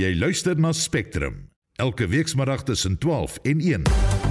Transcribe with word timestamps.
Jy 0.00 0.14
luister 0.16 0.56
na 0.56 0.70
Spectrum 0.72 1.50
elke 1.76 2.06
weekmiddag 2.08 2.62
tussen 2.64 2.98
12 2.98 3.38
en 3.42 3.60
1. 3.60 4.29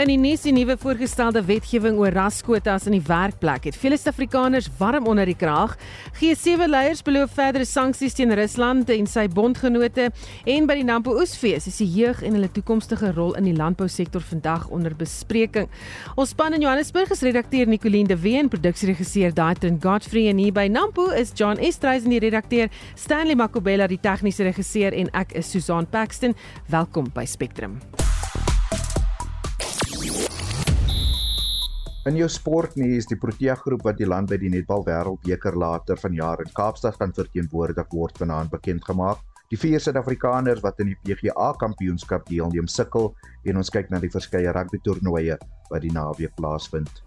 In 0.00 0.08
die 0.08 0.16
nuus 0.16 0.46
die 0.46 0.52
nuwe 0.56 0.78
voorgestelde 0.80 1.42
wetgewing 1.44 1.98
oor 2.00 2.14
raskwotas 2.16 2.86
in 2.88 2.94
die 2.94 3.02
werkplek 3.04 3.66
het 3.68 3.76
vele 3.76 3.98
Suid-Afrikaners 4.00 4.70
warm 4.78 5.04
onder 5.10 5.28
die 5.28 5.36
kraag. 5.36 5.74
G7 6.16 6.70
leiers 6.72 7.02
beloof 7.04 7.34
verdere 7.36 7.66
sanksies 7.68 8.16
teen 8.16 8.32
Rusland 8.32 8.88
en 8.94 9.04
sy 9.04 9.26
bondgenote 9.28 10.06
en 10.54 10.68
by 10.70 10.78
die 10.78 10.86
Nampo 10.88 11.12
Oesfees 11.20 11.68
is 11.68 11.82
die 11.82 11.90
jeug 11.98 12.22
en 12.24 12.38
hulle 12.38 12.48
toekomstige 12.48 13.12
rol 13.12 13.36
in 13.36 13.50
die 13.50 13.54
landbousektor 13.58 14.24
vandag 14.24 14.70
onder 14.72 14.96
bespreking. 14.96 15.68
Ons 16.16 16.32
span 16.32 16.56
in 16.56 16.64
Johannesburg 16.64 17.12
is 17.12 17.20
redakteur 17.26 17.68
Nicoline 17.68 18.08
de 18.08 18.16
Wee 18.24 18.40
en 18.40 18.48
produksieregisseur 18.48 19.36
Daitrin 19.36 19.76
Godfrey 19.84 20.30
en 20.32 20.40
hier 20.40 20.56
by 20.56 20.64
Nampo 20.72 21.10
is 21.12 21.34
John 21.36 21.60
Estreisen 21.60 22.16
die 22.16 22.22
redakteur, 22.24 22.72
Stanley 22.96 23.36
Makobela 23.36 23.90
die 23.92 24.00
tegniese 24.00 24.48
regisseur 24.48 24.96
en 24.96 25.12
ek 25.12 25.36
is 25.36 25.52
Susan 25.52 25.84
Paxton. 25.92 26.32
Welkom 26.72 27.12
by 27.12 27.28
Spectrum. 27.28 27.82
In 32.08 32.16
jou 32.16 32.30
sportnuus, 32.32 33.04
die 33.10 33.16
Protea 33.20 33.52
groep 33.60 33.82
wat 33.84 33.98
die 33.98 34.06
land 34.08 34.30
by 34.30 34.38
die 34.40 34.48
Netbal 34.48 34.86
Wêreldbeker 34.86 35.52
later 35.60 35.98
vanjaar 36.00 36.40
in 36.40 36.54
Kaapstad 36.56 36.96
gaan 36.96 37.12
verteenwoordig 37.12 37.92
word, 37.92 38.16
vanaand 38.16 38.48
bekend 38.54 38.86
gemaak. 38.88 39.20
Die 39.52 39.58
vier 39.60 39.84
Suid-Afrikaners 39.84 40.62
wat 40.64 40.80
in 40.80 40.94
die 40.94 40.96
PGA 41.04 41.50
Kampioenskap 41.60 42.24
deelneem, 42.30 42.70
sukkel 42.72 43.10
en 43.44 43.60
ons 43.60 43.72
kyk 43.74 43.92
na 43.92 44.00
die 44.00 44.08
verskeie 44.08 44.54
rugby 44.56 44.80
toernooie 44.80 45.36
wat 45.68 45.84
die 45.84 45.92
naweek 45.92 46.32
plaasvind. 46.40 47.02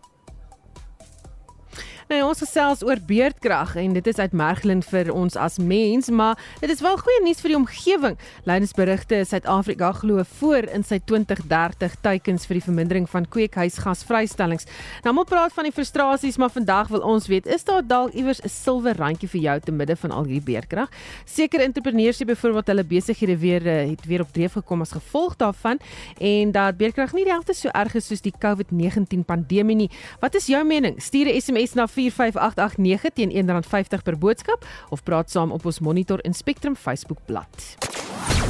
Nou 2.10 2.20
ons 2.28 2.42
gesels 2.44 2.82
oor 2.84 3.00
beerdkrag 3.08 3.78
en 3.80 3.94
dit 3.96 4.08
is 4.12 4.20
uitmergelend 4.20 4.84
vir 4.90 5.08
ons 5.14 5.38
as 5.40 5.56
mens, 5.62 6.10
maar 6.12 6.40
dit 6.60 6.72
is 6.72 6.82
wel 6.84 6.98
goeie 7.00 7.22
nuus 7.24 7.40
vir 7.44 7.54
die 7.54 7.58
omgewing. 7.58 8.18
Lydensberigte 8.50 9.22
Suid-Afrika 9.30 9.94
glo 10.02 10.24
voor 10.36 10.68
in 10.76 10.84
sy 10.84 11.00
2030 11.00 11.96
teikens 12.04 12.48
vir 12.50 12.60
die 12.60 12.66
vermindering 12.66 13.08
van 13.10 13.28
kweekhuisgasvrystellings. 13.32 14.68
Nou 15.06 15.16
moet 15.16 15.32
praat 15.32 15.56
van 15.56 15.70
die 15.70 15.76
frustrasies, 15.76 16.40
maar 16.42 16.52
vandag 16.52 16.92
wil 16.92 17.06
ons 17.08 17.30
weet, 17.32 17.48
is 17.48 17.64
daar 17.64 17.86
dalk 17.88 18.12
iewers 18.14 18.44
'n 18.44 18.52
silwer 18.52 18.98
randjie 19.00 19.30
vir 19.30 19.42
jou 19.42 19.60
te 19.60 19.72
midde 19.72 19.96
van 19.96 20.12
al 20.12 20.26
hierdie 20.26 20.54
beerdkrag? 20.54 20.90
Sekere 21.26 21.64
entrepreneurs 21.64 22.18
sê 22.22 22.26
byvoorbeeld 22.26 22.68
hulle 22.68 22.84
besighede 22.84 23.38
weer 23.38 23.68
eh, 23.68 23.90
het 23.90 24.06
weer 24.06 24.22
op 24.22 24.34
dreef 24.34 24.54
gekom 24.54 24.82
as 24.82 24.92
gevolg 24.92 25.36
daarvan 25.38 25.80
en 26.20 26.52
dat 26.52 26.78
beerdkrag 26.78 27.14
nie 27.14 27.24
die 27.24 27.32
helfte 27.32 27.54
so 27.54 27.70
erg 27.70 27.96
is 27.96 28.08
soos 28.08 28.22
die 28.22 28.34
COVID-19 28.34 29.24
pandemie 29.26 29.76
nie. 29.76 29.90
Wat 30.20 30.36
is 30.36 30.48
jou 30.48 30.64
mening? 30.64 31.02
Stuur 31.02 31.28
'n 31.28 31.42
SMS 31.42 31.74
na 31.74 31.88
45889 31.94 33.14
teen 33.14 33.34
R1.50 33.34 34.04
per 34.04 34.18
boodskap 34.18 34.66
of 34.90 35.04
praat 35.04 35.32
saam 35.32 35.52
op 35.52 35.66
ons 35.66 35.80
Monitor 35.80 36.20
en 36.26 36.34
Spectrum 36.34 36.76
Facebook 36.76 37.22
bladsy. 37.26 37.78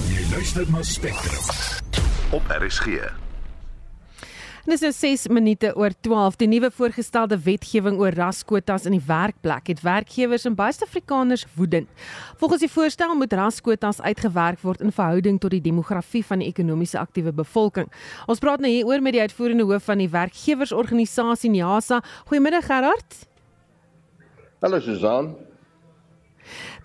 Jy 0.10 0.24
luister 0.32 0.72
na 0.72 0.82
Spectrum 0.84 1.44
op 2.32 2.50
RSG. 2.50 3.04
Dis 4.64 4.80
nou 4.80 4.94
6 4.96 5.26
minute 5.28 5.74
oor 5.76 5.92
12. 6.08 6.38
Die 6.40 6.48
nuwe 6.48 6.70
voorgestelde 6.72 7.36
wetgewing 7.44 7.98
oor 8.00 8.16
raskwotas 8.16 8.86
in 8.88 8.96
die 8.96 9.02
werkplek 9.04 9.68
het 9.74 9.82
werkgewers 9.84 10.48
en 10.48 10.56
baie 10.56 10.72
Suid-Afrikaners 10.72 11.44
woedend. 11.58 11.90
Volgens 12.40 12.64
die 12.64 12.72
voorstel 12.72 13.12
moet 13.20 13.36
raskwotas 13.36 14.00
uitgewerk 14.00 14.64
word 14.64 14.80
in 14.80 14.96
verhouding 14.96 15.42
tot 15.44 15.52
die 15.52 15.60
demografie 15.68 16.24
van 16.24 16.40
die 16.40 16.48
ekonomiese 16.48 17.02
aktiewe 17.02 17.36
bevolking. 17.36 17.92
Ons 18.32 18.40
praat 18.40 18.64
nou 18.64 18.72
hieroor 18.72 19.04
met 19.04 19.18
die 19.18 19.26
uitvoerende 19.26 19.68
hoof 19.68 19.92
van 19.92 20.00
die 20.00 20.10
werkgewersorganisasie 20.16 21.52
NIASA. 21.52 22.00
Goeiemiddag 22.32 22.72
Gerard. 22.72 23.33
Hallo 24.64 24.78
Susan. 24.80 25.34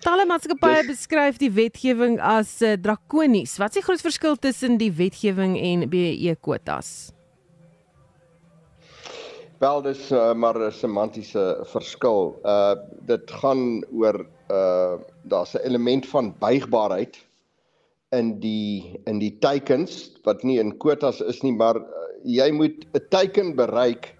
Talle 0.03 0.25
maatskappye 0.27 0.81
beskryf 0.83 1.37
die 1.39 1.47
wetgewing 1.55 2.17
as 2.19 2.49
uh, 2.59 2.73
drakonies. 2.75 3.53
Wat 3.55 3.71
is 3.71 3.79
die 3.79 3.83
groot 3.85 4.01
verskil 4.03 4.33
tussen 4.35 4.73
die 4.81 4.89
wetgewing 4.91 5.53
en 5.55 5.85
BE 5.87 6.33
kwotas? 6.43 6.89
Wel 9.63 9.79
dis 9.85 10.01
uh, 10.11 10.33
maar 10.35 10.59
'n 10.59 10.75
semantiese 10.75 11.45
verskil. 11.71 12.35
Uh 12.43 12.75
dit 13.07 13.31
gaan 13.39 13.63
oor 13.95 14.25
uh 14.51 14.99
daar's 15.23 15.55
'n 15.55 15.63
element 15.63 16.07
van 16.11 16.33
buigbaarheid 16.39 17.15
in 18.11 18.39
die 18.43 18.99
in 19.05 19.23
die 19.23 19.37
teikens 19.39 20.11
wat 20.27 20.43
nie 20.43 20.59
in 20.59 20.75
kwotas 20.75 21.21
is 21.21 21.39
nie, 21.47 21.55
maar 21.55 21.79
uh, 21.79 21.85
jy 22.23 22.51
moet 22.51 22.83
'n 22.91 23.07
teiken 23.09 23.55
bereik 23.55 24.11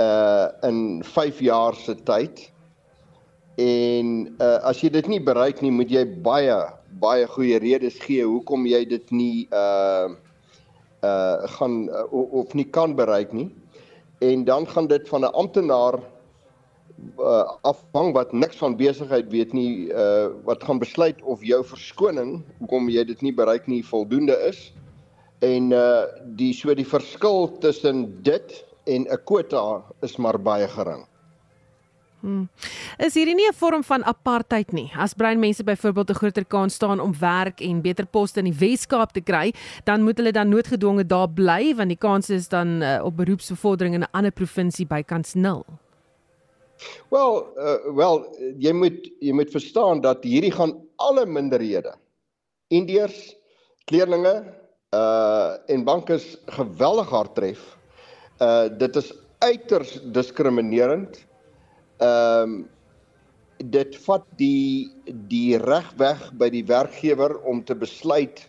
uh 0.00 0.48
in 0.62 1.04
5 1.04 1.44
jaar 1.44 1.74
se 1.74 1.94
tyd. 1.94 2.48
En 3.60 4.10
uh 4.40 4.58
as 4.70 4.80
jy 4.82 4.90
dit 4.94 5.08
nie 5.12 5.20
bereik 5.20 5.60
nie, 5.60 5.72
moet 5.74 5.90
jy 5.92 6.04
baie 6.24 6.58
baie 7.00 7.26
goeie 7.26 7.58
redes 7.62 7.98
gee 8.02 8.24
hoekom 8.24 8.66
jy 8.66 8.84
dit 8.88 9.12
nie 9.14 9.48
uh 9.52 10.08
uh 11.04 11.48
gaan 11.56 11.88
uh, 11.88 12.04
of 12.12 12.54
nie 12.54 12.66
kan 12.68 12.96
bereik 12.96 13.32
nie 13.32 13.48
en 14.20 14.44
dan 14.44 14.66
gaan 14.68 14.86
dit 14.86 15.08
van 15.08 15.24
'n 15.24 15.32
amptenaar 15.32 15.96
uh, 17.18 17.48
afhang 17.62 18.12
wat 18.12 18.32
niks 18.32 18.56
van 18.56 18.76
besigheid 18.76 19.30
weet 19.32 19.52
nie 19.52 19.88
uh, 19.88 20.28
wat 20.44 20.64
gaan 20.64 20.78
besluit 20.78 21.22
of 21.22 21.44
jou 21.44 21.64
verskoning 21.64 22.42
hoekom 22.58 22.88
jy 22.88 23.04
dit 23.04 23.20
nie 23.22 23.32
bereik 23.32 23.66
nie 23.66 23.84
voldoende 23.84 24.36
is 24.48 24.72
en 25.40 25.72
uh, 25.72 26.04
die 26.36 26.52
so 26.52 26.74
die 26.74 26.86
verskil 26.86 27.48
tussen 27.64 28.22
dit 28.22 28.64
en 28.84 29.08
'n 29.08 29.24
kwota 29.24 29.82
is 30.02 30.16
maar 30.16 30.38
baie 30.38 30.68
gering. 30.68 31.06
Hmm. 32.20 32.48
Is 33.00 33.14
hierdie 33.16 33.34
nie 33.34 33.48
'n 33.48 33.56
vorm 33.56 33.82
van 33.82 34.04
apartheid 34.04 34.72
nie? 34.72 34.92
As 34.96 35.14
bruin 35.14 35.40
mense 35.40 35.64
byvoorbeeld 35.64 36.10
'n 36.10 36.14
groter 36.14 36.44
kans 36.44 36.74
staan 36.74 37.00
om 37.00 37.14
werk 37.18 37.60
en 37.60 37.80
beter 37.80 38.06
poste 38.06 38.38
in 38.40 38.44
die 38.44 38.58
Wes-Kaap 38.58 39.12
te 39.12 39.20
kry, 39.20 39.54
dan 39.84 40.02
moet 40.02 40.16
hulle 40.18 40.32
dan 40.32 40.48
noodgedwonge 40.48 41.06
daar 41.06 41.28
bly 41.28 41.74
want 41.74 41.88
die 41.88 41.98
kans 41.98 42.30
is 42.30 42.48
dan 42.48 42.82
uh, 42.82 43.00
op 43.04 43.16
beroepsbevordering 43.16 43.94
in 43.94 44.02
'n 44.02 44.12
ander 44.12 44.32
provinsie 44.32 44.86
bykans 44.86 45.34
nul. 45.34 45.64
Wel, 47.08 47.46
uh, 47.56 47.96
wel 47.96 48.36
jy 48.58 48.72
moet 48.72 49.10
jy 49.20 49.32
moet 49.32 49.50
verstaan 49.50 50.00
dat 50.00 50.24
hierdie 50.24 50.52
gaan 50.52 50.76
alle 50.96 51.26
minderhede. 51.26 51.94
Indiërs, 52.68 53.36
kleerlinge, 53.84 54.44
uh 54.94 55.54
en 55.66 55.84
bankers 55.84 56.36
geweldig 56.46 57.08
hard 57.08 57.34
tref. 57.34 57.76
Uh 58.42 58.68
dit 58.78 58.96
is 58.96 59.12
uiters 59.38 60.00
diskriminerend 60.12 61.26
ehm 62.00 62.42
um, 62.42 62.68
dit 63.60 63.96
vat 64.06 64.24
die 64.40 64.88
die 65.28 65.58
reg 65.60 65.90
weg 66.00 66.20
by 66.40 66.48
die 66.48 66.64
werkgewer 66.64 67.34
om 67.44 67.60
te 67.64 67.74
besluit 67.76 68.40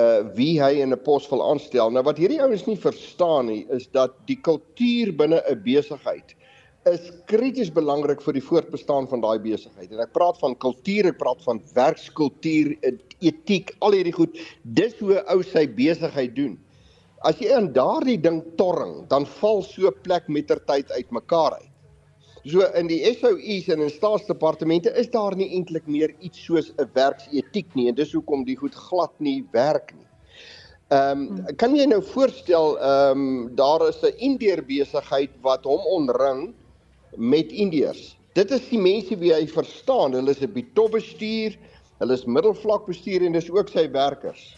uh 0.00 0.22
wie 0.36 0.56
hy 0.62 0.80
in 0.80 0.94
'n 0.94 1.02
pos 1.04 1.28
wil 1.28 1.42
aanstel. 1.44 1.90
Nou 1.90 2.02
wat 2.02 2.16
hierdie 2.16 2.40
ouens 2.40 2.64
nie 2.66 2.76
verstaan 2.76 3.46
nie 3.46 3.66
is 3.68 3.88
dat 3.92 4.16
die 4.26 4.40
kultuur 4.40 5.12
binne 5.12 5.42
'n 5.44 5.62
besigheid 5.62 6.36
is 6.88 7.10
krities 7.28 7.68
belangrik 7.72 8.22
vir 8.24 8.38
die 8.38 8.44
voortbestaan 8.44 9.08
van 9.10 9.20
daai 9.20 9.38
besigheid. 9.38 9.90
En 9.92 10.00
ek 10.00 10.14
praat 10.16 10.38
van 10.40 10.56
kultuur, 10.56 11.10
ek 11.12 11.18
praat 11.18 11.42
van 11.44 11.60
werkskultuur, 11.76 12.72
etiek, 13.20 13.74
al 13.84 13.92
hierdie 13.92 14.16
goed. 14.16 14.38
Dis 14.62 14.96
hoe 15.00 15.20
ou 15.28 15.42
sy 15.44 15.66
besigheid 15.68 16.34
doen. 16.36 16.56
As 17.28 17.36
jy 17.36 17.52
in 17.52 17.68
daardie 17.76 18.16
ding 18.16 18.40
torring, 18.56 19.04
dan 19.12 19.26
val 19.40 19.62
so 19.62 19.88
'n 19.88 20.02
plek 20.02 20.28
mettertyd 20.28 20.90
uitmekaar 20.90 21.60
uit. 21.60 21.69
So 22.48 22.64
in 22.72 22.88
die 22.88 23.02
SOU's 23.04 23.66
en 23.68 23.82
in 23.84 23.90
staatsdepartemente 23.92 24.90
is 24.96 25.10
daar 25.12 25.34
nie 25.36 25.50
eintlik 25.56 25.84
meer 25.86 26.14
iets 26.24 26.40
soos 26.40 26.70
'n 26.78 26.88
werksetiek 26.94 27.74
nie 27.74 27.88
en 27.88 27.94
dis 27.94 28.12
hoekom 28.12 28.44
die 28.44 28.56
goed 28.56 28.74
glad 28.74 29.12
nie 29.18 29.44
werk 29.52 29.92
nie. 29.92 30.06
Ehm 30.88 31.20
um, 31.20 31.56
kan 31.56 31.76
jy 31.76 31.84
nou 31.86 32.00
voorstel 32.02 32.78
ehm 32.78 33.20
um, 33.20 33.56
daar 33.56 33.88
is 33.88 34.00
'n 34.02 34.16
Indeer 34.16 34.64
besigheid 34.64 35.30
wat 35.42 35.64
hom 35.64 35.84
onring 35.84 36.54
met 37.16 37.52
Indiërs. 37.52 38.16
Dit 38.32 38.50
is 38.50 38.68
die 38.70 38.80
mense 38.80 39.18
wie 39.18 39.34
hy 39.34 39.46
verstaan. 39.46 40.12
Hulle 40.12 40.30
is 40.30 40.40
'n 40.40 40.52
bitop 40.52 40.92
bestuur, 40.92 41.58
hulle 41.98 42.12
is 42.12 42.24
middelvlak 42.24 42.86
bestuur 42.86 43.22
en 43.22 43.32
dis 43.32 43.50
ook 43.50 43.68
sy 43.68 43.90
werkers. 43.90 44.56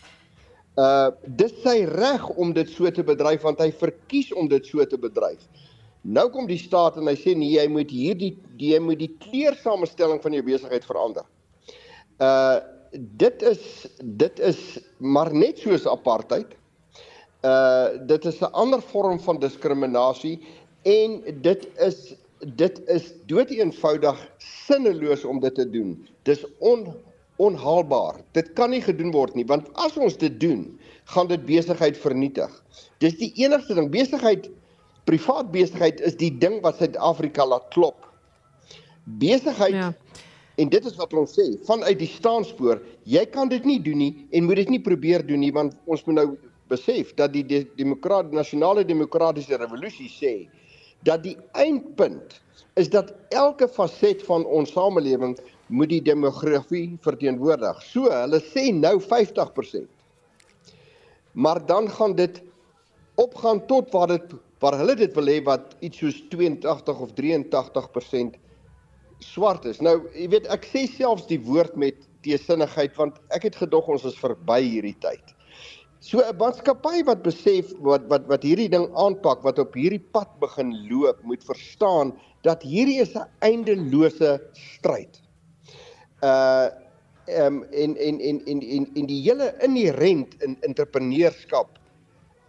Uh 0.78 1.10
dis 1.26 1.52
sy 1.62 1.84
reg 1.84 2.28
om 2.28 2.52
dit 2.52 2.68
so 2.70 2.90
te 2.90 3.02
bedryf 3.02 3.42
want 3.42 3.58
hy 3.58 3.72
verkies 3.72 4.32
om 4.32 4.48
dit 4.48 4.66
so 4.66 4.84
te 4.84 4.98
bedryf. 4.98 5.42
Nou 6.02 6.26
kom 6.34 6.48
die 6.50 6.58
staat 6.58 6.96
en 6.98 7.06
hy 7.06 7.14
sê 7.18 7.34
nee, 7.38 7.54
jy 7.54 7.68
moet 7.70 7.90
hierdie 7.94 8.32
jy 8.58 8.78
moet 8.82 8.98
die 8.98 9.12
kleursamestelling 9.22 10.18
van 10.22 10.34
jou 10.34 10.42
besigheid 10.46 10.86
verander. 10.86 11.26
Uh 12.18 12.60
dit 12.92 13.42
is 13.48 13.86
dit 14.20 14.40
is 14.44 14.58
maar 15.00 15.30
net 15.32 15.62
soos 15.62 15.86
apartheid. 15.88 16.50
Uh 17.46 18.02
dit 18.10 18.26
is 18.26 18.42
'n 18.42 18.52
ander 18.52 18.82
vorm 18.82 19.20
van 19.20 19.38
diskriminasie 19.38 20.40
en 20.82 21.22
dit 21.40 21.68
is 21.78 22.14
dit 22.58 22.82
is 22.90 23.12
doeteenvoudig 23.26 24.18
sinneloos 24.38 25.24
om 25.24 25.40
dit 25.40 25.54
te 25.54 25.70
doen. 25.70 25.96
Dis 26.22 26.44
on 26.58 26.90
onhaalbaar. 27.36 28.20
Dit 28.32 28.52
kan 28.52 28.70
nie 28.70 28.82
gedoen 28.82 29.10
word 29.10 29.34
nie 29.34 29.46
want 29.46 29.70
as 29.74 29.96
ons 29.96 30.18
dit 30.18 30.40
doen, 30.40 30.66
gaan 31.04 31.26
dit 31.26 31.46
besigheid 31.46 31.96
vernietig. 31.96 32.50
Dis 32.98 33.16
die 33.18 33.32
enigste 33.38 33.74
ding 33.74 33.90
besigheid 33.90 34.50
privaat 35.08 35.50
besigheid 35.52 36.00
is 36.00 36.16
die 36.16 36.30
ding 36.38 36.60
wat 36.62 36.78
Suid-Afrika 36.78 37.46
laat 37.46 37.68
klop. 37.74 38.08
Besigheid 39.04 39.74
ja. 39.74 39.90
En 40.60 40.68
dit 40.68 40.84
is 40.84 40.96
wat 41.00 41.14
ons 41.16 41.32
sê, 41.32 41.46
vanuit 41.64 41.96
die 41.96 42.10
staanspoor, 42.12 42.82
jy 43.08 43.22
kan 43.32 43.48
dit 43.48 43.64
nie 43.64 43.78
doen 43.82 43.96
nie 44.02 44.10
en 44.36 44.44
moet 44.44 44.60
dit 44.60 44.74
nie 44.74 44.82
probeer 44.84 45.24
doen 45.24 45.40
nie 45.40 45.52
want 45.54 45.72
ons 45.88 46.04
moet 46.06 46.18
nou 46.18 46.26
besef 46.72 47.14
dat 47.16 47.32
die 47.32 47.62
demokrat 47.78 48.32
nasionale 48.36 48.84
demokratiese 48.84 49.56
revolusie 49.60 50.10
sê 50.12 50.34
dat 51.08 51.24
die 51.24 51.34
eindpunt 51.58 52.38
is 52.80 52.88
dat 52.92 53.14
elke 53.34 53.68
faset 53.68 54.22
van 54.28 54.44
ons 54.44 54.72
samelewing 54.72 55.34
moet 55.72 55.90
die 55.90 56.02
demografie 56.04 56.98
verteenwoordig. 57.04 57.80
So, 57.88 58.12
hulle 58.12 58.40
sê 58.52 58.68
nou 58.76 58.98
50%. 59.00 59.88
Maar 61.32 61.60
dan 61.66 61.88
gaan 61.90 62.14
dit 62.16 62.42
opgaan 63.20 63.64
tot 63.66 63.90
waar 63.92 64.14
dit 64.14 64.34
waar 64.62 64.78
hulle 64.78 64.94
dit 64.96 65.12
wil 65.18 65.28
hê 65.30 65.40
wat 65.44 65.74
iets 65.82 65.98
soos 65.98 66.22
82 66.30 67.02
of 67.02 67.12
83% 67.18 68.38
swart 69.22 69.66
is. 69.70 69.80
Nou, 69.82 70.00
jy 70.14 70.28
weet, 70.32 70.48
ek 70.54 70.66
sê 70.70 70.86
selfs 70.90 71.28
die 71.30 71.40
woord 71.42 71.74
met 71.78 71.98
teesinnigheid 72.26 72.94
want 72.98 73.18
ek 73.34 73.48
het 73.50 73.58
gedog 73.58 73.90
ons 73.90 74.06
is 74.06 74.18
verby 74.22 74.60
hierdie 74.62 74.98
tyd. 75.02 75.34
So 76.02 76.18
'n 76.18 76.34
maatskappy 76.38 77.04
wat 77.06 77.22
besef 77.22 77.70
wat 77.78 78.06
wat 78.10 78.26
wat 78.26 78.42
hierdie 78.42 78.70
ding 78.70 78.88
aanpak, 78.98 79.42
wat 79.46 79.58
op 79.58 79.74
hierdie 79.74 80.02
pad 80.14 80.30
begin 80.40 80.74
loop, 80.90 81.22
moet 81.22 81.44
verstaan 81.46 82.10
dat 82.42 82.62
hierdie 82.62 82.98
is 83.02 83.14
'n 83.14 83.26
eindelose 83.40 84.40
stryd. 84.54 85.22
Uh 86.22 86.70
ehm 87.26 87.62
um, 87.62 87.64
en 87.70 87.96
en 87.96 88.18
en 88.18 88.38
en 88.46 88.60
en 88.60 88.84
en 88.94 89.06
die 89.06 89.22
hele 89.22 89.54
inherent 89.62 90.34
in 90.42 90.56
entrepreneurskap 90.66 91.78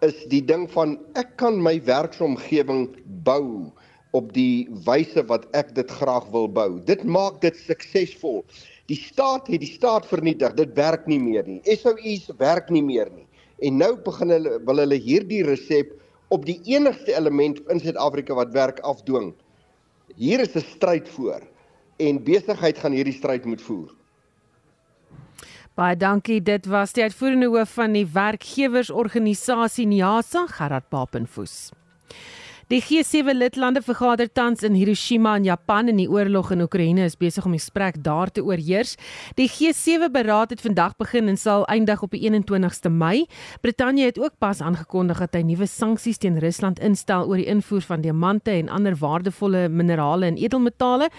is 0.03 0.25
die 0.31 0.41
ding 0.43 0.67
van 0.73 0.97
ek 1.19 1.35
kan 1.41 1.57
my 1.63 1.77
werksomgewing 1.87 2.89
bou 3.25 3.71
op 4.13 4.29
die 4.35 4.67
wyse 4.85 5.23
wat 5.29 5.47
ek 5.57 5.73
dit 5.77 5.89
graag 5.99 6.27
wil 6.33 6.47
bou. 6.51 6.77
Dit 6.85 7.03
maak 7.03 7.39
dit 7.41 7.57
suksesvol. 7.57 8.43
Die 8.91 8.99
staat 8.99 9.47
het 9.49 9.63
die 9.63 9.71
staat 9.71 10.05
vernietig. 10.09 10.53
Dit 10.59 10.75
werk 10.77 11.07
nie 11.09 11.19
meer 11.21 11.47
nie. 11.47 11.61
SOU's 11.65 12.29
werk 12.37 12.69
nie 12.73 12.83
meer 12.85 13.09
nie. 13.13 13.25
En 13.63 13.79
nou 13.79 13.93
begin 14.05 14.33
hulle 14.35 14.59
wil 14.67 14.83
hulle 14.83 14.99
hierdie 14.99 15.41
resep 15.47 15.95
op 16.33 16.45
die 16.45 16.59
enigste 16.69 17.15
element 17.15 17.61
in 17.71 17.81
Suid-Afrika 17.81 18.35
wat 18.37 18.53
werk 18.53 18.81
afdwing. 18.83 19.31
Hier 20.19 20.43
is 20.43 20.55
'n 20.55 20.65
stryd 20.75 21.07
voor 21.09 21.41
en 21.97 22.23
besigheid 22.23 22.77
gaan 22.77 22.91
hierdie 22.91 23.17
stryd 23.17 23.45
moet 23.45 23.61
voer. 23.61 23.89
Baie 25.73 25.95
dankie. 25.97 26.37
Dit 26.45 26.67
was 26.69 26.91
die 26.93 27.01
uitvoerende 27.03 27.47
hoof 27.49 27.71
van 27.79 27.95
die 27.97 28.05
werkgewersorganisasie 28.13 29.87
NIASA, 29.89 30.45
Gerard 30.53 30.85
Papenfoos. 30.93 31.71
Die 32.73 32.81
G7 32.81 33.35
lidlande 33.37 33.83
vergader 33.85 34.25
tans 34.33 34.63
in 34.63 34.73
Hiroshima 34.73 35.35
in 35.37 35.43
Japan 35.45 35.91
en 35.91 35.99
die 35.99 36.07
oorlog 36.09 36.47
in 36.55 36.63
Oekraïne 36.63 37.03
is 37.05 37.13
besig 37.21 37.45
om 37.45 37.53
die 37.53 37.59
gesprek 37.61 37.99
daar 38.01 38.31
te 38.33 38.41
oorheers. 38.41 38.95
Die 39.37 39.45
G7 39.45 40.07
beraad 40.09 40.49
het 40.55 40.63
vandag 40.65 40.95
begin 40.97 41.29
en 41.29 41.37
sal 41.37 41.67
eindig 41.69 42.01
op 42.01 42.15
die 42.17 42.23
21ste 42.25 42.89
Mei. 42.89 43.27
Brittanje 43.61 44.07
het 44.07 44.17
ook 44.17 44.33
pas 44.41 44.63
aangekondig 44.65 45.21
dat 45.21 45.37
hy 45.37 45.43
nuwe 45.45 45.67
sanksies 45.69 46.17
teen 46.17 46.39
Rusland 46.41 46.81
instel 46.81 47.27
oor 47.29 47.37
die 47.37 47.45
invoer 47.53 47.85
van 47.85 48.01
diamante 48.01 48.55
en 48.55 48.73
ander 48.73 48.97
waardevolle 48.97 49.67
minerale 49.69 50.31
en 50.31 50.41
edelmetale. 50.41 51.11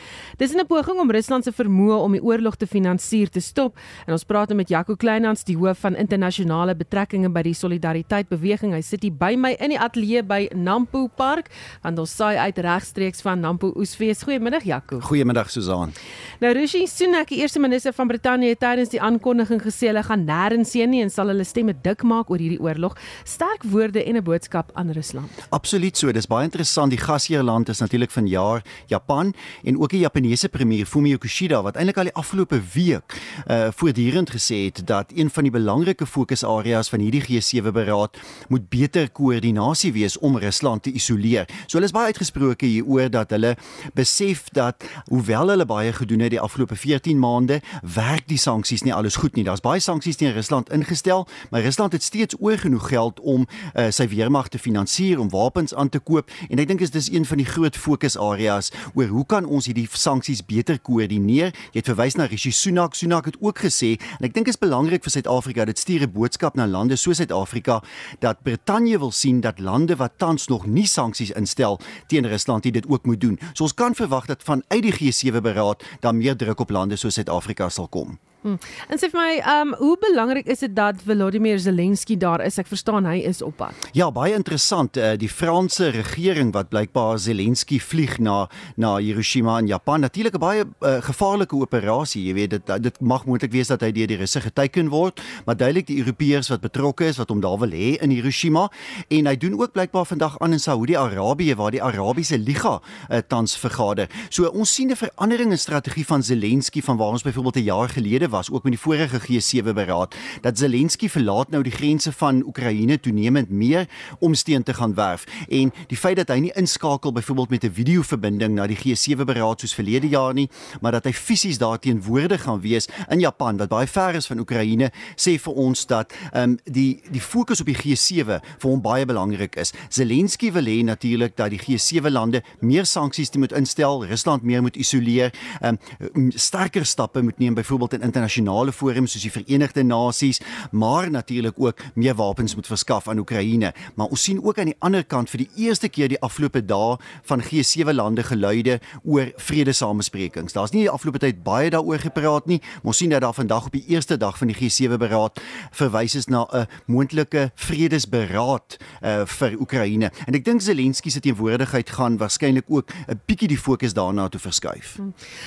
Dis 0.43 0.51
in 0.51 0.59
'n 0.59 0.67
poging 0.67 0.99
om 0.99 1.15
Rusland 1.15 1.45
se 1.45 1.53
vermoë 1.53 2.01
om 2.03 2.13
die 2.19 2.23
oorlog 2.23 2.57
te 2.57 2.67
finansier 2.67 3.31
te 3.31 3.41
stop. 3.41 3.79
En 4.07 4.13
ons 4.13 4.25
praat 4.25 4.49
nou 4.49 4.57
met 4.57 4.69
Jaco 4.69 4.97
Kleinhans, 4.97 5.45
die 5.45 5.57
hoof 5.57 5.79
van 5.79 5.95
internasionale 5.95 6.75
betrekkinge 6.75 7.31
by 7.31 7.43
die 7.43 7.55
Solidariteit 7.55 8.29
Beweging. 8.29 8.73
Hy 8.73 8.81
sit 8.81 9.03
hier 9.03 9.13
by 9.13 9.37
my 9.37 9.55
in 9.61 9.69
die 9.69 9.79
ateljee 9.79 10.23
by 10.25 10.51
Nampo 10.53 11.07
Park 11.07 11.44
mark 11.45 11.83
want 11.83 11.99
ons 11.99 12.15
saai 12.17 12.37
uit 12.39 12.59
regstreeks 12.59 13.23
van 13.23 13.41
Nampo 13.41 13.73
Oesfees. 13.77 14.23
Goeiemiddag 14.25 14.65
Jaco. 14.65 15.01
Goeiemiddag 15.01 15.51
Susan. 15.51 15.93
Nou 16.41 16.53
Rishi 16.55 16.87
Sunak, 16.87 17.29
die 17.29 17.41
eerste 17.43 17.61
minister 17.61 17.93
van 17.93 18.09
Brittanje 18.09 18.49
het 18.49 18.61
tydens 18.61 18.91
die 18.91 19.01
aankondiging 19.01 19.61
gesê 19.63 19.91
hulle 19.91 20.03
gaan 20.03 20.25
nêrens 20.25 20.75
heen 20.75 20.91
nie 20.91 21.03
en 21.03 21.11
sal 21.11 21.29
hulle 21.33 21.45
stemme 21.45 21.75
dik 21.83 22.05
maak 22.05 22.31
oor 22.31 22.41
hierdie 22.41 22.61
oorlog. 22.61 22.97
Sterk 23.25 23.65
woorde 23.71 24.05
en 24.05 24.17
'n 24.17 24.23
boodskap 24.25 24.71
aan 24.75 24.93
Rusland. 24.93 25.31
Absoluut 25.51 25.97
so. 25.97 26.13
Dis 26.13 26.27
baie 26.27 26.45
interessant. 26.45 26.91
Die 26.91 26.99
gasheerland 26.99 27.69
is 27.69 27.81
natuurlik 27.81 28.11
vanjaar 28.11 28.63
Japan 28.87 29.35
en 29.65 29.79
ook 29.81 29.91
die 29.91 30.01
Japaneese 30.01 30.49
premier 30.49 30.87
Fumio 30.87 31.19
Kishida 31.19 31.63
wat 31.63 31.77
eintlik 31.77 31.97
al 31.99 32.05
die 32.05 32.15
afgelope 32.15 32.61
week 32.75 33.21
uh 33.49 33.73
voortdurend 33.75 34.31
gesê 34.31 34.65
het 34.65 34.87
dat 34.87 35.13
een 35.15 35.31
van 35.31 35.43
die 35.43 35.53
belangrike 35.53 36.07
fokusareas 36.07 36.89
van 36.89 37.01
hierdie 37.01 37.23
G7 37.23 37.73
beraad 37.73 38.19
moet 38.49 38.69
beter 38.69 39.11
koördinasie 39.11 39.93
wees 39.93 40.19
om 40.19 40.39
Rusland 40.39 40.83
te 40.83 40.93
isoleer 40.93 41.34
isoleer. 41.35 41.47
So 41.67 41.79
hulle 41.79 41.89
is 41.89 41.95
baie 41.95 42.13
uitgesproke 42.13 42.67
hieroor 42.67 43.11
dat 43.11 43.31
hulle 43.35 43.55
besef 43.95 44.49
dat 44.55 44.85
hoewel 45.11 45.53
hulle 45.53 45.67
baie 45.67 45.93
gedoen 45.93 46.25
het 46.25 46.35
die 46.35 46.41
afgelope 46.41 46.77
14 46.77 47.19
maande, 47.19 47.61
werk 47.83 48.29
die 48.29 48.39
sanksies 48.39 48.85
nie 48.85 48.95
alles 48.95 49.17
goed 49.17 49.37
nie. 49.37 49.45
Daar's 49.45 49.63
baie 49.65 49.81
sanksies 49.81 50.17
teen 50.21 50.35
Rusland 50.35 50.71
ingestel, 50.73 51.27
maar 51.51 51.63
Rusland 51.63 51.93
het 51.93 52.03
steeds 52.03 52.37
oor 52.41 52.59
genoeg 52.59 52.89
geld 52.89 53.21
om 53.21 53.47
uh, 53.75 53.91
sy 53.91 54.09
weermag 54.09 54.49
te 54.49 54.59
finansier, 54.59 55.21
om 55.21 55.31
wapens 55.33 55.75
aan 55.75 55.89
te 55.89 56.01
koop 56.01 56.31
en 56.49 56.61
ek 56.63 56.69
dink 56.71 56.85
is 56.85 56.95
dis 56.95 57.11
een 57.13 57.27
van 57.29 57.41
die 57.41 57.49
groot 57.49 57.77
fokusareas 57.77 58.71
oor 58.95 59.11
hoe 59.13 59.27
kan 59.27 59.47
ons 59.47 59.69
hierdie 59.69 59.87
sanksies 59.91 60.45
beter 60.47 60.79
koördineer? 60.79 61.55
Jy 61.73 61.83
het 61.83 61.91
verwys 61.91 62.19
na 62.19 62.29
Rishi 62.31 62.53
Sunak. 62.55 62.95
Sunak 62.99 63.29
het 63.31 63.39
ook 63.41 63.65
gesê 63.65 63.95
en 64.19 64.29
ek 64.29 64.35
dink 64.37 64.51
is 64.51 64.61
belangrik 64.61 65.05
vir 65.05 65.17
Suid-Afrika 65.17 65.67
dit 65.69 65.79
stuur 65.79 66.07
'n 66.07 66.13
boodskap 66.13 66.57
na 66.57 66.67
lande 66.67 66.97
soos 66.97 67.19
Suid-Afrika 67.21 67.83
dat 68.21 68.43
Brittanje 68.43 68.99
wil 68.99 69.13
sien 69.13 69.41
dat 69.41 69.59
lande 69.59 69.97
wat 69.97 70.19
tans 70.19 70.47
nog 70.49 70.67
nie 70.67 70.87
sanksies 70.87 71.14
sanksies 71.15 71.35
instel 71.37 71.79
teen 72.07 72.27
Rusland, 72.27 72.63
dit 72.63 72.87
ook 72.89 73.07
moet 73.07 73.21
doen. 73.21 73.39
So 73.53 73.63
ons 73.63 73.75
kan 73.75 73.95
verwag 73.95 74.27
dat 74.27 74.43
vanuit 74.43 74.83
die 74.83 74.95
G7 74.95 75.41
beraad 75.43 75.85
dan 76.01 76.19
meer 76.19 76.37
druk 76.37 76.61
op 76.61 76.71
lande 76.71 76.97
soos 76.97 77.15
Suid-Afrika 77.15 77.69
sal 77.69 77.89
kom. 77.89 78.19
Hmm. 78.45 78.59
En 78.93 79.01
sê 79.01 79.09
vir 79.09 79.17
my, 79.17 79.31
ehm 79.41 79.71
um, 79.73 79.75
hoe 79.79 79.95
belangrik 79.97 80.49
is 80.53 80.61
dit 80.61 80.73
dat 80.77 80.99
Volodymyr 81.01 81.59
Zelensky 81.59 82.19
daar 82.21 82.43
is? 82.45 82.59
Ek 82.61 82.69
verstaan 82.69 83.07
hy 83.09 83.23
is 83.25 83.41
op 83.43 83.57
pad. 83.57 83.87
Ja, 83.97 84.11
baie 84.13 84.35
interessant. 84.37 84.99
Uh, 85.01 85.15
die 85.17 85.31
Franse 85.33 85.89
regering 85.95 86.51
wat 86.53 86.69
blykbaar 86.69 87.17
Zelensky 87.19 87.79
vlieg 87.81 88.19
na 88.21 88.43
na 88.77 88.99
Hiroshima 89.01 89.57
in 89.63 89.71
Japan. 89.73 90.05
Natuurlik 90.05 90.37
'n 90.37 90.43
baie 90.45 90.65
uh, 90.65 91.01
gevaarlike 91.01 91.57
operasie. 91.57 92.27
Jy 92.27 92.35
weet 92.35 92.51
dit 92.51 92.83
dit 92.83 93.01
mag 93.01 93.25
moontlik 93.25 93.53
wees 93.53 93.73
dat 93.73 93.81
hy 93.81 93.93
deur 93.93 94.13
die 94.13 94.21
Russe 94.21 94.41
geteken 94.41 94.93
word, 94.93 95.23
maar 95.47 95.57
duidelik 95.57 95.87
die 95.87 95.99
Europeërs 96.05 96.53
wat 96.53 96.61
betrokke 96.61 97.09
is 97.09 97.17
wat 97.17 97.33
hom 97.33 97.41
daar 97.41 97.59
wil 97.59 97.73
hê 97.73 97.97
in 97.97 98.11
Hiroshima 98.11 98.69
en 99.09 99.27
hy 99.27 99.37
doen 99.37 99.57
ook 99.57 99.73
blykbaar 99.73 100.05
vandag 100.05 100.39
aan 100.39 100.53
in 100.53 100.61
Saudi-Arabië 100.61 101.55
waar 101.57 101.71
die 101.71 101.83
Arabiese 101.83 102.39
Liga 102.39 102.81
uh, 103.09 103.19
tans 103.29 103.57
vergader. 103.57 104.09
So 104.29 104.53
ons 104.53 104.75
sien 104.75 104.91
'n 104.91 104.97
verandering 104.97 105.51
in 105.51 105.59
strategie 105.59 106.05
van 106.05 106.23
Zelensky 106.23 106.83
van 106.83 106.97
waar 106.97 107.17
ons 107.17 107.23
byvoorbeeld 107.23 107.57
'n 107.57 107.71
jaar 107.73 107.89
gelede 107.89 108.29
was 108.35 108.51
ook 108.51 108.67
met 108.67 108.75
die 108.75 108.81
vorige 108.81 109.21
G7 109.21 109.75
beraad 109.75 110.15
dat 110.41 110.59
Zelensky 110.59 111.09
verlaat 111.09 111.51
nou 111.55 111.63
die 111.63 111.73
grense 111.73 112.13
van 112.13 112.43
Oekraïne 112.47 113.01
toenemend 113.01 113.51
meer 113.51 113.87
om 114.19 114.35
steun 114.35 114.63
te 114.63 114.75
gaan 114.75 114.95
werf. 114.95 115.25
En 115.49 115.73
die 115.87 115.99
feit 115.99 116.17
dat 116.17 116.29
hy 116.35 116.39
nie 116.39 116.53
inskakel 116.59 117.13
byvoorbeeld 117.13 117.51
met 117.51 117.65
'n 117.65 117.73
videoverbinding 117.73 118.55
na 118.55 118.67
die 118.67 118.79
G7 118.79 119.25
beraad 119.25 119.61
soos 119.61 119.75
verlede 119.75 120.09
jaar 120.09 120.35
nie 120.35 120.49
maar 120.81 120.93
dat 120.93 121.05
hy 121.05 121.13
fisies 121.13 121.59
daar 121.59 121.79
teenwoordig 121.79 122.43
gaan 122.43 122.61
wees 122.61 122.89
in 123.09 123.21
Japan 123.21 123.57
wat 123.57 123.69
baie 123.69 123.87
ver 123.87 124.15
is 124.15 124.27
van 124.27 124.39
Oekraïne 124.39 124.91
sê 125.17 125.37
vir 125.39 125.53
ons 125.55 125.87
dat 125.87 126.13
ehm 126.33 126.43
um, 126.43 126.59
die 126.65 127.03
die 127.11 127.21
fokus 127.21 127.61
op 127.61 127.67
die 127.67 127.77
G7 127.77 128.41
vir 128.59 128.71
hom 128.71 128.81
baie 128.83 129.07
belangrik 129.07 129.57
is. 129.57 129.73
Zelensky 129.89 130.53
wil 130.53 130.65
hê 130.65 130.83
natuurlik 130.85 131.37
dat 131.37 131.51
die 131.51 131.61
G7 131.61 132.11
lande 132.11 132.43
meer 132.61 132.87
sanksies 132.87 133.31
moet 133.35 133.53
instel 133.53 134.07
Rusland 134.07 134.43
meer 134.43 134.63
moet 134.63 134.77
isoleer 134.77 135.33
ehm 135.61 135.77
um, 136.15 136.31
sterker 136.35 136.87
stappe 136.87 137.23
moet 137.23 137.39
neem 137.39 137.55
byvoorbeeld 137.55 137.93
in 137.93 138.01
internasionale 138.01 138.24
forums 138.73 139.13
soos 139.13 139.23
die 139.23 139.31
Verenigde 139.31 139.83
Nasies, 139.83 140.41
maar 140.71 141.11
natuurlik 141.11 141.55
ook 141.57 141.81
meer 141.95 142.15
wapens 142.15 142.55
moet 142.55 142.67
verskaf 142.67 143.09
aan 143.09 143.19
Oekraïne. 143.19 143.73
Maar 143.95 144.07
ons 144.07 144.23
sien 144.23 144.43
ook 144.43 144.59
aan 144.59 144.73
die 144.73 144.77
ander 144.79 145.05
kant 145.05 145.31
vir 145.31 145.45
die 145.45 145.67
eerste 145.67 145.89
keer 145.89 146.09
die 146.09 146.21
afgelope 146.21 146.65
dae 146.65 146.97
van 147.23 147.43
G7 147.43 147.95
lande 147.95 148.23
geluide 148.23 148.81
oor 149.05 149.33
vredesamesprekings. 149.37 150.53
Daar's 150.53 150.73
nie 150.73 150.85
die 150.85 150.91
afgelope 150.91 151.19
tyd 151.19 151.43
baie 151.45 151.71
daaroor 151.71 151.99
gepraat 151.99 152.47
nie, 152.47 152.61
maar 152.83 152.95
ons 152.95 153.03
sien 153.03 153.11
dat 153.11 153.23
daar 153.25 153.35
vandag 153.35 153.67
op 153.67 153.73
die 153.73 153.85
eerste 153.89 154.17
dag 154.17 154.39
van 154.39 154.53
die 154.53 154.57
G7 154.57 154.99
beraad 154.99 155.41
verwys 155.73 156.15
is 156.15 156.27
na 156.29 156.47
'n 156.53 156.67
moontlike 156.87 157.51
vredesberaad 157.55 158.77
uh, 159.03 159.25
vir 159.27 159.61
Oekraïne. 159.61 160.11
En 160.27 160.35
ek 160.35 160.45
dink 160.45 160.61
Zelensky 160.61 161.11
se 161.11 161.21
teenwoordigheid 161.21 161.91
gaan 161.91 162.17
waarskynlik 162.17 162.65
ook 162.69 162.91
'n 163.09 163.21
bietjie 163.27 163.49
die 163.49 163.59
fokus 163.59 163.95
daarna 163.95 164.29
toe 164.29 164.41
verskuif. 164.41 164.99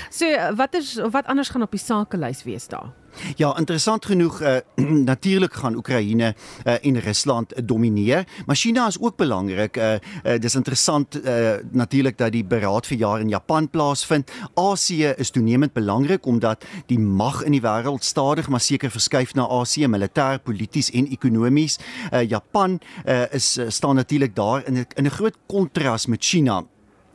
So 0.09 0.25
wat 0.55 0.73
is 0.73 0.95
wat 1.11 1.25
anders 1.25 1.49
gaan 1.49 1.61
op 1.61 1.71
die 1.71 1.79
sakelys 1.79 2.43
wees? 2.43 2.66
Wees 2.67 2.79
daar. 2.79 2.93
Ja, 3.35 3.57
interessant 3.57 4.05
genoeg 4.05 4.41
uh, 4.45 4.57
natuurlik 5.03 5.53
gaan 5.53 5.75
Oekraïne 5.75 6.35
uh, 6.65 6.85
en 6.85 6.99
Rusland 6.99 7.53
domineer, 7.67 8.27
maar 8.45 8.55
China 8.55 8.87
is 8.87 8.99
ook 8.99 9.15
belangrik. 9.17 9.77
Uh, 9.77 9.93
uh, 9.93 10.39
dis 10.39 10.55
interessant 10.55 11.25
uh, 11.25 11.55
natuurlik 11.71 12.17
dat 12.17 12.31
die 12.31 12.45
beraad 12.45 12.85
vir 12.85 12.97
jaar 12.97 13.19
in 13.19 13.29
Japan 13.29 13.69
plaasvind. 13.69 14.31
Asië 14.53 15.13
is 15.17 15.29
toenemend 15.29 15.73
belangrik 15.73 16.25
omdat 16.25 16.65
die 16.85 16.99
mag 16.99 17.43
in 17.43 17.51
die 17.51 17.61
wêreld 17.61 18.03
stadig 18.03 18.49
maar 18.49 18.61
seker 18.61 18.91
verskuif 18.91 19.33
na 19.33 19.47
Asië, 19.47 19.87
militêr, 19.87 20.37
polities 20.43 20.91
en 20.91 21.09
ekonomies. 21.09 21.79
Uh, 22.13 22.21
Japan 22.21 22.79
uh, 23.05 23.23
is 23.33 23.57
staan 23.67 23.95
natuurlik 23.95 24.35
daar 24.35 24.65
in 24.67 24.77
'n 24.77 24.85
in 24.95 25.05
'n 25.05 25.09
groot 25.09 25.37
kontras 25.47 26.05
met 26.05 26.23
China 26.23 26.65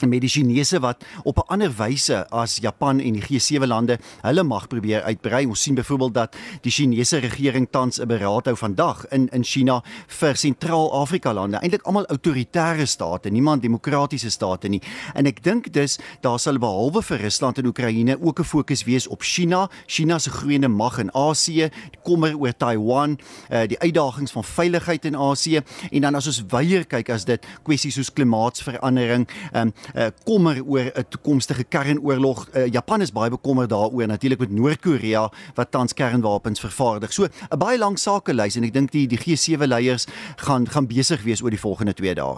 met 0.08 0.20
die 0.20 0.30
Chinese 0.30 0.80
wat 0.80 1.04
op 1.22 1.36
'n 1.38 1.46
ander 1.46 1.72
wyse 1.76 2.26
as 2.30 2.58
Japan 2.60 3.00
en 3.00 3.12
die 3.12 3.22
G7 3.22 3.66
lande 3.66 3.98
hulle 4.20 4.42
mag 4.42 4.68
probeer 4.68 5.02
uitbrei. 5.02 5.46
Ons 5.46 5.62
sien 5.62 5.74
byvoorbeeld 5.74 6.14
dat 6.14 6.36
die 6.60 6.70
Chinese 6.70 7.18
regering 7.18 7.68
tans 7.70 8.00
'n 8.00 8.06
beraad 8.06 8.44
hou 8.44 8.56
vandag 8.56 9.06
in 9.08 9.28
in 9.32 9.44
China 9.44 9.82
vir 10.06 10.36
Sentraal-Afrika 10.36 11.32
lande, 11.32 11.56
eintlik 11.56 11.82
almal 11.82 12.06
autoritaire 12.06 12.86
state, 12.86 13.30
niemand 13.30 13.62
demokratiese 13.62 14.30
state 14.30 14.68
nie. 14.68 14.82
En 15.14 15.26
ek 15.26 15.42
dink 15.42 15.72
dus 15.72 15.98
daar 16.20 16.38
sal 16.38 16.58
behalwe 16.58 17.02
vir 17.02 17.18
Rusland 17.18 17.58
en 17.58 17.66
Oekraïne 17.66 18.16
ook 18.20 18.38
'n 18.38 18.44
fokus 18.44 18.84
wees 18.84 19.06
op 19.06 19.22
China, 19.22 19.70
China 19.86 20.18
se 20.18 20.30
groeiende 20.30 20.68
mag 20.68 20.98
in 20.98 21.14
Asië, 21.14 21.70
kommer 22.02 22.38
oor 22.38 22.56
Taiwan, 22.56 23.18
uh, 23.50 23.66
die 23.66 23.78
uitdagings 23.78 24.32
van 24.32 24.44
veiligheid 24.44 25.04
in 25.04 25.16
Asië 25.16 25.62
en 25.90 26.00
dan 26.00 26.14
as 26.14 26.26
ons 26.26 26.42
weier 26.48 26.84
kyk 26.84 27.10
as 27.10 27.24
dit 27.24 27.46
kwessies 27.62 27.94
soos 27.94 28.12
klimaatsverandering, 28.12 29.28
um, 29.52 29.72
uh, 29.96 30.06
kommer 30.24 30.62
oor 30.66 30.90
'n 30.94 31.04
toekomstige 31.08 31.64
kernoorlog. 31.64 32.48
Uh, 32.54 32.66
Japan 32.66 33.00
is 33.00 33.12
baie 33.12 33.30
bekommerd 33.30 33.70
daaroor 33.70 34.06
natuurlik 34.06 34.38
met 34.38 34.50
Noord-Korea 34.50 35.30
wat 35.54 35.70
tans 35.70 35.94
kernwapens 35.94 36.60
vervaardig. 36.60 37.12
So 37.12 37.24
'n 37.24 37.58
baie 37.58 37.78
lang 37.78 37.98
sakelys 37.98 38.56
en 38.56 38.64
ek 38.64 38.72
dink 38.72 38.90
die 38.90 39.06
die 39.06 39.18
G7 39.18 39.66
leiers 39.66 40.06
gaan 40.36 40.68
gaan 40.68 40.86
besig 40.86 41.22
wees 41.22 41.42
oor 41.42 41.50
die 41.50 41.60
volgende 41.60 41.94
2 41.94 42.14
dae. 42.14 42.36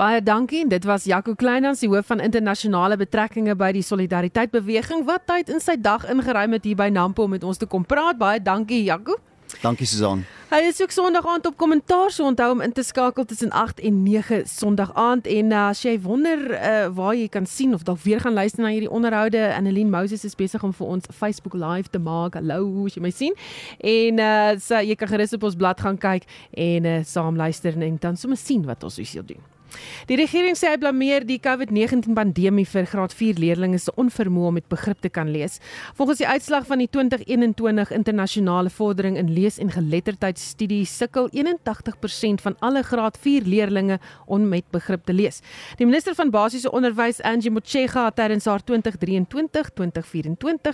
Baie 0.00 0.22
dankie. 0.22 0.68
Dit 0.68 0.84
was 0.84 1.04
Jaco 1.04 1.34
Kleinans, 1.34 1.80
die 1.80 1.88
hoof 1.88 2.06
van 2.06 2.20
internasionale 2.20 2.96
betrekkinge 2.96 3.52
by 3.54 3.72
die 3.72 3.82
Solidariteit 3.82 4.50
Beweging 4.50 5.04
wat 5.04 5.26
tyd 5.26 5.50
in 5.52 5.60
sy 5.60 5.76
dag 5.76 6.06
ingeruim 6.08 6.52
het 6.56 6.64
hier 6.64 6.76
by 6.76 6.88
Nampo 6.88 7.22
om 7.22 7.30
met 7.30 7.44
ons 7.44 7.60
te 7.60 7.66
kom 7.66 7.84
praat. 7.84 8.16
Baie 8.16 8.40
dankie 8.40 8.84
Jaco. 8.84 9.18
Dankie 9.60 9.86
Susan. 9.86 10.24
Hy 10.50 10.64
is 10.66 10.80
ook 10.82 10.90
Sondag 10.90 11.26
aand 11.26 11.46
op 11.46 11.56
kommentaar, 11.56 12.10
so 12.10 12.24
onthou 12.26 12.48
om 12.52 12.60
in 12.60 12.72
te 12.72 12.82
skakel 12.82 13.24
tussen 13.24 13.50
8 13.50 13.80
en 13.80 14.02
9 14.02 14.46
Sondag 14.46 14.90
aand 14.94 15.26
en 15.26 15.52
uh, 15.52 15.68
as 15.68 15.82
jy 15.82 15.92
wonder 16.02 16.42
uh, 16.50 16.88
waar 16.94 17.14
jy 17.14 17.28
kan 17.28 17.46
sien 17.46 17.74
of 17.74 17.84
dalk 17.86 18.02
weer 18.02 18.20
gaan 18.20 18.34
luister 18.34 18.62
na 18.62 18.72
hierdie 18.74 18.90
onderhoude, 18.90 19.44
Annelien 19.54 19.90
Moses 19.90 20.24
is 20.24 20.34
besig 20.34 20.62
om 20.66 20.74
vir 20.74 20.86
ons 20.86 21.06
Facebook 21.14 21.54
live 21.54 21.90
te 21.90 22.02
maak. 22.02 22.34
Hallo, 22.34 22.64
hoe 22.66 22.90
jy 22.90 23.04
my 23.04 23.14
sien. 23.14 23.38
En 23.78 24.18
uh, 24.18 24.58
so, 24.58 24.82
jy 24.82 24.98
kan 24.98 25.12
gerus 25.14 25.38
op 25.38 25.46
ons 25.46 25.58
blad 25.58 25.80
gaan 25.80 25.98
kyk 26.02 26.26
en 26.50 26.90
uh, 26.90 26.98
saam 27.06 27.38
luister 27.38 27.78
en 27.78 27.96
dan 28.02 28.18
sommer 28.18 28.38
sien 28.38 28.66
wat 28.66 28.82
ons 28.82 28.98
hier 28.98 29.26
doen. 29.26 29.59
Die 30.06 30.16
regering 30.16 30.56
sê 30.58 30.66
hy 30.72 30.78
blameer 30.80 31.24
die 31.26 31.38
COVID-19 31.42 32.14
pandemie 32.16 32.66
vir 32.66 32.86
graad 32.90 33.14
4 33.14 33.38
leerders 33.40 33.84
se 33.88 33.92
onvermoë 34.00 34.48
om 34.48 34.54
met 34.58 34.68
begrip 34.68 35.00
te 35.00 35.08
kan 35.08 35.30
lees. 35.30 35.58
Volgens 35.98 36.18
die 36.18 36.28
uitslag 36.28 36.66
van 36.66 36.78
die 36.82 36.88
2021 36.88 37.90
internasionale 37.94 38.70
vordering 38.70 39.16
in 39.16 39.32
lees- 39.34 39.58
en 39.58 39.70
geletterdheidstudie 39.70 40.86
sukkel 40.86 41.28
81% 41.32 42.40
van 42.40 42.56
alle 42.60 42.82
graad 42.82 43.18
4 43.18 43.42
leerders 43.42 43.98
om 44.26 44.48
met 44.48 44.64
begrip 44.70 45.04
te 45.04 45.12
lees. 45.12 45.40
Die 45.76 45.86
minister 45.86 46.14
van 46.14 46.30
basiese 46.30 46.70
onderwys, 46.70 47.22
Angie 47.22 47.50
Motshega, 47.50 48.04
het 48.04 48.16
tydens 48.16 48.44
haar 48.44 48.60
2023-2024 48.64 48.72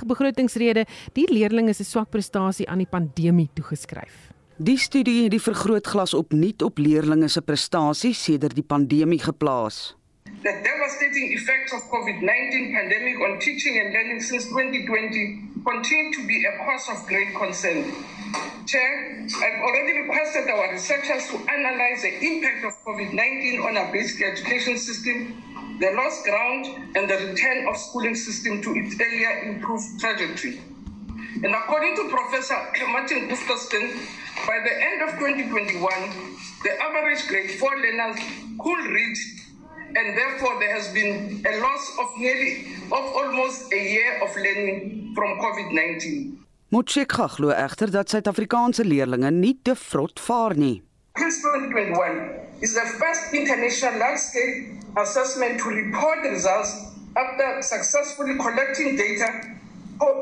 begrotingsrede 0.07 0.87
die 1.13 1.33
leerders 1.33 1.77
se 1.77 1.85
swak 1.85 2.11
prestasie 2.11 2.69
aan 2.69 2.79
die 2.79 2.91
pandemie 2.91 3.49
toegeskryf. 3.55 4.26
Die 4.57 4.79
studie 4.81 5.23
het 5.23 5.35
die 5.35 5.41
vergrootglas 5.41 6.15
opnuut 6.17 6.63
op 6.65 6.79
leerders 6.81 7.35
se 7.37 7.43
prestasies 7.45 8.23
sedert 8.25 8.55
die 8.57 8.65
pandemie 8.65 9.19
geplaas. 9.21 9.97
The 10.25 10.55
devastating 10.65 11.35
effects 11.37 11.75
of 11.77 11.83
COVID-19 11.93 12.73
pandemic 12.73 13.21
on 13.21 13.37
teaching 13.39 13.77
and 13.81 13.93
learning 13.93 14.23
since 14.23 14.49
2020 14.49 15.61
continue 15.61 16.09
to 16.17 16.25
be 16.25 16.41
a 16.49 16.57
cause 16.65 16.89
of 16.89 17.05
great 17.05 17.35
concern. 17.37 17.85
Chair, 18.65 19.29
I've 19.29 19.61
already 19.61 19.93
requested 20.01 20.49
our 20.49 20.73
researchers 20.73 21.29
to 21.29 21.37
analyze 21.53 22.01
the 22.01 22.17
impact 22.17 22.65
of 22.65 22.73
COVID-19 22.89 23.61
on 23.61 23.77
our 23.77 23.93
basic 23.93 24.25
education 24.25 24.79
system, 24.79 25.37
the 25.81 25.93
lost 25.93 26.25
ground, 26.25 26.97
and 26.97 27.05
the 27.05 27.29
return 27.29 27.69
of 27.69 27.77
schooling 27.77 28.17
system 28.17 28.63
to 28.63 28.73
its 28.73 28.97
earlier 28.97 29.53
improved 29.53 30.01
trajectory. 30.01 30.76
And 31.45 31.55
according 31.55 31.97
to 31.97 32.09
Professor 32.09 32.57
Martin 32.89 33.29
Gustafson, 33.29 33.93
by 34.47 34.59
the 34.65 34.73
end 34.73 35.03
of 35.05 35.11
2021, 35.21 35.81
the 36.65 36.73
average 36.81 37.27
grade 37.29 37.51
4 37.51 37.77
learners 37.77 38.17
could 38.59 38.83
read, 38.89 39.17
and 39.97 40.17
therefore 40.17 40.59
there 40.61 40.73
has 40.75 40.89
been 40.95 41.45
a 41.45 41.61
loss 41.61 41.85
of 42.01 42.09
nearly 42.17 42.73
of 42.91 43.05
almost 43.21 43.71
a 43.73 43.77
year 43.77 44.23
of 44.25 44.35
learning 44.37 45.13
from 45.15 45.37
COVID-19. 45.39 46.39
Motshekga 46.73 47.29
glo 47.37 47.53
egter 47.53 47.91
dat 47.91 48.09
Suid-Afrikaanse 48.09 48.85
leerders 48.85 49.31
nie 49.31 49.59
te 49.63 49.77
vrot 49.77 50.21
vaar 50.21 50.57
nie. 50.57 50.83
PILS 51.15 51.41
2021 51.43 52.65
is 52.65 52.75
the 52.75 52.87
first 52.97 53.33
international 53.33 53.99
large-scale 53.99 54.73
assessment 55.05 55.61
to 55.61 55.69
report 55.69 56.25
the 56.25 56.31
results 56.31 56.73
after 57.13 57.61
successfully 57.61 58.37
collecting 58.37 58.97
data 58.97 59.29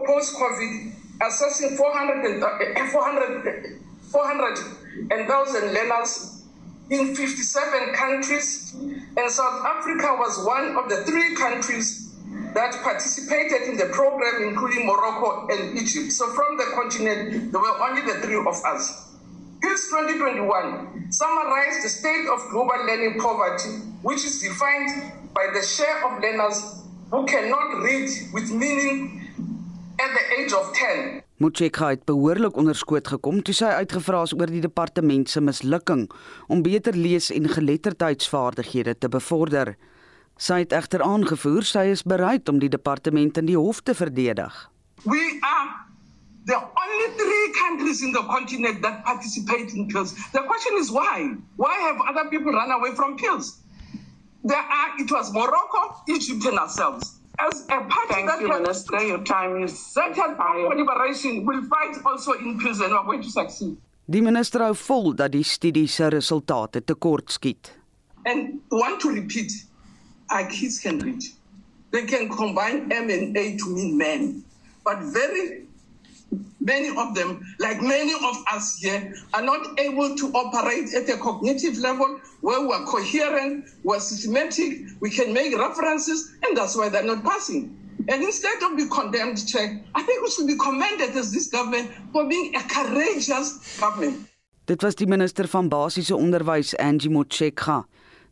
post-COVID 0.06 0.92
assessing 1.22 1.76
400 1.76 2.24
and, 2.24 2.42
uh, 2.42 2.86
400 2.90 3.80
400,000 4.14 5.74
learners 5.74 6.44
in 6.90 7.16
57 7.16 7.94
countries, 7.94 8.74
and 9.16 9.30
South 9.30 9.64
Africa 9.66 10.14
was 10.18 10.44
one 10.46 10.76
of 10.76 10.88
the 10.88 11.02
three 11.04 11.34
countries 11.34 12.14
that 12.54 12.72
participated 12.82 13.62
in 13.62 13.76
the 13.76 13.86
program, 13.86 14.44
including 14.44 14.86
Morocco 14.86 15.48
and 15.48 15.76
Egypt. 15.76 16.12
So, 16.12 16.28
from 16.28 16.56
the 16.56 16.64
continent, 16.74 17.50
there 17.50 17.60
were 17.60 17.82
only 17.82 18.02
the 18.02 18.20
three 18.20 18.36
of 18.36 18.46
us. 18.46 19.10
PILS 19.60 19.88
2021 19.90 21.10
summarized 21.10 21.84
the 21.84 21.88
state 21.88 22.26
of 22.28 22.38
global 22.50 22.86
learning 22.86 23.18
poverty, 23.18 23.70
which 24.02 24.24
is 24.24 24.40
defined 24.40 25.12
by 25.34 25.48
the 25.52 25.62
share 25.62 26.06
of 26.06 26.22
learners 26.22 26.82
who 27.10 27.26
cannot 27.26 27.82
read 27.82 28.10
with 28.32 28.52
meaning 28.52 29.23
at 29.96 30.10
the 30.16 30.24
age 30.38 30.52
of 30.52 30.72
10. 30.72 31.22
Motshekga 31.36 31.88
het 31.88 32.04
behoorlik 32.04 32.56
onderskoot 32.56 33.08
gekom 33.08 33.42
toe 33.42 33.54
sy 33.54 33.70
uitgevra 33.80 34.22
is 34.26 34.34
oor 34.36 34.50
die 34.50 34.62
departement 34.64 35.30
se 35.30 35.40
mislukking 35.40 36.06
om 36.48 36.62
beter 36.62 36.96
lees- 36.96 37.32
en 37.34 37.48
geletterdheidsvaardighede 37.48 38.98
te 38.98 39.08
bevorder. 39.08 39.74
Sy 40.36 40.64
het 40.64 40.72
egter 40.72 41.02
aangevoer 41.02 41.66
sy 41.66 41.88
is 41.94 42.02
bereid 42.02 42.48
om 42.48 42.58
die 42.58 42.70
departement 42.70 43.38
in 43.38 43.46
die 43.46 43.58
hof 43.58 43.82
te 43.82 43.94
verdedig. 43.94 44.54
We 45.04 45.38
are 45.42 45.70
the 46.46 46.56
only 46.56 47.08
three 47.16 47.46
countries 47.58 48.02
in 48.02 48.12
the 48.12 48.22
continent 48.28 48.82
that 48.82 49.04
participate 49.04 49.74
in 49.74 49.86
PILS. 49.86 50.14
The 50.32 50.42
question 50.46 50.78
is 50.78 50.90
why? 50.90 51.36
Why 51.56 51.74
have 51.86 52.00
other 52.08 52.28
people 52.28 52.52
run 52.52 52.70
away 52.70 52.94
from 52.94 53.16
PILS? 53.16 53.60
There 54.44 54.56
are, 54.58 55.00
it 55.00 55.10
was 55.10 55.32
Morocco, 55.32 56.02
Egypt, 56.08 56.44
and 56.44 56.58
ourselves. 56.58 57.23
As 57.38 57.64
a 57.68 57.80
party 57.80 58.14
Thank 58.14 58.26
that 58.28 58.40
you, 58.40 58.50
has- 58.50 58.60
Minister. 58.60 59.02
Your 59.02 59.22
time 59.24 59.62
is 59.64 59.92
that 59.94 60.14
has 60.16 60.36
for 60.36 60.74
liberation 60.76 61.44
will 61.44 61.62
fight 61.64 61.96
also 62.04 62.32
in 62.32 62.58
PILS 62.58 62.80
and 62.80 62.92
we're 62.92 63.04
going 63.04 63.22
to 63.22 63.30
succeed. 63.30 63.76
Die 64.06 64.20
minister 64.20 64.60
hou 64.60 64.74
vol 64.76 65.14
dat 65.16 65.32
die 65.32 65.42
studie 65.42 65.86
se 65.88 66.08
resultate 66.12 66.82
tekortskiet. 66.84 67.72
And 68.26 68.60
want 68.70 69.00
to 69.00 69.10
repeat, 69.10 69.50
our 70.30 70.46
kids 70.46 70.78
can 70.78 70.98
read. 70.98 71.22
They 71.90 72.04
can 72.04 72.28
combine 72.28 72.92
M 72.92 73.08
and 73.10 73.36
A 73.36 73.56
to 73.56 73.70
mean 73.70 73.96
man. 73.96 74.44
But 74.84 74.98
very 75.12 75.64
many 76.60 76.88
of 76.96 77.14
them, 77.14 77.40
like 77.58 77.80
many 77.80 78.12
of 78.12 78.36
us 78.52 78.78
here, 78.78 79.14
are 79.34 79.42
not 79.42 79.78
able 79.78 80.16
to 80.16 80.26
operate 80.32 80.94
at 80.94 81.08
a 81.08 81.16
cognitive 81.18 81.78
level 81.78 82.20
where 82.40 82.66
we're 82.66 82.84
coherent, 82.84 83.66
we're 83.82 84.00
systematic, 84.00 84.86
we 85.00 85.10
can 85.10 85.32
make 85.32 85.56
references, 85.56 86.32
and 86.44 86.56
that's 86.56 86.76
why 86.76 86.88
they're 86.88 87.04
not 87.04 87.24
passing. 87.24 87.76
And 88.08 88.22
instead 88.22 88.62
of 88.62 88.76
being 88.76 88.90
condemned, 88.90 89.46
Chair, 89.46 89.80
I 89.94 90.02
think 90.02 90.22
we 90.22 90.30
should 90.30 90.46
be 90.46 90.58
commended 90.58 91.16
as 91.16 91.32
this 91.32 91.48
government 91.48 91.90
for 92.12 92.28
being 92.28 92.54
a 92.54 92.62
courageous 92.62 93.78
government. 93.80 94.28
Dit 94.64 94.82
was 94.82 94.94
die 94.96 95.06
minister 95.06 95.48
van 95.48 95.68
basiese 95.68 96.16
onderwys 96.16 96.72
Angie 96.80 97.10
Motshekga. 97.10 97.82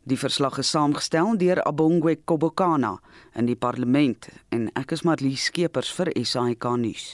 Die 0.03 0.17
verslag 0.17 0.57
is 0.57 0.69
saamgestel 0.73 1.37
deur 1.37 1.61
Abongwe 1.63 2.15
Kobokana 2.25 2.97
in 3.37 3.45
die 3.45 3.55
parlement 3.55 4.27
en 4.49 4.65
ek 4.75 4.95
is 4.97 5.05
Marlie 5.07 5.37
Skeepers 5.37 5.93
vir 5.93 6.09
SAK 6.17 6.65
nuus. 6.81 7.05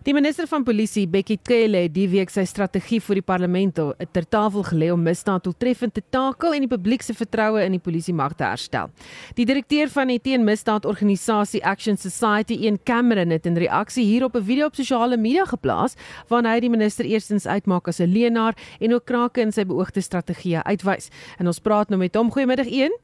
Die 0.00 0.14
minister 0.16 0.46
van 0.48 0.62
polisie, 0.64 1.02
Bekkie 1.04 1.36
Cele, 1.44 1.82
het 1.84 1.92
die 1.92 2.06
week 2.08 2.30
sy 2.32 2.46
strategie 2.48 3.02
vir 3.04 3.18
die 3.18 3.24
parlement 3.26 3.76
ter 4.16 4.24
tafel 4.32 4.62
gelê 4.64 4.86
om 4.94 5.02
misdaad 5.04 5.44
doeltreffend 5.44 5.92
te 5.92 6.00
takel 6.08 6.54
en 6.56 6.64
die 6.64 6.70
publiek 6.70 7.02
se 7.04 7.12
vertroue 7.12 7.60
in 7.66 7.74
die 7.76 7.82
polisie 7.84 8.14
mag 8.16 8.32
te 8.38 8.46
herstel. 8.48 8.88
Die 9.36 9.44
direkteur 9.44 9.90
van 9.92 10.08
die 10.08 10.16
teenmisdaadorganisasie 10.24 11.60
Action 11.68 12.00
Society, 12.00 12.56
Ian 12.64 12.78
Cameron, 12.88 13.34
het 13.36 13.44
in 13.44 13.60
reaksie 13.60 14.06
hierop 14.08 14.36
'n 14.36 14.44
video 14.44 14.66
op 14.72 14.74
sosiale 14.74 15.18
media 15.18 15.44
geplaas 15.44 15.96
waarin 16.28 16.48
hy 16.48 16.60
die 16.60 16.70
minister 16.70 17.04
eerstens 17.04 17.46
uitmaak 17.46 17.88
as 17.88 18.00
'n 18.00 18.08
leenaar 18.08 18.56
en 18.80 18.94
ook 18.94 19.04
krake 19.04 19.42
in 19.42 19.52
sy 19.52 19.64
beoogde 19.64 20.00
strategie 20.00 20.56
uitwys. 20.56 21.10
En 21.38 21.46
ons 21.46 21.60
praat 21.60 21.90
nou 21.90 21.98
met 21.98 22.14
hom. 22.14 22.30
Goeiemiddag, 22.30 22.66
Ian. 22.66 22.96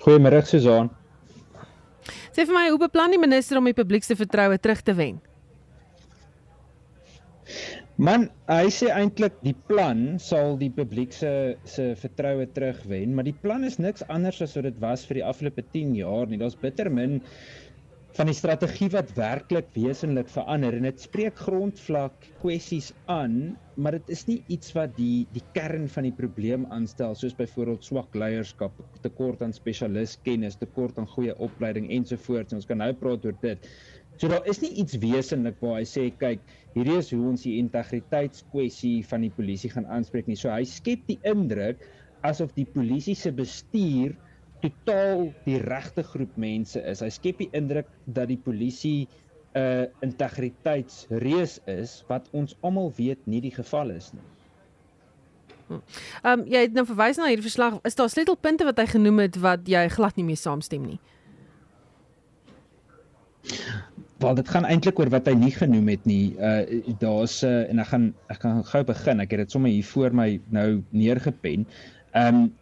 Goeiemôre 0.00 0.44
Susan. 0.44 0.90
Sê 2.34 2.42
vir 2.48 2.56
my, 2.56 2.64
hoe 2.72 2.80
beplan 2.82 3.12
die 3.14 3.20
minister 3.22 3.60
om 3.60 3.68
die 3.70 3.76
publiek 3.76 4.02
se 4.02 4.16
vertroue 4.18 4.58
terug 4.58 4.80
te 4.82 4.94
wen? 4.98 5.20
Man, 7.94 8.24
hy 8.50 8.72
sê 8.74 8.88
eintlik 8.90 9.36
die 9.46 9.54
plan 9.68 10.16
sal 10.18 10.56
die 10.58 10.70
publiek 10.74 11.12
se 11.14 11.30
se 11.70 11.92
vertroue 12.00 12.48
terugwen, 12.56 13.12
maar 13.14 13.28
die 13.28 13.36
plan 13.44 13.62
is 13.62 13.78
niks 13.78 14.02
anders 14.10 14.40
as 14.42 14.56
wat 14.58 14.66
dit 14.66 14.80
was 14.82 15.04
vir 15.06 15.20
die 15.20 15.26
afgelope 15.28 15.62
10 15.76 15.92
jaar 16.00 16.26
nie. 16.26 16.40
Daar's 16.40 16.58
bitter 16.58 16.90
min 16.90 17.20
van 18.14 18.28
die 18.30 18.36
strategie 18.36 18.86
wat 18.94 19.08
werklik 19.16 19.72
wesenlik 19.74 20.28
verander 20.30 20.76
en 20.76 20.84
dit 20.86 21.00
spreek 21.02 21.40
grondvlak 21.42 22.28
kwessies 22.38 22.92
aan, 23.10 23.56
maar 23.74 23.96
dit 23.96 24.12
is 24.14 24.22
nie 24.28 24.36
iets 24.54 24.70
wat 24.76 24.92
die 24.94 25.24
die 25.34 25.42
kern 25.56 25.88
van 25.90 26.06
die 26.06 26.14
probleem 26.14 26.68
aanstel 26.76 27.16
soos 27.18 27.34
byvoorbeeld 27.34 27.82
swak 27.82 28.14
leierskap, 28.14 28.76
tekort 29.02 29.42
aan 29.42 29.54
spesialistkennis, 29.56 30.54
tekort 30.60 31.00
aan 31.02 31.10
goeie 31.10 31.34
opleiding 31.42 31.90
ensovoorts. 31.96 32.54
Ons 32.54 32.70
kan 32.70 32.78
nou 32.78 32.92
praat 33.00 33.26
oor 33.26 33.34
dit. 33.42 33.66
So 34.22 34.30
daar 34.30 34.46
is 34.46 34.62
nie 34.62 34.70
iets 34.78 34.94
wesenlik 35.02 35.58
waar 35.58 35.80
hy 35.80 35.88
sê 35.90 36.06
kyk, 36.20 36.44
hierdie 36.76 37.00
is 37.00 37.10
hoe 37.10 37.24
ons 37.32 37.42
die 37.42 37.56
integriteitskwessie 37.58 39.00
van 39.10 39.26
die 39.26 39.32
polisie 39.34 39.72
gaan 39.74 39.90
aanspreek 39.90 40.30
nie. 40.30 40.38
So 40.38 40.54
hy 40.54 40.62
skep 40.70 41.02
die 41.10 41.18
indruk 41.26 41.82
asof 42.22 42.54
die 42.54 42.68
polisie 42.78 43.18
se 43.18 43.34
bestuur 43.34 44.14
totaal 44.64 45.28
die 45.44 45.58
regte 45.62 46.04
groep 46.06 46.36
mense 46.40 46.80
is. 46.82 47.02
Hy 47.04 47.10
skep 47.12 47.42
die 47.42 47.50
indruk 47.56 47.90
dat 48.04 48.30
die 48.32 48.40
polisie 48.40 49.06
'n 49.54 49.60
uh, 49.60 49.86
integriteitsreus 50.02 51.60
is 51.70 52.02
wat 52.08 52.26
ons 52.32 52.56
almal 52.60 52.90
weet 52.96 53.20
nie 53.30 53.40
die 53.40 53.54
geval 53.54 53.94
is 53.94 54.10
nie. 54.12 54.24
Hm. 55.68 55.80
Ehm 56.22 56.40
um, 56.40 56.46
jy 56.50 56.66
het 56.66 56.74
nou 56.76 56.84
verwys 56.88 57.16
na 57.16 57.30
hierdie 57.30 57.46
verslag. 57.46 57.78
Is 57.88 57.94
daar 57.94 58.10
sleutelpunte 58.10 58.66
wat 58.68 58.80
hy 58.82 58.86
genoem 58.86 59.24
het 59.24 59.38
wat 59.40 59.68
jy 59.68 59.86
glad 59.88 60.16
nie 60.16 60.26
mee 60.26 60.36
saamstem 60.36 60.84
nie? 60.84 60.98
Wel 64.18 64.34
dit 64.34 64.48
gaan 64.48 64.66
eintlik 64.68 64.98
oor 64.98 65.10
wat 65.12 65.26
hy 65.28 65.34
nie 65.38 65.52
genoem 65.54 65.88
het 65.92 66.04
nie. 66.08 66.34
Uh 66.36 66.82
daar's 67.00 67.42
uh, 67.44 67.64
en 67.70 67.80
ek 67.80 67.92
gaan 67.94 68.10
ek 68.32 68.44
gaan 68.44 68.60
gou 68.72 68.84
begin. 68.84 69.24
Ek 69.24 69.32
het 69.32 69.44
dit 69.44 69.56
sommer 69.56 69.72
hier 69.72 69.88
voor 69.94 70.12
my 70.12 70.28
nou 70.50 70.82
neergepen. 70.90 71.66
Ehm 72.12 72.44
um, 72.44 72.52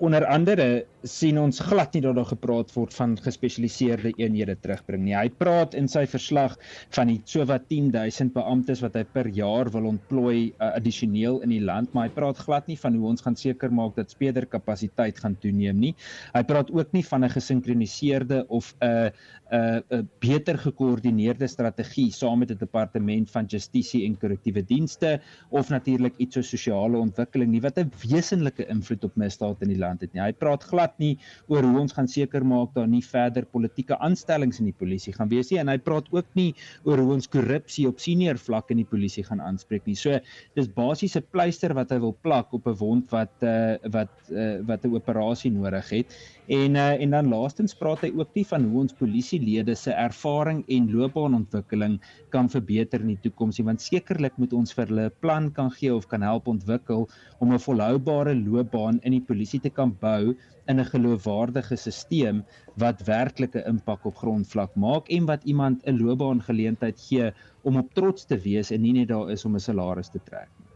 onder 0.00 0.24
andere 0.26 0.86
sien 1.06 1.38
ons 1.38 1.60
glad 1.60 1.92
nie 1.94 2.00
dat 2.02 2.16
daar 2.16 2.28
gepraat 2.30 2.72
word 2.74 2.94
van 2.96 3.14
gespesialiseerde 3.22 4.12
eenhede 4.16 4.56
terugbring 4.62 5.04
nie. 5.04 5.14
Hy 5.14 5.28
praat 5.40 5.74
in 5.78 5.88
sy 5.90 6.04
verslag 6.10 6.56
van 6.96 7.12
die 7.12 7.18
sowat 7.28 7.68
10000 7.70 8.32
beamptes 8.34 8.82
wat 8.84 8.96
hy 8.98 9.04
per 9.12 9.28
jaar 9.36 9.70
wil 9.74 9.90
ontplooi 9.92 10.38
uh, 10.48 10.72
addisioneel 10.72 11.40
in 11.46 11.52
die 11.54 11.62
land, 11.64 11.92
maar 11.94 12.08
hy 12.08 12.14
praat 12.16 12.40
glad 12.46 12.68
nie 12.70 12.78
van 12.80 12.96
hoe 12.98 13.10
ons 13.12 13.24
gaan 13.24 13.36
seker 13.38 13.72
maak 13.74 13.96
dat 13.98 14.14
spederkapasiteit 14.14 15.20
gaan 15.22 15.36
toeneem 15.42 15.78
nie. 15.78 15.94
Hy 16.34 16.42
praat 16.48 16.72
ook 16.74 16.92
nie 16.96 17.04
van 17.04 17.24
'n 17.24 17.34
gesinkroniseerde 17.36 18.44
of 18.48 18.74
'n 18.80 18.86
uh, 18.86 19.10
'n 19.48 19.56
uh, 19.56 19.80
uh, 19.88 20.04
beter 20.20 20.58
gekoördineerde 20.60 21.46
strategie 21.48 22.10
saam 22.12 22.42
met 22.42 22.50
die 22.52 22.58
departement 22.60 23.30
van 23.32 23.46
justisie 23.48 24.04
en 24.04 24.18
korrektiewe 24.20 24.60
dienste 24.60 25.20
of 25.48 25.70
natuurlik 25.72 26.18
iets 26.18 26.36
so 26.36 26.42
sosiale 26.42 26.98
ontwikkeling 27.00 27.50
nie 27.52 27.62
wat 27.64 27.78
'n 27.78 27.90
wesenlike 28.04 28.66
invloed 28.68 29.04
op 29.04 29.16
misdaad 29.16 29.57
in 29.62 29.72
die 29.72 29.78
land 29.78 30.02
het 30.04 30.14
nie. 30.14 30.22
Hy 30.22 30.32
praat 30.32 30.64
glad 30.68 30.94
nie 31.02 31.14
oor 31.48 31.66
hoe 31.66 31.80
ons 31.80 31.94
gaan 31.96 32.08
seker 32.08 32.44
maak 32.44 32.74
daar 32.74 32.88
nie 32.88 33.02
verder 33.04 33.46
politieke 33.46 33.98
aanstellings 34.04 34.60
in 34.62 34.70
die 34.70 34.76
polisie 34.76 35.14
gaan 35.16 35.30
wees 35.32 35.50
nie 35.52 35.60
en 35.62 35.68
hy 35.72 35.78
praat 35.78 36.08
ook 36.14 36.28
nie 36.38 36.54
oor 36.84 37.02
hoe 37.02 37.14
ons 37.18 37.30
korrupsie 37.30 37.86
op 37.88 38.00
senior 38.02 38.38
vlak 38.38 38.70
in 38.74 38.82
die 38.82 38.88
polisie 38.88 39.24
gaan 39.26 39.40
aanspreek 39.44 39.86
nie. 39.86 39.96
So 39.96 40.18
dis 40.54 40.68
basies 40.68 41.16
'n 41.16 41.26
pleister 41.32 41.74
wat 41.74 41.90
hy 41.90 41.98
wil 41.98 42.16
plak 42.22 42.52
op 42.52 42.66
'n 42.66 42.78
wond 42.78 43.10
wat 43.10 43.34
uh, 43.42 43.76
wat 43.90 44.12
uh, 44.30 44.60
wat 44.66 44.84
'n 44.84 44.94
operasie 44.94 45.50
nodig 45.50 45.88
het. 45.90 46.14
En 46.48 46.76
uh, 46.80 47.00
en 47.02 47.10
dan 47.12 47.26
laastens 47.28 47.74
praat 47.76 48.06
hy 48.06 48.08
ook 48.16 48.30
nie 48.32 48.44
van 48.48 48.62
hoe 48.64 48.78
ons 48.80 48.94
polisielede 48.96 49.74
se 49.76 49.92
ervaring 49.92 50.62
en 50.72 50.86
loopbaanontwikkeling 50.88 51.98
kan 52.32 52.48
verbeter 52.48 53.04
in 53.04 53.10
die 53.12 53.20
toekoms 53.26 53.58
nie, 53.58 53.66
want 53.66 53.84
sekerlik 53.84 54.38
moet 54.40 54.54
ons 54.56 54.72
vir 54.72 54.88
hulle 54.88 55.04
'n 55.10 55.20
plan 55.20 55.50
kan 55.52 55.68
gee 55.76 55.92
of 55.92 56.08
kan 56.08 56.24
help 56.24 56.48
ontwikkel 56.48 57.04
om 57.44 57.52
'n 57.52 57.60
volhoubare 57.66 58.34
loopbaan 58.34 59.00
in 59.02 59.12
die 59.12 59.26
polisie 59.28 59.60
te 59.60 59.68
kan 59.68 59.92
bou 60.00 60.34
in 60.68 60.80
'n 60.80 60.88
geloofwaardige 60.88 61.76
stelsel 61.76 62.42
wat 62.80 63.04
werklike 63.04 63.64
impak 63.68 64.06
op 64.06 64.16
grondvlak 64.16 64.74
maak 64.74 65.08
en 65.08 65.26
wat 65.26 65.44
iemand 65.44 65.84
'n 65.84 66.00
loopbaan 66.00 66.40
geleentheid 66.40 67.00
gee 67.00 67.32
om 67.62 67.76
op 67.76 67.92
trots 67.94 68.24
te 68.24 68.38
wees 68.40 68.70
en 68.70 68.80
nie 68.80 68.92
net 68.92 69.08
daar 69.08 69.30
is 69.30 69.44
om 69.44 69.54
'n 69.54 69.60
salaris 69.60 70.08
te 70.08 70.20
trek 70.24 70.48
nie. 70.56 70.68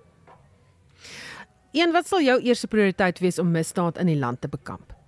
Een 1.72 1.92
wat 1.92 2.06
sal 2.06 2.20
jou 2.20 2.40
eerste 2.40 2.68
prioriteit 2.68 3.18
wees 3.18 3.38
om 3.38 3.50
misdaad 3.50 3.98
in 3.98 4.06
die 4.06 4.18
land 4.18 4.40
te 4.40 4.48
bekamp? 4.48 5.01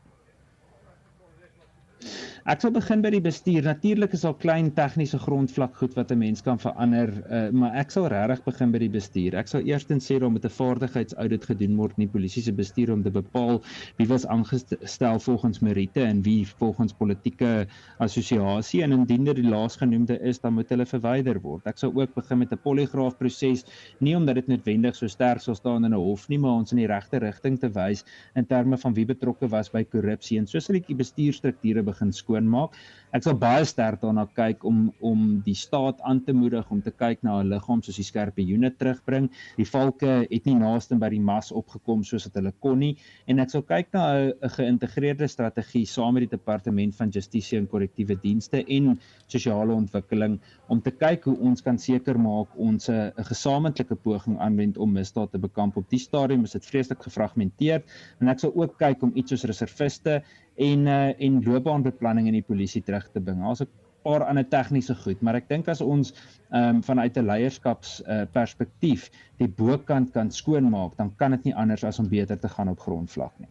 Mm-hmm. 2.05 2.34
Ek 2.45 2.61
sal 2.61 2.75
begin 2.77 3.01
by 3.01 3.09
die 3.09 3.23
bestuur. 3.25 3.65
Natuurlik 3.65 4.13
is 4.13 4.21
daar 4.27 4.35
klein 4.37 4.67
tegniese 4.77 5.17
grondvlak 5.17 5.79
goed 5.81 5.95
wat 5.97 6.11
'n 6.13 6.19
mens 6.21 6.43
kan 6.45 6.59
verander, 6.61 7.09
uh, 7.33 7.49
maar 7.49 7.73
ek 7.73 7.91
sal 7.91 8.05
regtig 8.13 8.45
begin 8.45 8.71
by 8.71 8.81
die 8.83 8.91
bestuur. 8.93 9.35
Ek 9.35 9.49
sal 9.49 9.63
eerstens 9.65 10.05
sê 10.05 10.19
daar 10.21 10.29
moet 10.29 10.45
'n 10.45 10.53
vaardigheidsaudit 10.53 11.45
gedoen 11.49 11.77
word 11.79 11.97
in 11.97 12.05
die 12.05 12.13
polisie 12.13 12.43
se 12.43 12.53
bestuur 12.53 12.93
om 12.93 13.03
te 13.03 13.11
bepaal 13.11 13.63
wie 13.97 14.07
was 14.07 14.27
aangestel 14.27 15.19
volgens 15.21 15.61
meriete 15.61 16.03
en 16.03 16.21
wie 16.23 16.45
volgens 16.45 16.93
politieke 16.93 17.67
assosiasie 17.99 18.83
en 18.83 18.93
indien 18.93 19.25
dit 19.25 19.37
die 19.37 19.49
laasgenoemde 19.49 20.21
is, 20.21 20.39
dan 20.39 20.53
moet 20.53 20.69
hulle 20.69 20.85
verwyder 20.85 21.41
word. 21.41 21.67
Ek 21.67 21.79
sal 21.79 21.97
ook 21.97 22.15
begin 22.15 22.39
met 22.39 22.53
'n 22.53 22.61
poligraaf 22.63 23.17
proses, 23.17 23.65
nie 24.01 24.17
omdat 24.17 24.35
dit 24.35 24.49
noodwendig 24.49 24.95
so 24.95 25.07
sterk 25.07 25.41
sal 25.41 25.55
staan 25.55 25.87
in 25.87 25.95
'n 25.95 25.97
hof 25.97 26.29
nie, 26.29 26.39
maar 26.39 26.61
ons 26.61 26.73
in 26.73 26.77
die 26.77 26.93
regte 26.93 27.19
rigting 27.21 27.59
te 27.59 27.71
wys 27.71 28.05
in 28.37 28.45
terme 28.45 28.77
van 28.77 28.93
wie 28.93 29.07
betrokke 29.07 29.49
was 29.49 29.71
by 29.71 29.83
korrupsie 29.83 30.39
en 30.39 30.47
so 30.47 30.59
sal 30.59 30.77
ek 30.77 30.87
die 30.87 30.95
bestuurstrukture 30.95 31.83
begin 31.83 32.13
skoon 32.13 32.34
skoon 32.35 32.51
maak. 32.51 32.75
Ek 33.15 33.23
sal 33.23 33.37
baie 33.39 33.63
sterk 33.63 34.01
daarna 34.03 34.25
kyk 34.35 34.65
om 34.67 34.89
om 34.99 35.21
die 35.47 35.55
staat 35.55 36.01
aan 36.03 36.19
te 36.27 36.33
moedig 36.35 36.67
om 36.75 36.81
te 36.83 36.91
kyk 36.91 37.23
na 37.23 37.39
'n 37.39 37.49
liggaam 37.49 37.81
soos 37.81 37.97
die 37.97 38.05
skerpe 38.05 38.43
unit 38.43 38.77
terugbring. 38.79 39.31
Die 39.57 39.65
valke 39.65 40.27
het 40.31 40.47
nie 40.47 40.55
naaste 40.55 40.99
by 40.99 41.11
die 41.11 41.21
mas 41.21 41.53
opgekom 41.53 42.03
soos 42.03 42.27
wat 42.27 42.35
hulle 42.35 42.53
kon 42.61 42.79
nie 42.79 42.97
en 43.29 43.39
ek 43.39 43.51
sal 43.51 43.63
kyk 43.63 43.93
na 43.95 44.03
'n 44.19 44.33
geïntegreerde 44.57 45.29
strategie 45.29 45.87
saam 45.87 46.15
met 46.15 46.29
die 46.29 46.37
departement 46.37 46.97
van 46.97 47.11
justisie 47.11 47.59
en 47.59 47.69
korrektiewe 47.69 48.19
dienste 48.21 48.65
en 48.67 48.99
sosiale 49.29 49.73
ontwikkeling 49.73 50.41
om 50.69 50.81
te 50.81 50.91
kyk 50.91 51.25
hoe 51.25 51.39
ons 51.39 51.63
kan 51.63 51.79
seker 51.79 52.19
maak 52.19 52.49
ons 52.59 52.89
'n 52.89 53.13
gesamentlike 53.17 53.95
poging 53.95 54.41
aanwend 54.41 54.77
om 54.77 54.93
misdaad 54.93 55.31
te 55.31 55.39
bekamp. 55.39 55.77
Op 55.77 55.89
die 55.89 55.99
stadium 56.01 56.43
is 56.43 56.53
dit 56.53 56.67
vreeslik 56.67 57.03
gefragmenteer 57.03 57.83
en 58.21 58.29
ek 58.29 58.41
sal 58.41 58.53
ook 58.57 58.77
kyk 58.79 59.03
om 59.03 59.13
iets 59.15 59.31
soos 59.31 59.45
reserviste 59.45 60.23
en 60.57 60.87
uh, 60.87 61.13
en 61.21 61.43
loopbaanbeplanning 61.45 62.27
in 62.27 62.39
die 62.39 62.47
polisie 62.47 62.83
terug 62.83 63.09
te 63.13 63.21
bring. 63.21 63.41
Daar's 63.43 63.63
'n 63.63 63.69
paar 64.03 64.25
ander 64.25 64.49
tegniese 64.49 64.95
goed, 64.95 65.23
maar 65.23 65.35
ek 65.35 65.49
dink 65.49 65.69
as 65.69 65.81
ons 65.81 66.13
ehm 66.51 66.77
um, 66.77 66.83
vanuit 66.83 67.17
'n 67.17 67.27
leierskaps 67.27 68.03
uh, 68.07 68.23
perspektief 68.33 69.11
die 69.39 69.49
bokant 69.49 70.13
kan 70.13 70.31
skoonmaak, 70.31 70.97
dan 70.97 71.15
kan 71.17 71.31
dit 71.31 71.45
nie 71.45 71.55
anders 71.55 71.85
as 71.85 71.99
om 71.99 72.09
beter 72.09 72.39
te 72.39 72.49
gaan 72.49 72.69
op 72.69 72.81
grondvlak 72.81 73.33
nie. 73.39 73.49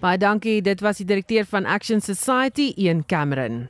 Baie 0.00 0.18
dankie. 0.18 0.62
Dit 0.62 0.80
was 0.80 0.96
die 0.96 1.06
direkteur 1.06 1.44
van 1.44 1.64
Action 1.64 2.00
Society, 2.00 2.72
Ian 2.76 3.06
Cameron. 3.06 3.68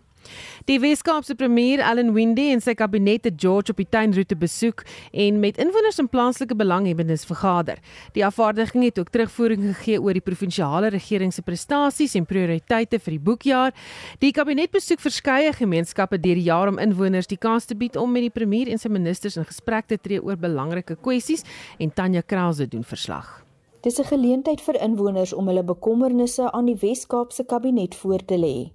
Die 0.66 0.78
Weskaapse 0.80 1.34
premier 1.34 1.82
Allan 1.82 2.12
Windey 2.14 2.52
en 2.52 2.60
sy 2.60 2.74
kabinet 2.74 3.24
het 3.24 3.38
George 3.40 3.70
op 3.70 3.76
die 3.76 3.88
tuinroete 3.90 4.36
besoek 4.36 4.84
en 5.12 5.40
met 5.40 5.58
inwoners 5.62 5.98
en 6.02 6.08
plaaslike 6.08 6.56
belanghebbendes 6.58 7.24
vergader. 7.28 7.78
Die 8.12 8.24
afvaardiging 8.26 8.84
het 8.84 8.98
ook 8.98 9.12
terugvoering 9.14 9.62
gegee 9.74 10.00
oor 10.02 10.16
die 10.16 10.24
provinsiale 10.24 10.90
regering 10.94 11.32
se 11.32 11.42
prestasies 11.42 12.14
en 12.14 12.26
prioriteite 12.26 12.98
vir 12.98 13.16
die 13.16 13.22
boekjaar. 13.30 13.74
Die 14.18 14.32
kabinet 14.32 14.70
besoek 14.74 15.00
verskeie 15.00 15.52
gemeenskappe 15.52 16.18
deur 16.18 16.34
die 16.34 16.48
jaar 16.48 16.68
om 16.68 16.78
inwoners 16.82 17.30
die 17.30 17.40
kans 17.40 17.64
te 17.66 17.74
bied 17.78 17.96
om 17.96 18.12
met 18.12 18.26
die 18.26 18.34
premier 18.34 18.68
en 18.72 18.78
sy 18.78 18.88
ministers 18.92 19.36
in 19.36 19.48
gesprek 19.48 19.86
te 19.86 19.98
tree 19.98 20.22
oor 20.22 20.36
belangrike 20.36 20.96
kwessies 20.96 21.44
en 21.78 21.92
Tanya 21.94 22.22
Krause 22.22 22.66
doen 22.68 22.84
verslag. 22.84 23.42
Dis 23.86 23.98
'n 23.98 24.04
geleentheid 24.04 24.60
vir 24.60 24.80
inwoners 24.82 25.32
om 25.32 25.46
hulle 25.46 25.62
bekommernisse 25.62 26.50
aan 26.52 26.66
die 26.66 26.78
Wes-Kaapse 26.80 27.44
kabinet 27.44 27.94
voor 27.94 28.24
te 28.24 28.36
lê. 28.38 28.72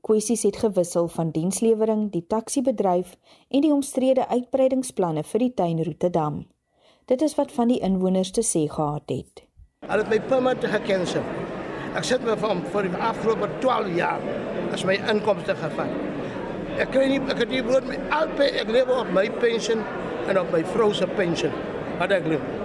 Kwessies 0.00 0.42
het 0.42 0.56
gewissel 0.56 1.08
van 1.12 1.30
dienslewering, 1.30 2.06
die 2.12 2.24
taksiebedryf 2.26 3.16
en 3.50 3.60
die 3.60 3.72
omstrede 3.72 4.24
uitbreidingsplanne 4.28 5.24
vir 5.28 5.42
die 5.44 5.52
tuinroete 5.54 6.08
dam. 6.10 6.46
Dit 7.10 7.20
is 7.22 7.34
wat 7.36 7.52
van 7.52 7.68
die 7.68 7.80
inwoners 7.84 8.30
te 8.32 8.40
sê 8.46 8.64
gehad 8.70 9.12
het. 9.12 9.42
Hulle 9.84 10.06
het 10.06 10.12
my 10.12 10.20
permit 10.30 10.64
gekansel. 10.72 11.26
Ek 11.98 12.06
sit 12.08 12.24
my 12.24 12.36
van 12.40 12.62
vir 12.72 12.88
die 12.88 13.02
afgelope 13.10 13.50
12 13.60 13.92
jaar 13.98 14.24
as 14.72 14.86
my 14.88 14.96
inkomste 15.12 15.56
gevat. 15.58 15.92
Ek 16.80 16.94
kry 16.94 17.08
nie 17.10 17.20
ek 17.20 17.44
het 17.44 17.52
nie 17.52 17.62
brood 17.66 17.88
my 17.90 17.98
albei 18.16 18.48
ek 18.62 18.72
lewe 18.72 19.02
op 19.02 19.10
my 19.12 19.26
pensioen 19.42 19.84
en 20.30 20.40
op 20.40 20.52
my 20.54 20.62
vrou 20.72 20.92
se 20.96 21.08
pensioen. 21.18 21.52
Wat 22.00 22.14
ek 22.16 22.30
lewe. 22.30 22.56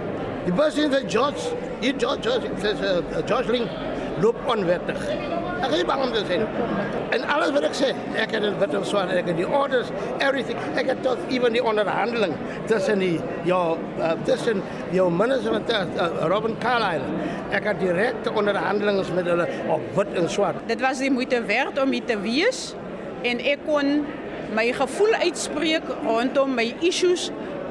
Die 0.46 0.54
bus 0.56 0.78
in 0.80 0.94
die 0.94 1.04
George, 1.10 1.50
George, 1.82 2.16
George, 2.22 2.54
George, 2.62 3.24
George 3.26 3.52
Link 3.52 3.68
loop 4.22 4.40
onwettig. 4.48 5.04
Ek 5.56 5.72
is 5.72 5.84
bang 5.88 6.02
om 6.04 6.12
te 6.12 6.22
sê. 6.28 6.38
En 7.16 7.24
alles 7.32 7.52
wat 7.54 7.64
ek 7.68 7.76
sê, 7.76 7.92
ek 8.20 8.34
het 8.36 8.44
dit 8.44 8.58
wat 8.60 8.74
so 8.86 9.00
ek 9.00 9.30
het 9.30 9.38
die 9.38 9.46
orders, 9.48 9.88
everything. 10.18 10.58
Ek 10.76 10.90
het 10.92 11.00
tot 11.04 11.22
even 11.32 11.56
die 11.56 11.62
onderhandeling 11.64 12.34
tussen 12.70 13.00
die 13.00 13.16
ja, 13.48 13.60
uh, 13.76 14.12
tussen 14.28 14.62
jou 14.92 15.08
minister 15.12 15.56
van 15.56 15.64
uh, 15.70 16.26
Robin 16.28 16.58
Carlyle. 16.62 17.06
Ek 17.56 17.70
het 17.70 17.80
direkte 17.80 18.34
onderhandelings 18.36 19.12
met 19.16 19.28
hulle 19.30 19.48
op 19.72 19.88
wit 19.96 20.12
en 20.20 20.28
swart. 20.30 20.60
Dit 20.68 20.84
was 20.84 21.00
die 21.00 21.10
moeite 21.12 21.40
werd 21.48 21.80
om 21.82 21.94
hier 21.94 22.04
te 22.04 22.18
wees 22.20 22.68
en 23.26 23.40
ek 23.40 23.64
kon 23.66 24.04
my 24.54 24.68
gevoel 24.76 25.16
uitspreek 25.24 25.88
rondom 26.04 26.52
my 26.54 26.68
issues 26.84 27.30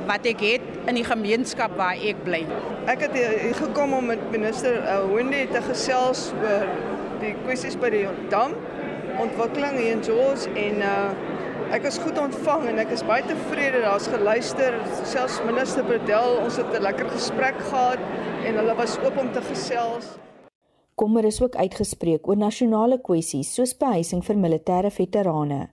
wat 0.10 0.26
ek 0.30 0.42
het 0.44 0.66
in 0.90 1.00
die 1.00 1.06
gemeenskap 1.06 1.74
waar 1.80 1.98
ek 1.98 2.20
bly. 2.26 2.44
Ek 2.92 3.08
het 3.08 3.16
hier 3.18 3.56
gekom 3.58 3.96
om 3.98 4.12
met 4.12 4.22
minister 4.34 4.78
uh, 4.84 5.00
Wendy 5.10 5.46
te 5.54 5.62
gesels 5.66 6.28
oor 6.44 6.68
die 7.22 7.34
kwessies 7.46 7.78
by 7.80 7.90
die 7.94 8.06
dam, 8.32 8.56
ontwikkeling 9.22 9.78
hier 9.80 9.96
in 9.96 10.04
George 10.04 10.50
en 10.60 10.82
uh, 10.84 11.14
ek 11.76 11.88
is 11.90 11.98
goed 12.04 12.20
ontvang 12.20 12.68
en 12.72 12.82
ek 12.84 12.92
is 12.96 13.04
baie 13.08 13.24
tevrede. 13.26 13.82
Daar's 13.86 14.10
geluister, 14.12 14.76
selfs 15.08 15.40
minister 15.48 15.86
Bredel, 15.88 16.40
ons 16.44 16.60
het 16.62 16.74
'n 16.74 16.84
lekker 16.84 17.10
gesprek 17.14 17.58
gehad 17.70 18.00
en 18.46 18.60
hulle 18.60 18.76
was 18.76 18.98
oop 19.04 19.18
om 19.18 19.32
te 19.32 19.42
gesels. 19.42 20.18
Kommer 20.96 21.26
is 21.26 21.42
ook 21.42 21.56
uitgespreek 21.56 22.28
oor 22.28 22.38
nasionale 22.38 23.02
kwessies 23.02 23.54
soos 23.54 23.74
behuising 23.78 24.24
vir 24.24 24.36
militêre 24.36 24.92
veterane. 24.92 25.70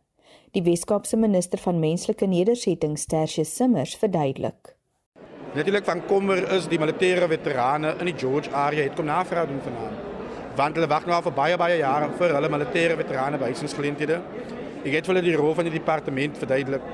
Die 0.53 0.63
Weskaapse 0.63 1.17
minister 1.17 1.59
van 1.59 1.79
menslike 1.81 2.27
nedersettings, 2.27 3.07
Tertius 3.07 3.55
Simmers, 3.57 3.95
verduidelik. 3.97 4.77
Natuurlik 5.55 5.85
van 5.85 6.07
kommer 6.07 6.43
is 6.53 6.69
die 6.69 6.79
militêre 6.79 7.29
veterane 7.29 7.95
in 8.01 8.09
die 8.11 8.17
George 8.17 8.51
area 8.51 8.83
het 8.83 8.97
kom 8.97 9.05
navraag 9.05 9.49
doen 9.49 9.61
vanaand. 9.61 10.12
Want 10.57 10.77
hulle 10.77 10.89
wag 10.91 11.07
nou 11.09 11.17
al 11.17 11.25
vir 11.25 11.37
baie 11.37 11.59
baie 11.61 11.79
jare 11.81 12.11
vir 12.19 12.35
hulle 12.37 12.51
militêre 12.53 12.97
veterane 12.99 13.41
behuisingsgeleenthede. 13.41 14.21
Ek 14.83 14.97
het 14.99 15.09
hulle 15.09 15.23
die 15.25 15.37
rol 15.39 15.55
van 15.57 15.69
die 15.69 15.75
departement 15.75 16.39
verduidelik, 16.41 16.89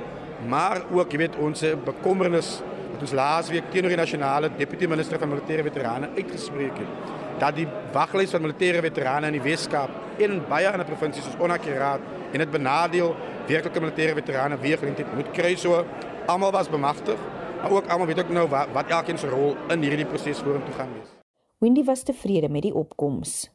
maar 0.49 0.83
ook, 0.93 1.13
jy 1.13 1.23
weet, 1.25 1.39
ons 1.43 1.65
bekommernis 1.87 2.59
wat 2.93 3.07
ons 3.07 3.15
laasweek 3.15 3.71
teenoor 3.73 3.95
die 3.95 4.01
nasionale 4.01 4.51
deputy 4.59 4.89
minister 4.91 5.19
van 5.23 5.31
militêre 5.33 5.65
veterane 5.67 6.11
uitgespreek 6.17 6.79
het 6.83 7.17
dat 7.39 7.55
die 7.55 7.67
waglys 7.95 8.33
van 8.35 8.43
militêre 8.43 8.83
veterane 8.83 9.29
in 9.31 9.37
die 9.39 9.45
Weskaap 9.45 10.23
en 10.25 10.41
baie 10.51 10.67
ander 10.71 10.87
provinsies 10.89 11.29
is 11.31 11.37
onakkuraat 11.39 12.33
en 12.33 12.43
dit 12.43 12.51
benadeel 12.51 13.15
werklike 13.47 13.83
militêre 13.85 14.17
veterane 14.19 14.59
wie 14.65 14.75
geleentheid 14.77 15.15
moet 15.15 15.31
kry 15.37 15.55
so 15.57 15.85
was 16.27 16.69
bemagtig 16.69 17.21
maar 17.63 17.71
ook 17.71 17.87
almal 17.87 18.07
weet 18.07 18.19
ook 18.19 18.29
nou 18.29 18.49
wat, 18.49 18.69
wat 18.73 18.91
elkeen 18.91 19.19
se 19.19 19.29
rol 19.29 19.57
in 19.69 19.83
hierdie 19.83 20.07
proses 20.07 20.39
vorentoe 20.39 20.75
gaan 20.75 20.93
wees. 20.95 21.18
Wendy 21.61 21.83
was 21.85 22.03
tevrede 22.03 22.49
met 22.49 22.63
die 22.63 22.75
opkomste. 22.75 23.49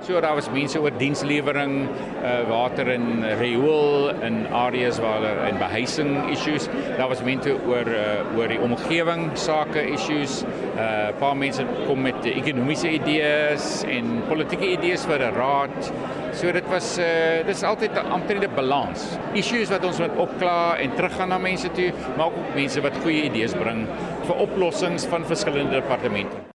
So 0.00 0.20
daar 0.20 0.34
was 0.34 0.46
mense 0.54 0.78
oor 0.80 0.92
dienslewering, 0.98 1.88
uh, 2.22 2.48
water 2.48 2.88
en 2.88 3.24
riool 3.40 4.08
in 4.22 4.46
areas 4.46 5.00
waar 5.02 5.20
daar 5.20 5.40
en 5.48 5.58
behuising 5.58 6.30
issues. 6.30 6.68
Daar 6.96 7.08
was 7.08 7.22
mense 7.22 7.56
oor 7.66 7.90
uh, 7.90 8.38
oor 8.38 8.48
die 8.48 8.60
omgewing 8.62 9.24
sake 9.34 9.82
issues. 9.92 10.44
'n 10.44 10.78
uh, 10.78 11.08
paar 11.18 11.36
mense 11.36 11.66
kom 11.86 12.00
met 12.06 12.24
ekonomiese 12.24 12.92
idees 12.92 13.82
en 13.82 14.22
politieke 14.28 14.70
idees 14.70 15.04
vir 15.10 15.18
'n 15.18 15.34
raad. 15.34 15.92
So 16.32 16.52
dit 16.52 16.68
was 16.70 16.98
uh, 16.98 17.42
dis 17.46 17.62
altyd 17.62 17.98
'n 17.98 18.14
amptelike 18.14 18.48
balans. 18.54 19.18
Issues 19.34 19.68
wat 19.74 19.84
ons 19.84 19.98
moet 19.98 20.16
opkla 20.16 20.78
en 20.78 20.94
teruggaan 20.94 21.28
na 21.28 21.38
mense 21.38 21.70
toe, 21.70 21.92
maar 22.16 22.26
ook 22.26 22.54
mense 22.54 22.80
wat 22.80 22.96
goeie 23.02 23.26
idees 23.26 23.52
bring 23.52 23.86
vir 24.22 24.36
oplossings 24.36 25.04
van 25.04 25.26
verskillende 25.26 25.82
departemente. 25.82 26.49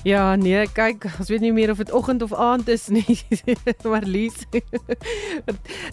Ja, 0.00 0.32
nee, 0.32 0.62
kyk, 0.72 1.02
ons 1.20 1.28
weet 1.28 1.42
nie 1.44 1.50
meer 1.52 1.74
of 1.74 1.80
dit 1.82 1.90
oggend 1.92 2.22
of 2.24 2.30
aand 2.32 2.70
is 2.72 2.86
nie. 2.88 3.18
maar 3.90 4.06
Lies. 4.08 4.46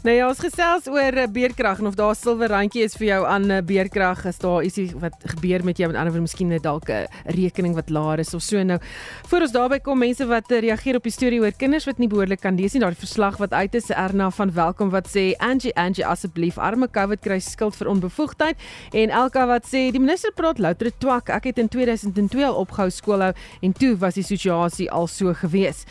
nou 0.05 0.13
ja, 0.15 0.29
ons 0.29 0.39
gesels 0.39 0.85
oor 0.87 1.17
eh, 1.19 1.25
beerkrag 1.27 1.81
en 1.83 1.89
of 1.89 1.97
daar 1.99 2.15
'n 2.15 2.15
silwer 2.15 2.47
randjie 2.47 2.85
is 2.87 2.95
vir 2.95 3.07
jou 3.07 3.25
aan 3.27 3.49
eh, 3.51 3.59
beerkrag 3.59 4.23
as 4.25 4.39
daar 4.39 4.63
ietsie 4.63 4.95
wat 4.95 5.11
gebeur 5.35 5.65
met 5.67 5.77
jou 5.77 5.89
met 5.91 5.99
ander 5.99 6.13
woorde 6.13 6.23
miskien 6.23 6.47
net 6.47 6.63
dalk 6.63 6.87
'n 6.87 7.03
rekening 7.35 7.75
wat 7.75 7.89
laer 7.89 8.19
is 8.19 8.33
of 8.33 8.41
so 8.41 8.63
nou. 8.63 8.79
Voor 9.27 9.41
ons 9.41 9.51
daarby 9.51 9.79
kom 9.79 9.99
mense 9.99 10.25
wat 10.25 10.51
eh, 10.51 10.61
reageer 10.61 10.95
op 10.95 11.03
die 11.03 11.11
storie 11.11 11.41
oor 11.41 11.51
kinders 11.51 11.85
wat 11.85 11.97
nie 11.97 12.07
behoorlik 12.07 12.39
kan 12.39 12.55
lees 12.55 12.73
nie. 12.73 12.79
Daardie 12.79 13.03
verslag 13.03 13.37
wat 13.37 13.51
uit 13.51 13.75
is 13.75 13.89
Erna 13.89 14.31
van 14.31 14.53
Welkom 14.53 14.89
wat 14.89 15.07
sê 15.11 15.35
Angie 15.37 15.75
Angie 15.75 16.05
asseblief 16.05 16.57
arme 16.57 16.87
COVID 16.87 17.19
kry 17.19 17.39
skuld 17.39 17.75
vir 17.75 17.87
onbevoegdheid 17.87 18.55
en 18.93 19.09
Elka 19.09 19.47
wat 19.47 19.67
sê 19.67 19.91
die 19.91 19.99
minister 19.99 20.31
praat 20.31 20.59
louter 20.59 20.91
twak. 20.97 21.29
Ek 21.29 21.43
het 21.43 21.59
in 21.59 21.67
2002 21.67 22.45
al 22.45 22.55
opgehou 22.55 22.89
skoolhou 22.89 23.33
en 23.61 23.73
toe 23.73 23.96
was 23.99 24.17
die 24.17 24.23
situasie 24.23 24.91
al 24.91 25.07
so 25.07 25.33
gewees. 25.33 25.83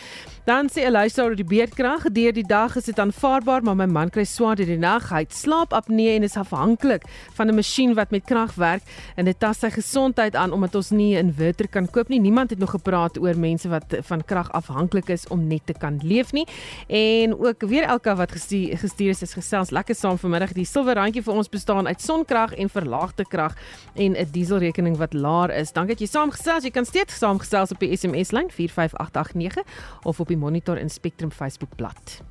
Dan 0.46 0.68
sê 0.70 0.86
'n 0.86 0.90
luisteraar 0.90 1.28
oor 1.28 1.36
die 1.36 1.44
beerdkrag, 1.44 2.02
deur 2.12 2.32
die 2.32 2.46
dag 2.46 2.76
is 2.76 2.84
dit 2.84 2.98
aanvaarbaar, 2.98 3.62
maar 3.62 3.76
my 3.76 3.86
man 3.86 4.10
kry 4.10 4.24
swaar 4.24 4.54
deur 4.54 4.66
die 4.66 4.78
nag. 4.78 5.10
Hy 5.10 5.18
het 5.18 5.34
slaapapnee 5.34 6.14
en 6.14 6.22
is 6.22 6.36
afhanklik 6.36 7.02
van 7.34 7.48
'n 7.48 7.54
masjien 7.54 7.94
wat 7.94 8.10
met 8.10 8.24
krag 8.24 8.54
werk 8.54 8.82
en 9.16 9.24
dit 9.24 9.38
tas 9.38 9.58
sy 9.58 9.70
gesondheid 9.70 10.36
aan 10.36 10.52
omdat 10.52 10.74
ons 10.74 10.90
nie 10.90 11.16
'n 11.16 11.26
inverter 11.26 11.68
kan 11.68 11.90
koop 11.90 12.08
nie. 12.08 12.20
Niemand 12.20 12.50
het 12.50 12.58
nog 12.58 12.70
gepraat 12.70 13.18
oor 13.18 13.38
mense 13.38 13.68
wat 13.68 13.96
van 14.00 14.24
krag 14.24 14.52
afhanklik 14.52 15.08
is 15.08 15.28
om 15.28 15.46
net 15.46 15.66
te 15.66 15.72
kan 15.72 16.00
leef 16.02 16.32
nie. 16.32 16.46
En 16.86 17.38
ook 17.38 17.60
weer 17.60 17.82
elke 17.82 18.14
wat 18.14 18.32
gestuur, 18.32 18.78
gestuur 18.78 19.08
is, 19.08 19.22
is 19.22 19.32
gesels 19.32 19.70
lekker 19.70 19.94
saam 19.94 20.18
vanmiddag. 20.18 20.52
Die 20.52 20.64
silwerrandjie 20.64 21.22
vir 21.22 21.34
ons 21.34 21.48
bestaan 21.48 21.86
uit 21.86 22.00
sonkrag 22.00 22.54
en 22.54 22.68
verlaagde 22.68 23.24
krag 23.24 23.54
en 23.94 24.16
'n 24.16 24.28
dieselrekening 24.30 24.96
wat 24.96 25.12
laer 25.12 25.50
is. 25.50 25.72
Dankie 25.72 25.96
dat 25.96 26.00
jy 26.00 26.06
saamgesels. 26.06 26.62
Jy 26.62 26.70
kan 26.70 26.84
steeds 26.84 27.18
saamgesels 27.18 27.70
op 27.72 27.78
die 27.78 27.96
SMS 27.96 28.30
lyn 28.30 28.50
45889 28.50 29.64
of 30.04 30.20
op 30.20 30.28
die 30.28 30.35
Monitor 30.36 30.76
en 30.76 30.90
Spectrum 30.90 31.30
Facebook 31.30 31.76
bladsy. 31.76 32.22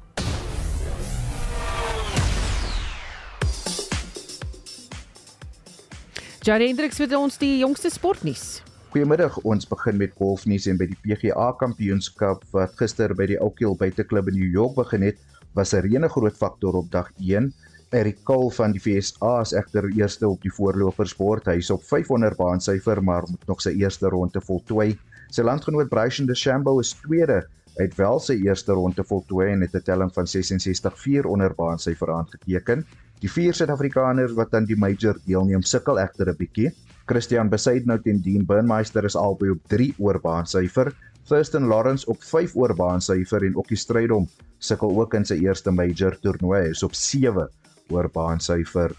Jare 6.46 6.68
Hendriks 6.68 7.00
het 7.02 7.14
ons 7.18 7.40
die 7.42 7.56
jongste 7.58 7.90
sportnuus. 7.90 8.60
Goeiemiddag, 8.94 9.40
ons 9.50 9.66
begin 9.66 9.98
met 9.98 10.12
golfnuus 10.14 10.68
en 10.70 10.78
by 10.78 10.86
die 10.92 10.98
PGA 11.02 11.48
Kampioenskap 11.58 12.44
wat 12.54 12.76
gister 12.78 13.16
by 13.18 13.26
die 13.32 13.40
Oak 13.42 13.58
Hill 13.64 13.74
Buiteklub 13.80 14.30
in 14.30 14.38
New 14.38 14.52
York 14.54 14.76
begin 14.78 15.08
het, 15.08 15.18
was 15.58 15.74
'n 15.74 15.82
reëne 15.88 16.10
groot 16.14 16.38
faktor 16.38 16.78
op 16.78 16.92
dag 16.92 17.10
1. 17.18 17.50
Eric 17.90 18.22
Cole 18.24 18.52
van 18.52 18.72
die 18.72 18.80
VSA 18.80 19.42
is 19.42 19.54
egter 19.54 19.90
eerste 19.98 20.30
op 20.30 20.42
die 20.42 20.54
voorlopersbord. 20.54 21.46
Hy 21.46 21.58
is 21.58 21.72
op 21.72 21.84
500 21.84 22.38
baansyfer, 22.38 23.02
maar 23.04 23.24
moet 23.30 23.48
nog 23.48 23.62
sy 23.62 23.74
eerste 23.82 24.08
ronde 24.08 24.42
voltooi. 24.42 25.00
Sy 25.32 25.42
landgenoot 25.42 25.90
Bryson 25.90 26.26
DeChambeau 26.26 26.80
is 26.80 26.94
tweede 26.94 27.48
Het 27.76 27.96
wel 27.96 28.20
sy 28.20 28.38
eerste 28.46 28.72
ronde 28.72 29.04
voltooi 29.04 29.52
en 29.52 29.62
het 29.62 29.76
'n 29.76 29.84
telling 29.84 30.14
van 30.14 30.28
66-4 30.28 31.26
onder 31.28 31.56
baan 31.56 31.80
sy 31.80 31.96
veraan 31.96 32.28
geteken. 32.30 32.86
Die 33.20 33.32
vier 33.32 33.54
Suid-Afrikaners 33.54 34.34
wat 34.34 34.54
aan 34.54 34.66
die 34.66 34.78
major 34.78 35.20
deelneem, 35.26 35.62
sukkel 35.62 36.00
egter 36.00 36.30
'n 36.30 36.38
bietjie. 36.38 36.72
Christian 37.06 37.50
Besaidnout 37.50 38.06
en 38.06 38.22
Dean 38.22 38.46
Burnmeister 38.46 39.04
is 39.04 39.16
albei 39.16 39.50
op 39.50 39.62
3 39.68 39.94
oor 39.98 40.20
baan 40.20 40.46
syfer. 40.46 40.94
Thurston 41.28 41.68
Lawrence 41.68 42.06
op 42.08 42.24
5 42.24 42.56
oor 42.56 42.76
baan 42.76 43.02
syfer 43.02 43.44
en 43.44 43.56
Okkie 43.56 43.78
Strydom 43.78 44.28
sukkel 44.60 45.00
ook 45.00 45.14
in 45.14 45.26
sy 45.26 45.36
eerste 45.44 45.72
major 45.72 46.18
toernooi, 46.22 46.70
is 46.70 46.84
op 46.84 46.94
7 46.94 47.50
oor 47.90 48.10
baan 48.10 48.40
syfer. 48.40 48.96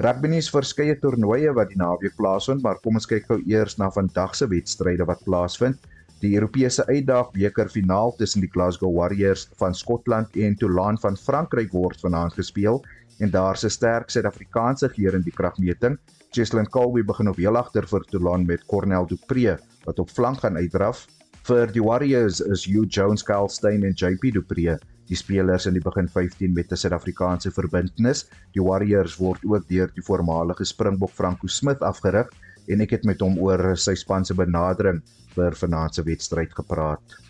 Rugby 0.00 0.30
nuus 0.32 0.48
verskeie 0.48 0.96
toernooie 0.96 1.52
wat 1.52 1.68
die 1.68 1.76
naweek 1.76 2.14
plaasvind, 2.16 2.62
maar 2.64 2.78
kom 2.80 2.96
ons 2.96 3.06
kyk 3.06 3.26
gou 3.28 3.40
eers 3.46 3.76
na 3.78 3.90
vandag 3.92 4.34
se 4.34 4.46
wedstryde 4.48 5.04
wat 5.04 5.24
plaasvind. 5.26 5.76
Die 6.20 6.34
Europese 6.36 6.84
uitdagbeker 6.84 7.70
finaal 7.72 8.10
tussen 8.18 8.42
die 8.44 8.50
Glasgow 8.52 8.92
Warriors 8.92 9.46
van 9.56 9.72
Skotland 9.74 10.34
en 10.36 10.56
Toulon 10.60 10.98
van 11.00 11.16
Frankryk 11.16 11.72
word 11.72 12.02
vanaand 12.04 12.36
gespeel 12.36 12.82
en 13.24 13.32
daar 13.32 13.56
se 13.56 13.70
sterk 13.72 14.12
Suid-Afrikaanse 14.12 14.90
geer 14.92 15.16
in 15.16 15.24
die 15.24 15.32
kragmeting. 15.32 15.96
Cheslin 16.36 16.68
Colby 16.68 17.02
begin 17.08 17.32
op 17.32 17.40
heel 17.40 17.56
agter 17.56 17.88
vir 17.88 18.04
Toulon 18.12 18.44
met 18.46 18.66
Cornel 18.68 19.08
Dupree 19.08 19.56
wat 19.86 19.98
op 19.98 20.12
flank 20.12 20.44
gaan 20.44 20.60
uitdraf. 20.60 21.06
Vir 21.48 21.72
die 21.72 21.82
Warriors 21.84 22.42
is 22.44 22.66
Hugh 22.68 22.84
Jones, 22.84 23.24
Kyle 23.24 23.48
Steyn 23.48 23.88
en 23.88 23.96
JP 23.96 24.34
Dupree 24.36 24.76
die 25.08 25.16
spelers 25.16 25.66
in 25.66 25.74
die 25.74 25.82
begin 25.82 26.06
15 26.08 26.52
met 26.52 26.70
'n 26.70 26.76
Suid-Afrikaanse 26.76 27.50
verbintenis. 27.50 28.26
Die 28.52 28.62
Warriors 28.62 29.16
word 29.16 29.40
ook 29.44 29.66
deur 29.68 29.88
die 29.96 30.04
voormalige 30.04 30.64
Springbok 30.64 31.16
Franco 31.16 31.46
Smith 31.46 31.80
afgerig 31.80 32.28
en 32.72 32.80
ek 32.86 32.98
het 32.98 33.08
met 33.08 33.20
hom 33.20 33.38
oor 33.38 33.74
sy 33.76 33.94
span 33.98 34.24
se 34.24 34.34
benadering 34.34 35.02
vir 35.34 35.58
vanaand 35.64 35.94
se 35.94 36.06
wedstryd 36.06 36.54
gepraat. 36.54 37.20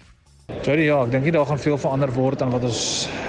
Sorry 0.61 0.83
ja, 0.89 0.97
ek 1.07 1.13
dink 1.13 1.25
nie 1.25 1.33
daar 1.33 1.47
gaan 1.49 1.61
veel 1.63 1.79
verander 1.81 2.11
word 2.13 2.43
aan 2.43 2.51
wat 2.53 2.65
ons 2.67 2.81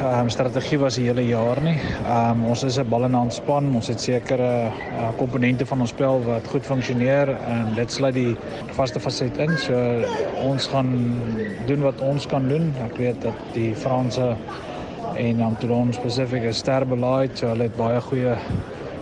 ehm 0.02 0.26
um, 0.26 0.30
strategie 0.34 0.80
was 0.82 0.98
die 0.98 1.06
hele 1.06 1.24
jaar 1.28 1.62
nie. 1.64 1.76
Ehm 2.02 2.42
um, 2.42 2.48
ons 2.52 2.64
is 2.68 2.80
'n 2.82 2.90
bal 2.90 3.06
en 3.06 3.14
hand 3.16 3.34
span. 3.34 3.70
Ons 3.78 3.88
het 3.94 4.02
sekere 4.02 4.50
uh, 4.74 5.12
komponente 5.20 5.66
van 5.66 5.86
ons 5.86 5.94
spel 5.94 6.24
wat 6.26 6.50
goed 6.54 6.66
funksioneer 6.66 7.30
en 7.54 7.76
dit 7.76 7.92
sluit 7.92 8.14
die 8.14 8.36
vaste 8.80 9.00
faset 9.00 9.38
in. 9.38 9.56
So 9.58 9.78
ons 10.50 10.68
gaan 10.68 10.92
doen 11.68 11.82
wat 11.88 12.02
ons 12.02 12.26
kan 12.26 12.48
doen. 12.50 12.74
Ek 12.90 12.98
weet 12.98 13.22
dat 13.22 13.38
die 13.54 13.76
Franse 13.76 14.36
en 15.16 15.58
Toulon 15.60 15.94
spesifiek 15.94 16.44
is 16.44 16.58
sterbe-belaaid. 16.58 17.38
So 17.38 17.48
hulle 17.54 17.70
het 17.70 17.78
baie 17.78 18.02
goeie 18.02 18.36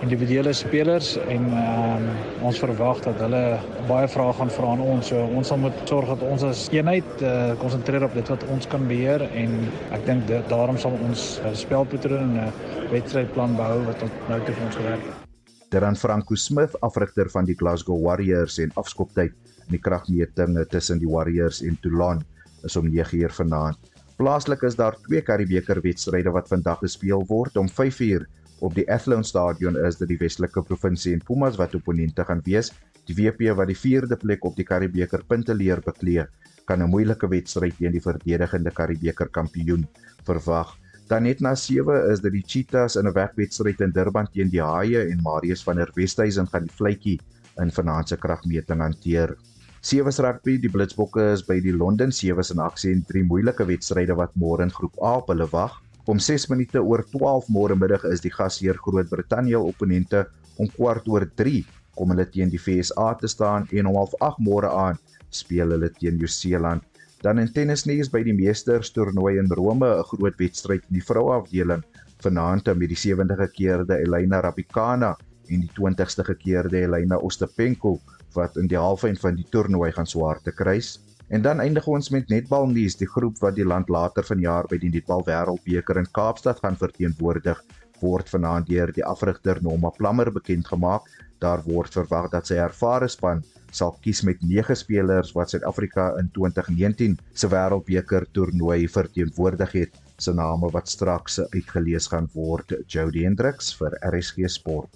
individuele 0.03 0.53
spelers 0.55 1.13
en 1.27 1.45
um, 1.51 2.05
ons 2.47 2.59
verwag 2.61 3.01
dat 3.03 3.19
hulle 3.23 3.41
baie 3.89 4.07
vrae 4.11 4.33
gaan 4.37 4.51
vra 4.55 4.73
aan 4.73 4.83
ons. 4.83 5.09
So 5.11 5.23
ons 5.35 5.51
sal 5.51 5.59
moet 5.61 5.81
sorg 5.89 6.11
dat 6.13 6.23
ons 6.27 6.45
as 6.47 6.65
eenheid 6.75 7.23
uh, 7.23 7.53
konsentreer 7.61 8.05
op 8.07 8.15
dit 8.15 8.31
wat 8.31 8.45
ons 8.53 8.69
kan 8.71 8.85
beheer 8.89 9.25
en 9.29 9.57
ek 9.95 10.05
dink 10.07 10.31
daarom 10.51 10.79
sal 10.79 10.95
ons 11.07 11.25
uh, 11.43 11.53
spelpatroon 11.53 12.37
en 12.37 12.37
'n 12.37 12.47
uh, 12.47 12.87
wedstrydplan 12.93 13.57
behou 13.59 13.83
wat 13.89 13.99
tot 13.99 14.29
nou 14.29 14.39
toe 14.45 14.55
vir 14.55 14.65
ons 14.65 14.79
gewerk 14.81 15.03
het. 15.09 15.25
Deran 15.69 15.95
Franco 15.95 16.35
Smith, 16.35 16.73
afrigter 16.81 17.29
van 17.29 17.45
die 17.45 17.55
Glasgow 17.55 17.99
Warriors 18.01 18.57
en 18.57 18.71
afskoptyd 18.75 19.35
in 19.67 19.75
die 19.77 19.83
kragmeting 19.83 20.57
tussen 20.69 20.99
die 20.99 21.09
Warriors 21.09 21.61
en 21.61 21.77
Toulon 21.81 22.23
is 22.63 22.75
om 22.75 22.89
9:00 22.89 23.29
vanaand. 23.31 23.77
Plaaslik 24.17 24.63
is 24.63 24.75
daar 24.75 24.97
twee 25.07 25.21
Karibeker 25.21 25.81
wedstryde 25.81 26.31
wat 26.31 26.47
vandag 26.47 26.79
gespeel 26.79 27.23
word 27.27 27.57
om 27.57 27.69
5:00 27.69 28.25
Op 28.59 28.73
die 28.75 28.83
Athlone 28.91 29.23
Stadion 29.23 29.77
is 29.87 29.95
dit 30.01 30.09
die 30.11 30.17
Weselike 30.19 30.61
Provinsie 30.67 31.13
en 31.15 31.21
Pumas 31.23 31.55
wat 31.59 31.77
opponente 31.77 32.25
gaan 32.27 32.41
wees. 32.43 32.73
Die 33.07 33.15
WP 33.15 33.53
wat 33.55 33.71
die 33.71 33.77
4de 33.77 34.17
plek 34.19 34.43
op 34.43 34.57
die 34.57 34.65
Karibeker 34.67 35.23
punteleer 35.27 35.79
bekleë, 35.85 36.25
kan 36.67 36.83
'n 36.83 36.89
moeilike 36.91 37.29
wedstryd 37.31 37.77
teen 37.77 37.95
die 37.95 38.03
verdedigende 38.03 38.71
Karibeker 38.71 39.29
kampioen 39.29 39.87
verwag. 40.27 40.75
Dan 41.07 41.23
net 41.23 41.39
na 41.41 41.55
7 41.55 42.11
is 42.11 42.19
dit 42.19 42.33
die 42.33 42.43
Cheetahs 42.45 42.95
in 42.95 43.07
'n 43.07 43.13
wegwedstryd 43.13 43.81
in 43.81 43.91
Durban 43.91 44.27
teen 44.27 44.49
die 44.49 44.61
Haie 44.61 45.07
en 45.09 45.23
Marius 45.23 45.63
van 45.63 45.77
der 45.77 45.91
Westhuizen 45.95 46.47
gaan 46.47 46.67
die 46.67 46.75
vletjie 46.75 47.19
in 47.57 47.71
vanaand 47.71 48.09
se 48.09 48.17
kragmeting 48.17 48.81
hanteer. 48.81 49.37
Sewe's 49.81 50.19
rugby, 50.19 50.57
die 50.57 50.69
Blitsbokke 50.69 51.31
is 51.31 51.41
by 51.41 51.61
die 51.61 51.71
Londen 51.71 52.11
Sewe's 52.11 52.51
in 52.51 52.59
aksie 52.59 52.91
en 52.91 53.05
drie 53.07 53.23
moeilike 53.23 53.65
wedstryde 53.65 54.15
wat 54.15 54.35
môre 54.35 54.63
in 54.63 54.71
groep 54.71 55.01
A 55.01 55.17
op 55.17 55.27
hulle 55.27 55.47
wag. 55.47 55.81
Om 56.09 56.17
6 56.17 56.47
minute 56.49 56.81
oor 56.81 57.03
12 57.05 57.51
môre 57.53 57.75
middag 57.77 58.01
is 58.09 58.23
die 58.23 58.31
gasheer 58.33 58.79
Groot-Brittanje 58.81 59.59
opponente 59.61 60.23
om 60.57 60.65
kwart 60.73 61.05
oor 61.05 61.27
3 61.37 61.59
kom 61.99 62.09
hulle 62.09 62.25
teen 62.33 62.49
die 62.49 62.57
FSA 62.57 63.11
te 63.19 63.29
staan 63.29 63.67
en 63.69 63.89
om 63.91 63.99
08:30 63.99 64.39
môre 64.47 64.71
aan 64.73 64.97
speel 65.39 65.75
hulle 65.75 65.91
teen 65.99 66.17
Nieu-Seeland. 66.17 66.81
Dan 67.21 67.37
in 67.43 67.51
tennisnuus 67.53 68.09
by 68.09 68.23
die 68.25 68.33
Meesters 68.33 68.89
toernooi 68.95 69.35
in 69.37 69.53
Rome 69.59 69.85
'n 69.85 70.07
groot 70.11 70.41
wedstryd 70.41 70.87
in 70.89 70.97
die 70.97 71.05
vroue 71.11 71.35
afdeling 71.37 71.83
vanaand 72.25 72.73
met 72.73 72.89
die 72.89 73.01
70 73.03 73.37
gekeerde 73.45 74.01
Elena 74.01 74.41
Raducanu 74.41 75.13
en 75.49 75.61
die 75.61 75.71
20ste 75.77 76.25
gekeerde 76.25 76.81
Elena 76.87 77.17
Ostapenko 77.17 77.99
wat 78.33 78.57
in 78.57 78.67
die 78.67 78.81
halfeind 78.81 79.19
van 79.19 79.35
die 79.35 79.45
toernooi 79.51 79.91
gaan 79.91 80.07
swaar 80.07 80.41
te 80.41 80.51
kruis. 80.51 80.97
En 81.29 81.41
dan 81.45 81.59
eindig 81.61 81.85
ons 81.87 82.09
met 82.09 82.29
netbal 82.29 82.65
nuus. 82.67 82.95
Die 82.97 83.07
groep 83.07 83.37
wat 83.43 83.55
die 83.55 83.65
land 83.65 83.89
later 83.89 84.25
vanjaar 84.25 84.65
by 84.69 84.79
die 84.81 84.89
netbal 84.89 85.21
wêreldbeker 85.27 85.99
in 86.01 86.09
Kaapstad 86.11 86.63
gaan 86.63 86.77
verteenwoordig, 86.79 87.59
word 88.01 88.29
vanaand 88.31 88.69
deur 88.69 88.89
die 88.95 89.05
afrigter 89.05 89.59
Norma 89.61 89.91
Plammer 89.93 90.31
bekend 90.33 90.67
gemaak. 90.67 91.05
Daar 91.39 91.61
word 91.67 91.93
verwag 91.93 92.31
dat 92.33 92.49
sy 92.49 92.57
ervare 92.59 93.07
span 93.07 93.43
sal 93.71 93.93
kies 94.01 94.23
met 94.25 94.41
9 94.41 94.75
spelers 94.75 95.35
wat 95.37 95.53
Suid-Afrika 95.53 96.15
in 96.17 96.31
2019 96.33 97.19
se 97.33 97.49
wêreldbeker 97.51 98.25
toernooi 98.33 98.87
verteenwoordig 98.89 99.75
het. 99.77 99.99
Se 100.17 100.33
name 100.33 100.71
wat 100.73 100.89
straks 100.89 101.37
uitgelees 101.53 102.09
gaan 102.09 102.27
word, 102.33 102.73
Jody 102.87 103.23
Hendricks 103.27 103.69
vir 103.77 103.93
RSG 104.01 104.49
Sport. 104.49 104.89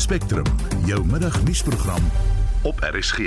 Spectrum, 0.00 0.46
jou 0.86 1.06
middagnuusprogram 1.06 2.02
op 2.62 2.78
RSG. 2.80 3.18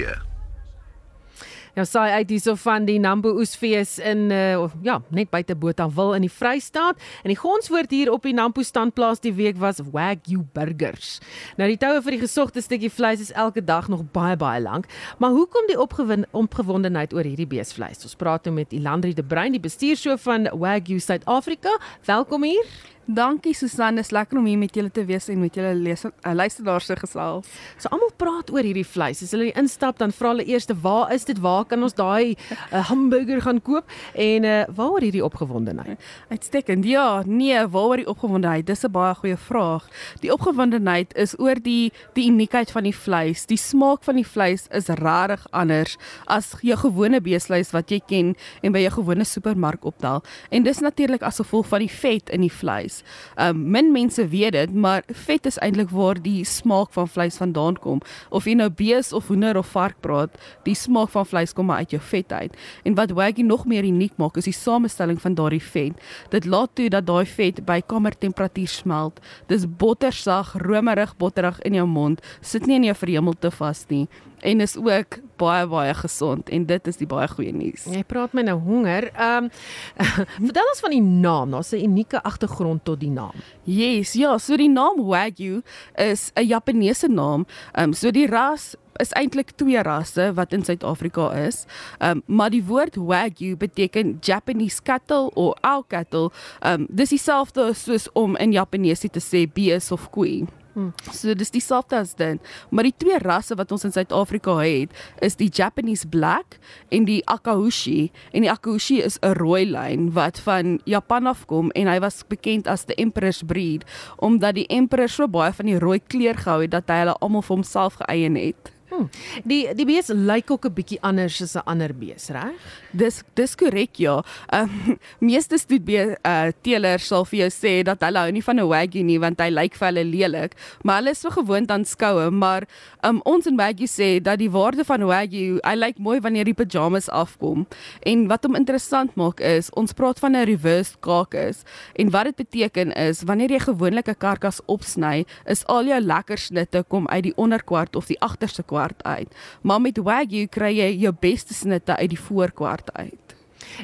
Nou 1.75 1.83
saai 1.87 2.11
uit 2.11 2.29
hierso 2.31 2.55
van 2.59 2.85
die 2.87 2.97
Nambo 2.99 3.33
Oesfees 3.39 3.97
in 3.99 4.31
uh 4.31 4.65
ja, 4.83 4.97
net 5.11 5.29
buite 5.29 5.55
Botawil 5.55 6.13
in 6.15 6.23
die 6.25 6.31
Vrystaat. 6.31 6.99
En 7.23 7.31
die 7.33 7.37
gonswoord 7.39 7.91
hier 7.91 8.11
op 8.11 8.23
die 8.23 8.33
Nampo 8.33 8.63
standplaas 8.63 9.19
die 9.19 9.33
week 9.35 9.59
was 9.59 9.81
Wagyu 9.91 10.45
burgers. 10.53 11.19
Nou 11.59 11.67
die 11.69 11.77
toue 11.79 12.01
vir 12.03 12.15
die 12.15 12.21
gesogte 12.23 12.63
stukkie 12.63 12.91
vleis 12.91 13.19
is 13.19 13.31
elke 13.31 13.63
dag 13.63 13.87
nog 13.91 14.05
baie 14.11 14.37
baie 14.39 14.61
lank, 14.63 14.87
maar 15.17 15.35
hoekom 15.35 15.67
die 15.67 15.79
opgewondenheid 15.79 17.13
oor 17.13 17.27
hierdie 17.27 17.47
beesvleis? 17.47 18.03
Ons 18.07 18.15
praat 18.15 18.47
nou 18.47 18.55
met 18.55 18.71
Ilandri 18.71 19.13
de 19.13 19.23
Bruin, 19.23 19.51
die 19.51 19.63
bestuurshoof 19.63 20.23
van 20.23 20.47
Wagyu 20.51 20.99
Suid-Afrika. 20.99 21.75
Welkom 22.07 22.43
hier. 22.43 22.63
Dankie 23.09 23.55
Susan, 23.57 23.97
is 23.97 24.11
lekker 24.13 24.37
om 24.37 24.45
hier 24.45 24.57
met 24.61 24.75
julle 24.77 24.91
te 24.93 25.01
wees 25.01 25.31
en 25.33 25.39
met 25.41 25.55
julle 25.57 25.71
uh, 25.73 26.33
luisteraars 26.37 26.85
te 26.85 26.95
gesels. 26.99 27.47
So 27.81 27.89
almal 27.89 28.11
praat 28.21 28.51
oor 28.53 28.61
hierdie 28.61 28.85
vleis. 28.85 29.23
As 29.25 29.31
hulle 29.33 29.47
instap, 29.57 29.97
dan 29.97 30.11
vra 30.13 30.35
hulle 30.35 30.45
eers, 30.45 30.67
"Waar 30.83 31.09
is 31.15 31.25
dit? 31.25 31.39
Waar 31.41 31.65
kan 31.65 31.81
ons 31.81 31.97
daai 31.97 32.35
uh, 32.37 32.83
hamburger 32.85 33.41
gaan 33.41 33.61
koop?" 33.65 33.89
En 34.13 34.45
uh, 34.45 34.61
waaroor 34.69 35.01
hierdie 35.01 35.23
opgewondenheid? 35.25 35.97
Uitstekend. 36.29 36.85
Ja, 36.85 37.23
nee, 37.25 37.57
waaroor 37.67 38.03
die 38.03 38.07
opgewondenheid? 38.07 38.67
Dis 38.67 38.85
'n 38.85 38.91
baie 38.91 39.15
goeie 39.15 39.37
vraag. 39.37 39.89
Die 40.21 40.31
opgewondenheid 40.31 41.15
is 41.17 41.33
oor 41.39 41.55
die 41.55 41.91
die 42.13 42.29
uniekheid 42.29 42.69
van 42.71 42.83
die 42.83 42.95
vleis. 42.95 43.45
Die 43.45 43.57
smaak 43.57 44.03
van 44.03 44.21
die 44.21 44.27
vleis 44.27 44.67
is 44.69 44.87
regtig 44.87 45.47
anders 45.49 45.97
as 46.27 46.53
jou 46.61 46.77
gewone 46.77 47.21
beesvleis 47.21 47.71
wat 47.71 47.89
jy 47.89 48.01
ken 48.05 48.35
en 48.61 48.71
by 48.71 48.79
jou 48.85 49.01
gewone 49.01 49.25
supermark 49.25 49.85
optel. 49.85 50.21
En 50.51 50.63
dis 50.63 50.79
natuurlik 50.79 51.23
as 51.23 51.41
gevolg 51.41 51.65
van 51.67 51.79
die 51.79 51.89
vet 51.89 52.29
in 52.29 52.41
die 52.41 52.53
vleis. 52.53 52.98
Um 53.39 53.65
min 53.71 53.91
mense 53.91 54.27
weet 54.27 54.53
dit, 54.57 54.73
maar 54.73 55.03
vet 55.25 55.45
is 55.45 55.59
eintlik 55.59 55.89
waar 55.89 56.21
die 56.21 56.43
smaak 56.45 56.93
van 56.93 57.07
vleis 57.07 57.37
vandaan 57.37 57.77
kom. 57.79 58.01
Of 58.29 58.45
jy 58.45 58.55
nou 58.59 58.69
bees 58.69 59.13
of 59.13 59.27
hoender 59.27 59.57
of 59.57 59.71
vark 59.75 59.99
praat, 60.01 60.35
die 60.63 60.75
smaak 60.75 61.09
van 61.13 61.25
vleis 61.25 61.53
kom 61.53 61.71
uit 61.71 61.91
jou 61.91 62.01
vet 62.01 62.31
uit. 62.31 62.55
En 62.83 62.95
wat 62.95 63.11
Wagyu 63.17 63.43
nog 63.43 63.65
meer 63.65 63.83
uniek 63.83 64.15
maak, 64.17 64.37
is 64.37 64.49
die 64.49 64.55
samestelling 64.55 65.21
van 65.21 65.35
daardie 65.35 65.63
vet. 65.63 65.99
Dit 66.29 66.45
laat 66.45 66.75
toe 66.75 66.89
dat 66.89 67.07
daai 67.07 67.25
vet 67.25 67.63
by 67.65 67.81
kamertemperatuur 67.81 68.67
smelt. 68.67 69.19
Dis 69.47 69.65
bottersag, 69.67 70.55
romerig, 70.61 71.15
botterig 71.17 71.59
in 71.67 71.77
jou 71.77 71.87
mond. 71.87 72.21
Sit 72.41 72.67
nie 72.67 72.79
in 72.79 72.89
jou 72.89 72.95
verhemelte 72.95 73.51
vas 73.51 73.85
nie 73.89 74.07
en 74.39 74.61
is 74.61 74.77
ook 74.77 75.19
baie 75.39 75.67
baie 75.69 75.93
gesond 75.97 76.49
en 76.53 76.65
dit 76.69 76.89
is 76.91 76.99
die 76.99 77.07
baie 77.09 77.27
goeie 77.31 77.53
nuus. 77.55 77.87
Jy 77.89 78.03
praat 78.09 78.35
my 78.37 78.45
nou 78.47 78.57
honger. 78.65 79.09
Ehm 79.15 79.47
um, 79.47 79.51
vertel 80.49 80.69
ons 80.73 80.83
van 80.83 80.95
die 80.95 81.03
naam. 81.03 81.55
Daar's 81.55 81.73
'n 81.73 81.85
unieke 81.85 82.23
agtergrond 82.23 82.85
tot 82.85 82.99
die 82.99 83.13
naam. 83.13 83.35
Yes, 83.63 84.13
ja, 84.13 84.37
so 84.37 84.57
die 84.57 84.69
naam 84.69 85.01
Wagyu 85.05 85.61
is 85.95 86.31
'n 86.35 86.47
Japaneese 86.47 87.07
naam. 87.07 87.45
Ehm 87.73 87.89
um, 87.89 87.93
so 87.93 88.11
die 88.11 88.27
ras 88.27 88.75
is 88.99 89.13
eintlik 89.15 89.53
twee 89.55 89.79
rasse 89.81 90.33
wat 90.35 90.53
in 90.53 90.63
Suid-Afrika 90.63 91.31
is. 91.47 91.65
Ehm 91.99 92.17
um, 92.17 92.23
maar 92.25 92.49
die 92.49 92.63
woord 92.63 92.95
Wagyu 92.95 93.55
beteken 93.57 94.17
Japanese 94.21 94.81
cattle 94.83 95.31
of 95.33 95.53
our 95.61 95.83
cattle. 95.87 96.31
Ehm 96.59 96.81
um, 96.81 96.87
dis 96.89 97.09
dieselfde 97.09 97.73
soos 97.73 98.11
om 98.13 98.35
in 98.35 98.51
Japanees 98.51 98.99
te 98.99 99.21
sê 99.21 99.47
bees 99.53 99.91
of 99.91 100.09
koei. 100.09 100.47
Hmm. 100.79 100.93
So 101.11 101.33
dis 101.35 101.51
dieselfde 101.51 101.97
as 101.99 102.13
dit. 102.15 102.39
Maar 102.71 102.87
die 102.87 102.95
twee 102.95 103.17
rasse 103.19 103.55
wat 103.59 103.71
ons 103.75 103.83
in 103.83 103.91
Suid-Afrika 103.91 104.55
het, 104.61 104.93
is 105.19 105.35
die 105.35 105.49
Japanese 105.51 106.07
Black 106.07 106.55
en 106.89 107.03
die 107.09 107.19
Akaushi. 107.27 108.11
En 108.31 108.45
die 108.45 108.51
Akaushi 108.51 109.01
is 109.03 109.19
'n 109.19 109.35
rooi 109.35 109.65
lyn 109.65 110.13
wat 110.13 110.39
van 110.39 110.79
Japan 110.85 111.27
afkom 111.27 111.71
en 111.71 111.87
hy 111.87 111.99
was 111.99 112.23
bekend 112.27 112.67
as 112.67 112.85
the 112.85 112.95
Emperor's 112.95 113.43
breed 113.43 113.83
omdat 114.17 114.55
die 114.55 114.67
emperor 114.67 115.09
so 115.09 115.27
baie 115.27 115.53
van 115.53 115.65
die 115.65 115.79
rooi 115.79 115.99
kleur 116.07 116.37
gehou 116.37 116.61
het 116.61 116.71
dat 116.71 116.87
hy 116.87 117.03
hulle 117.03 117.15
almal 117.19 117.41
vir 117.41 117.55
homself 117.55 117.99
geëien 118.01 118.37
het. 118.39 118.71
Hmm. 118.89 119.05
Die 119.45 119.67
die 119.77 119.85
bees 119.85 120.09
lyk 120.09 120.49
ook 120.51 120.65
'n 120.65 120.73
bietjie 120.73 121.01
anders 121.01 121.41
as 121.41 121.55
'n 121.55 121.65
ander 121.65 121.93
bees, 121.93 122.29
reg? 122.29 122.57
Dis 122.89 123.21
dis 123.37 123.51
korrek 123.53 123.99
ja. 124.01 124.15
Ehm 124.49 124.69
um, 124.89 124.97
meeste 125.29 125.57
stoetbee 125.61 126.15
uh 126.25 126.49
teelers 126.65 127.05
sal 127.11 127.25
vir 127.29 127.43
jou 127.43 127.49
sê 127.53 127.73
dat 127.85 128.01
hulle 128.01 128.23
hou 128.23 128.31
nie 128.33 128.41
van 128.41 128.59
'n 128.59 128.65
wagyu 128.65 129.03
nie 129.05 129.19
want 129.21 129.41
hy 129.41 129.49
lyk 129.49 129.75
vir 129.77 129.87
hulle 129.87 130.03
lelik, 130.03 130.55
maar 130.83 130.97
hulle 130.97 131.11
is 131.11 131.21
so 131.21 131.29
gewoond 131.29 131.69
aan 131.71 131.85
skoue, 131.85 132.31
maar 132.31 132.65
um, 133.05 133.21
ons 133.25 133.45
in 133.45 133.57
wagyu 133.57 133.85
sê 133.85 134.19
dat 134.19 134.39
die 134.39 134.49
waarde 134.49 134.83
van 134.83 135.05
wagyu, 135.05 135.59
hy 135.63 135.75
lyk 135.75 135.99
mooi 135.99 136.19
wanneer 136.19 136.45
die 136.45 136.53
pyjamas 136.53 137.09
afkom. 137.09 137.67
En 138.01 138.27
wat 138.27 138.43
hom 138.43 138.55
interessant 138.55 139.15
maak 139.15 139.39
is, 139.39 139.69
ons 139.77 139.93
praat 139.93 140.19
van 140.19 140.35
'n 140.35 140.45
reversed 140.45 140.99
carcass 140.99 141.63
en 141.93 142.09
wat 142.09 142.25
dit 142.25 142.35
beteken 142.35 142.91
is 142.97 143.21
wanneer 143.23 143.51
jy 143.51 143.59
gewoonlik 143.59 144.09
'n 144.09 144.17
karkas 144.17 144.61
opsny, 144.65 145.25
is 145.45 145.65
al 145.67 145.85
jou 145.85 146.01
lekker 146.01 146.37
snitte 146.37 146.83
kom 146.87 147.07
uit 147.07 147.23
die 147.23 147.37
onderkwart 147.37 147.95
of 147.95 148.07
die 148.07 148.19
agterste 148.19 148.63
kwart 148.63 149.03
uit. 149.03 149.29
Maar 149.61 149.81
met 149.81 149.97
Wagyu 149.97 150.47
kry 150.47 150.73
jy 150.73 150.97
jou 150.97 151.13
beste 151.13 151.53
snitte 151.53 151.95
uit 151.95 152.09
die 152.09 152.19
voorkwart 152.19 152.78
uit. 152.93 153.29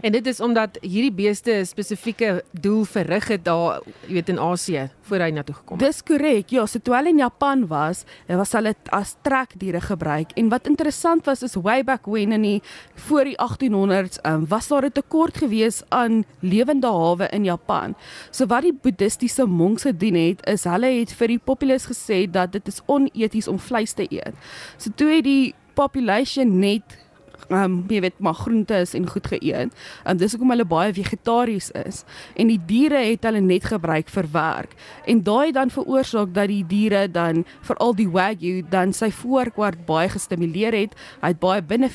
En 0.01 0.11
dit 0.11 0.27
is 0.27 0.39
omdat 0.39 0.77
hierdie 0.81 1.13
beeste 1.13 1.51
'n 1.51 1.65
spesifieke 1.65 2.43
doel 2.51 2.83
verrig 2.83 3.27
het 3.27 3.45
daar, 3.45 3.81
jy 4.07 4.13
weet 4.13 4.29
in 4.29 4.39
Asië 4.39 4.89
voor 5.01 5.19
hy 5.19 5.29
na 5.29 5.43
toe 5.43 5.55
gekom 5.55 5.77
het. 5.77 5.85
Dis 5.85 6.03
korrek. 6.03 6.49
Ja, 6.49 6.65
so 6.65 6.79
toe 6.79 6.95
hulle 6.95 7.09
in 7.09 7.17
Japan 7.17 7.67
was, 7.67 8.03
was 8.27 8.51
hulle 8.51 8.75
as 8.89 9.15
trekdiere 9.21 9.81
gebruik. 9.81 10.31
En 10.31 10.49
wat 10.49 10.67
interessant 10.67 11.25
was 11.25 11.43
is 11.43 11.55
way 11.55 11.83
back 11.83 12.05
when 12.05 12.31
in 12.31 12.41
die 12.41 12.61
voor 12.95 13.23
die 13.23 13.37
1800s, 13.37 14.19
um, 14.23 14.47
was 14.47 14.67
daar 14.67 14.85
'n 14.85 14.91
tekort 14.91 15.37
gewees 15.37 15.83
aan 15.89 16.25
lewende 16.39 16.87
hawe 16.87 17.27
in 17.29 17.43
Japan. 17.43 17.95
So 18.31 18.45
wat 18.45 18.61
die 18.61 18.77
boeddhistiese 18.81 19.45
monks 19.45 19.81
gedoen 19.81 20.13
het, 20.13 20.47
is 20.47 20.63
hulle 20.63 20.99
het 20.99 21.13
vir 21.13 21.27
die 21.27 21.39
populace 21.43 21.87
gesê 21.87 22.31
dat 22.31 22.51
dit 22.51 22.67
is 22.67 22.81
oneties 22.85 23.47
om 23.47 23.59
vleis 23.59 23.93
te 23.93 24.05
eet. 24.09 24.33
So 24.77 24.89
toe 24.95 25.09
het 25.09 25.23
die 25.23 25.53
population 25.73 26.59
net 26.59 26.83
ehm 26.83 27.04
um, 27.49 27.83
jy 27.89 28.01
weet 28.01 28.19
maar 28.19 28.33
groente 28.33 28.75
is 28.83 28.93
en 28.93 29.07
goed 29.09 29.27
geëet. 29.27 29.71
Ehm 29.71 30.11
um, 30.11 30.17
dis 30.17 30.31
hoekom 30.35 30.53
hulle 30.53 30.65
baie 30.65 30.93
vegetaries 30.93 31.71
is 31.85 32.03
en 32.35 32.47
die 32.47 32.59
diere 32.67 33.01
het 33.03 33.25
hulle 33.27 33.41
net 33.41 33.67
gebruik 33.69 34.09
vir 34.09 34.27
werk. 34.31 34.75
En 35.05 35.23
daai 35.23 35.51
dan 35.51 35.69
veroorsaak 35.69 36.33
dat 36.33 36.47
die 36.51 36.63
diere 36.67 37.05
dan 37.11 37.43
veral 37.61 37.95
die 37.95 38.09
wagyu 38.09 38.63
dan 38.69 38.93
sy 38.93 39.11
voorkwart 39.11 39.85
baie 39.85 40.09
gestimuleer 40.09 40.73
het. 40.73 40.95
Hy 41.21 41.33
het 41.33 41.39
baie 41.39 41.61
binne 41.61 41.89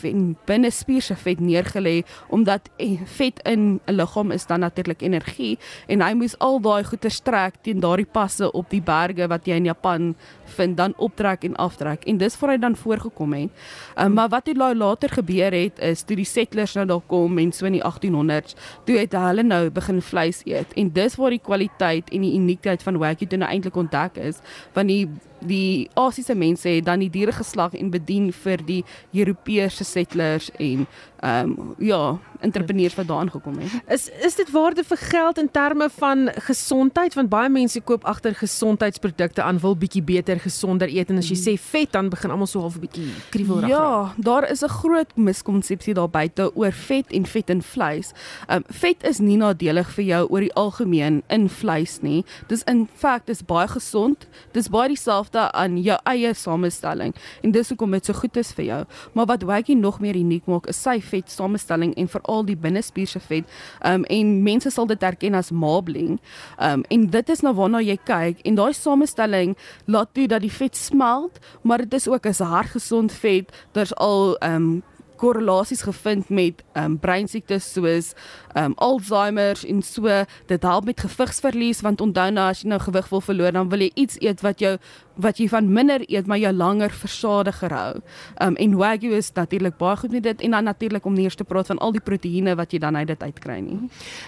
binne 0.47 0.71
spierse 0.71 1.17
vet 1.17 1.41
neergelê 1.41 2.03
omdat 2.29 2.71
eh, 2.79 2.99
vet 3.19 3.41
in 3.45 3.81
'n 3.87 3.95
liggaam 3.95 4.31
is 4.31 4.47
dan 4.47 4.61
natuurlik 4.61 5.03
energie 5.03 5.59
en 5.87 6.03
hy 6.03 6.13
moes 6.15 6.39
al 6.39 6.61
daai 6.61 6.85
goeie 6.85 7.11
strek 7.11 7.63
teen 7.63 7.81
daardie 7.81 8.07
passe 8.07 8.53
op 8.53 8.71
die 8.71 8.83
berge 8.83 9.29
wat 9.29 9.47
jy 9.47 9.57
in 9.57 9.65
Japan 9.65 10.15
vind 10.45 10.77
dan 10.77 10.95
optrek 10.97 11.45
en 11.45 11.57
aftrek 11.57 12.05
en 12.05 12.19
dis 12.19 12.37
voor 12.37 12.49
hy 12.49 12.59
dan 12.59 12.77
voorgekom 12.77 13.33
het. 13.33 13.51
Um, 13.97 14.13
maar 14.15 14.29
wat 14.29 14.47
het 14.47 14.57
later 14.57 15.09
gebeur 15.09 15.30
gebeur 15.31 15.55
het 15.55 15.79
is 15.79 16.03
toe 16.03 16.17
die 16.19 16.27
settlers 16.29 16.75
nou 16.75 16.87
daar 16.87 17.03
kom 17.07 17.39
en 17.39 17.53
so 17.53 17.67
in 17.67 17.79
die 17.79 17.85
1800s, 17.85 18.57
toe 18.85 18.99
het 18.99 19.15
hulle 19.17 19.43
nou 19.47 19.71
begin 19.71 20.03
vleis 20.03 20.43
eet. 20.45 20.73
En 20.77 20.93
dis 20.93 21.17
waar 21.17 21.31
die 21.31 21.43
kwaliteit 21.43 22.11
en 22.11 22.27
die 22.27 22.35
uniekheid 22.35 22.83
van 22.83 22.99
Wagyu 22.99 23.27
nou 23.37 23.51
eintlik 23.51 23.77
ontdek 23.77 24.17
is, 24.17 24.41
want 24.75 24.89
die 24.89 25.07
die 25.41 25.89
Asiëse 25.95 26.35
mense 26.35 26.69
het 26.69 26.85
dan 26.85 26.99
die 26.99 27.11
diere 27.11 27.33
geslag 27.33 27.75
en 27.75 27.91
bedien 27.91 28.33
vir 28.33 28.65
die 28.67 28.85
Europese 29.13 29.85
settlers 29.85 30.51
en 30.59 30.87
ehm 31.21 31.51
um, 31.51 31.75
ja, 31.79 32.19
entrepreneurs 32.41 32.95
wat 32.95 33.07
daaraan 33.07 33.31
gekom 33.31 33.59
het. 33.59 33.83
Is 33.87 34.09
is 34.25 34.35
dit 34.35 34.51
waarde 34.51 34.85
vir 34.85 34.97
geld 34.97 35.39
in 35.39 35.51
terme 35.51 35.91
van 35.99 36.31
gesondheid 36.35 37.15
want 37.15 37.29
baie 37.29 37.49
mense 37.49 37.81
koop 37.81 38.05
agter 38.05 38.35
gesondheidsprodukte 38.35 39.43
aan 39.43 39.59
wil 39.59 39.77
bietjie 39.77 40.03
beter 40.03 40.41
gesonder 40.41 40.89
eet 40.89 41.11
en 41.11 41.21
as 41.21 41.29
jy 41.29 41.37
sê 41.37 41.55
vet 41.61 41.93
dan 41.93 42.09
begin 42.09 42.31
almal 42.31 42.47
so 42.47 42.61
half 42.61 42.77
'n 42.77 42.81
bietjie 42.81 43.11
kriewelrig 43.31 43.69
raak. 43.69 43.71
Ja, 43.71 44.15
daar 44.17 44.51
is 44.51 44.63
'n 44.63 44.69
groot 44.69 45.17
miskonsepsie 45.17 45.95
daar 45.95 46.11
buite 46.11 46.57
oor 46.57 46.73
vet 46.73 47.13
en 47.13 47.27
vet 47.27 47.51
in 47.51 47.63
vleis. 47.63 48.13
Ehm 48.49 48.57
um, 48.57 48.65
vet 48.69 49.05
is 49.05 49.19
nie 49.19 49.37
nadelig 49.37 49.91
vir 49.91 50.05
jou 50.05 50.27
oor 50.29 50.41
die 50.41 50.55
algemeen 50.55 51.23
in 51.29 51.49
vleis 51.49 52.01
nie. 52.01 52.25
Dis 52.47 52.63
in 52.63 52.89
feite 52.95 53.27
dis 53.27 53.43
baie 53.43 53.69
gesond. 53.69 54.27
Dis 54.53 54.69
baie 54.69 54.89
dieselfde 54.89 55.30
aan 55.37 55.79
jou 55.83 55.99
eie 56.05 56.35
samestelling 56.35 57.15
en 57.43 57.53
dis 57.55 57.69
hoekom 57.69 57.91
dit 57.91 58.05
so 58.05 58.13
goed 58.13 58.37
is 58.37 58.53
vir 58.53 58.65
jou. 58.65 58.81
Maar 59.13 59.27
wat 59.27 59.43
Waggy 59.43 59.75
nog 59.75 60.01
meer 60.01 60.17
uniek 60.17 60.47
maak 60.47 60.67
is 60.67 60.83
sy 60.83 61.01
vet 61.01 61.31
samestelling 61.31 61.95
en 61.95 62.09
veral 62.09 62.45
die 62.45 62.57
binnespierse 62.57 63.21
vet. 63.21 63.45
Ehm 63.81 64.03
um, 64.03 64.05
en 64.11 64.43
mense 64.43 64.71
sal 64.71 64.87
dit 64.87 65.01
herken 65.01 65.35
as 65.35 65.51
marbling. 65.51 66.21
Ehm 66.59 66.81
um, 66.81 66.85
en 66.89 67.07
dit 67.11 67.29
is 67.29 67.41
nou 67.41 67.55
waarna 67.55 67.81
jy 67.81 67.99
kyk 68.05 68.41
en 68.45 68.55
daai 68.55 68.73
samestelling 68.73 69.57
laat 69.87 70.15
toe 70.15 70.27
dat 70.27 70.41
die 70.41 70.53
vet 70.53 70.77
smelt, 70.77 71.39
maar 71.63 71.79
dit 71.79 71.95
is 71.95 72.09
ook 72.09 72.27
'n 72.27 72.45
hartgesond 72.45 73.13
vet. 73.13 73.53
Daar's 73.73 73.95
al 73.95 74.37
ehm 74.39 74.55
um, 74.55 74.83
korrelasies 75.21 75.83
gevind 75.83 76.29
met 76.29 76.63
um, 76.79 76.97
breinsiektes 76.99 77.73
soos 77.73 78.13
um, 78.57 78.73
Alzheimer 78.81 79.61
en 79.69 79.83
so 79.85 80.25
dit 80.47 80.63
help 80.63 80.89
met 80.89 81.01
gewigsverlies 81.05 81.83
want 81.85 82.01
onthou 82.01 82.31
nou 82.33 82.49
as 82.49 82.63
jy 82.63 82.71
nou 82.73 82.81
gewig 82.81 83.11
wil 83.13 83.25
verloor 83.29 83.57
dan 83.57 83.69
wil 83.73 83.85
jy 83.85 83.91
iets 83.95 84.21
eet 84.25 84.45
wat 84.47 84.65
jou 84.65 84.77
wat 85.21 85.41
jy 85.41 85.49
van 85.49 85.69
minder 85.73 86.03
eet 86.09 86.27
maar 86.27 86.39
jou 86.41 86.53
langer 86.53 86.91
versadiger 86.91 87.73
hou. 87.75 88.01
Um 88.43 88.57
en 88.61 88.77
wagyu 88.81 89.13
is 89.17 89.33
natuurlik 89.37 89.77
baie 89.79 89.97
goed 89.97 90.13
met 90.13 90.23
dit 90.23 90.41
en 90.41 90.51
dan 90.51 90.65
natuurlik 90.65 91.05
om 91.05 91.15
nie 91.15 91.25
eers 91.29 91.39
te 91.39 91.45
praat 91.45 91.67
van 91.67 91.79
al 91.79 91.93
die 91.93 92.03
proteïene 92.05 92.55
wat 92.57 92.73
jy 92.73 92.81
dan 92.83 92.97
uit 92.97 93.07
dit 93.07 93.23
uitkry 93.23 93.59
nie. 93.65 93.79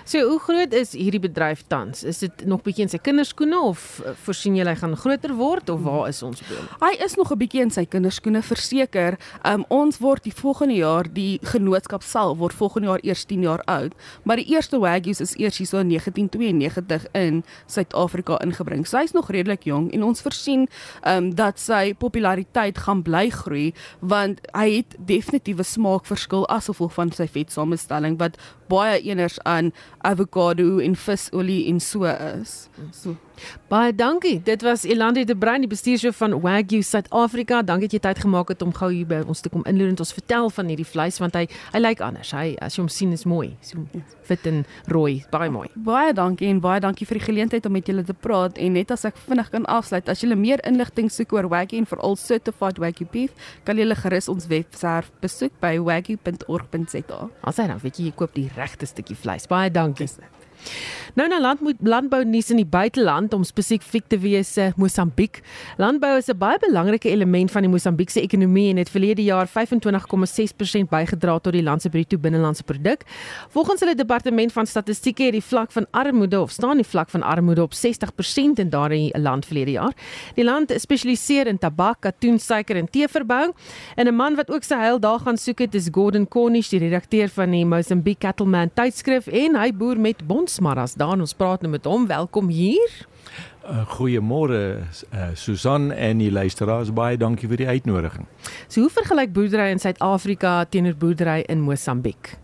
So 0.05 0.22
hoe 0.28 0.38
groot 0.40 0.72
is 0.72 0.92
hierdie 0.92 1.20
bedryf 1.22 1.64
tans? 1.68 2.05
Is 2.05 2.22
dit 2.24 2.44
nog 2.46 2.62
bietjie 2.62 2.87
in 2.87 2.92
sy 2.92 2.98
kinderskoene 3.02 3.61
of 3.61 4.02
voorsien 4.24 4.57
jy 4.57 4.66
hy 4.66 4.76
gaan 4.81 4.96
groter 4.96 5.35
word 5.38 5.70
of 5.72 5.83
waar 5.87 6.09
is 6.09 6.22
ons 6.22 6.42
hom? 6.48 6.68
Hy 6.81 6.94
is 7.05 7.16
nog 7.16 7.33
'n 7.33 7.38
bietjie 7.38 7.62
in 7.62 7.70
sy 7.70 7.85
kinderskoene 7.85 8.42
verseker. 8.42 9.18
Um 9.44 9.64
ons 9.68 9.98
word 9.98 10.24
die 10.24 10.35
volgende 10.35 10.74
jaar 10.74 11.05
die 11.12 11.38
genootskap 11.42 12.02
self 12.02 12.38
word 12.38 12.55
volgende 12.55 12.88
jaar 12.88 13.02
eers 13.02 13.24
10 13.24 13.42
jaar 13.42 13.62
oud, 13.64 13.94
maar 14.24 14.37
die 14.37 14.46
eerste 14.46 14.78
wagyus 14.78 15.20
is 15.20 15.35
eers 15.37 15.59
hier 15.59 15.66
so 15.66 15.78
in 15.78 15.88
1992 15.88 17.07
in 17.12 17.44
Suid-Afrika 17.66 18.38
ingebring. 18.44 18.87
So 18.87 18.98
hy's 18.98 19.12
nog 19.12 19.31
redelik 19.31 19.64
jonk 19.64 19.92
en 19.92 20.02
ons 20.02 20.22
voorsien 20.22 20.68
ehm 21.02 21.16
um, 21.16 21.34
dat 21.34 21.58
sy 21.60 21.94
populariteit 21.94 22.78
gaan 22.78 23.02
bly 23.02 23.28
groei 23.30 23.72
want 24.00 24.40
hy 24.56 24.68
het 24.76 24.96
definitiewe 24.98 25.62
smaakverskil 25.62 26.46
as 26.48 26.70
gevolg 26.70 26.94
van 26.94 27.12
sy 27.12 27.26
vetsamestelling 27.26 28.18
wat 28.18 28.38
baie 28.68 29.00
eners 29.02 29.38
aan 29.48 29.72
avokado 29.98 30.78
en 30.78 30.96
visolie 30.96 31.66
en 31.68 31.80
so 31.80 32.04
is. 32.04 32.68
So 32.92 33.16
Baie 33.68 33.94
dankie. 33.94 34.40
Dit 34.44 34.62
was 34.62 34.84
Elandie 34.84 35.24
de 35.24 35.36
Bruin, 35.36 35.60
die 35.60 35.70
bestuurshoof 35.70 36.16
van 36.16 36.34
Wagyu 36.40 36.82
Suid-Afrika. 36.82 37.62
Dankie 37.62 37.88
dat 37.88 37.96
jy 37.96 38.00
tyd 38.04 38.22
gemaak 38.24 38.48
het 38.52 38.62
om 38.62 38.72
gou 38.74 38.90
hier 38.92 39.06
by 39.08 39.22
ons 39.26 39.40
te 39.40 39.50
kom 39.52 39.64
inloer 39.68 39.92
en 39.92 39.98
ons 39.98 40.14
vertel 40.14 40.50
van 40.50 40.70
hierdie 40.70 40.86
vleis 40.86 41.18
want 41.22 41.36
hy 41.38 41.46
hy 41.72 41.80
lyk 41.80 42.02
anders. 42.04 42.32
Hy 42.36 42.54
as 42.64 42.76
jy 42.76 42.84
hom 42.84 42.90
sien 42.92 43.12
is 43.16 43.24
mooi. 43.28 43.52
So 43.64 43.84
fit 44.28 44.46
en 44.48 44.62
rooi, 44.92 45.22
baie 45.32 45.50
mooi. 45.52 45.68
Baie 45.74 46.12
dankie 46.16 46.48
en 46.50 46.60
baie 46.64 46.80
dankie 46.82 47.06
vir 47.08 47.20
die 47.20 47.26
geleentheid 47.26 47.66
om 47.68 47.76
met 47.76 47.88
julle 47.88 48.04
te 48.06 48.16
praat 48.16 48.58
en 48.60 48.76
net 48.78 48.92
as 48.94 49.06
ek 49.08 49.18
vinnig 49.26 49.50
kan 49.52 49.66
afsluit, 49.70 50.08
as 50.08 50.22
jy 50.22 50.32
meer 50.36 50.62
inligting 50.68 51.10
soek 51.12 51.34
oor 51.36 51.50
Wagyu 51.52 51.82
en 51.82 51.88
veral 51.88 52.16
certified 52.20 52.80
Wagyu 52.82 53.08
beef, 53.12 53.34
kan 53.66 53.78
jy 53.78 53.88
gerus 54.02 54.28
ons 54.32 54.48
webwerf 54.50 55.10
besoek 55.22 55.58
by 55.60 55.76
wagyu.org.za. 55.82 57.20
As 57.44 57.58
jy 57.58 57.68
nou 57.68 57.80
weet 57.82 57.98
jy 57.98 58.10
jy 58.10 58.14
koop 58.16 58.36
die 58.36 58.48
regte 58.56 58.88
stukkie 58.88 59.18
vleis. 59.18 59.48
Baie 59.50 59.70
dankie. 59.72 60.08
Yes. 60.08 60.41
Nou 61.14 61.29
na 61.29 61.40
land 61.40 61.61
moet 61.61 61.77
landbou 61.81 62.25
nuus 62.25 62.51
in 62.51 62.57
die 62.57 62.68
buiteland 62.68 63.35
om 63.37 63.42
spesifiek 63.44 64.07
te 64.09 64.16
wees 64.18 64.55
Mosambiek. 64.77 65.42
Landbou 65.77 66.16
is 66.16 66.29
'n 66.29 66.38
baie 66.38 66.59
belangrike 66.59 67.09
element 67.09 67.51
van 67.51 67.62
die 67.62 67.70
Mosambiekse 67.70 68.20
ekonomie 68.20 68.70
en 68.70 68.77
het 68.77 68.88
verlede 68.88 69.22
jaar 69.22 69.46
25,6% 69.46 70.88
bygedra 70.88 71.38
tot 71.38 71.53
die 71.53 71.62
land 71.62 71.83
se 71.83 71.88
bruto 71.88 72.18
binnelandse 72.18 72.62
produk. 72.62 73.03
Volgens 73.48 73.81
hulle 73.81 73.94
departement 73.94 74.53
van 74.53 74.66
statistieke 74.66 75.22
het 75.22 75.33
die 75.33 75.42
vlak 75.42 75.72
van 75.72 75.87
armoede 75.90 76.40
of 76.40 76.51
staan 76.51 76.77
die 76.77 76.87
vlak 76.87 77.11
van 77.11 77.22
armoede 77.22 77.62
op 77.62 77.72
60% 77.75 78.59
in 78.59 78.70
daardie 78.70 79.18
land 79.18 79.46
verlede 79.46 79.70
jaar. 79.70 79.92
Die 80.35 80.44
land 80.44 80.72
spesialiseer 80.77 81.46
in 81.46 81.59
tabak, 81.59 82.01
katoen, 82.01 82.38
suiker 82.38 82.77
en 82.77 82.90
teeverbouing. 82.90 83.55
En 83.96 84.07
'n 84.07 84.14
man 84.14 84.35
wat 84.35 84.51
ook 84.51 84.62
sy 84.62 84.75
heil 84.75 85.01
daar 85.01 85.18
gaan 85.18 85.37
soek 85.37 85.59
het 85.59 85.75
is 85.75 85.88
Gordon 85.90 86.29
Cornish, 86.29 86.68
die 86.68 86.79
redakteur 86.79 87.29
van 87.29 87.51
die 87.51 87.66
Mozambique 87.66 88.18
Cattleman 88.18 88.70
tydskrif 88.75 89.27
en 89.27 89.57
hy 89.57 89.72
boer 89.72 90.01
met 90.01 90.27
bonsmaras 90.52 90.94
daar 91.00 91.16
ons 91.16 91.32
praat 91.32 91.62
nou 91.62 91.70
met 91.72 91.84
hom. 91.88 92.06
Welkom 92.06 92.48
hier. 92.52 92.90
Uh, 93.64 93.86
Goeiemôre 93.88 94.84
uh, 95.14 95.30
Susan 95.34 95.92
en 95.92 96.18
die 96.18 96.32
luisteraars 96.32 96.92
baie 96.92 97.16
dankie 97.16 97.48
vir 97.48 97.62
die 97.62 97.68
uitnodiging. 97.68 98.26
So 98.68 98.84
hoe 98.84 98.90
vergelyk 98.92 99.32
boerdery 99.32 99.70
in 99.72 99.80
Suid-Afrika 99.80 100.64
teenoor 100.68 100.98
boerdery 100.98 101.46
in 101.48 101.62
Mosambiek? 101.64 102.34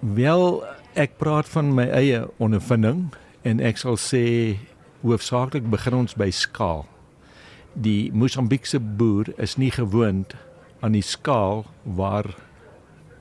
Wel, 0.00 0.60
ek 0.98 1.16
praat 1.16 1.48
van 1.48 1.72
my 1.72 1.88
eie 1.96 2.26
ondervinding 2.42 3.06
en 3.48 3.62
ek 3.64 3.80
sal 3.80 3.96
sê 3.96 4.58
hoofsaaklik 5.00 5.70
begin 5.72 6.02
ons 6.02 6.18
by 6.18 6.28
skaal. 6.28 6.84
Die 7.72 8.12
Mosambiekse 8.12 8.82
boer 8.82 9.32
is 9.40 9.56
nie 9.56 9.72
gewoond 9.72 10.36
aan 10.82 10.92
die 10.92 11.06
skaal 11.06 11.64
waar 11.88 12.34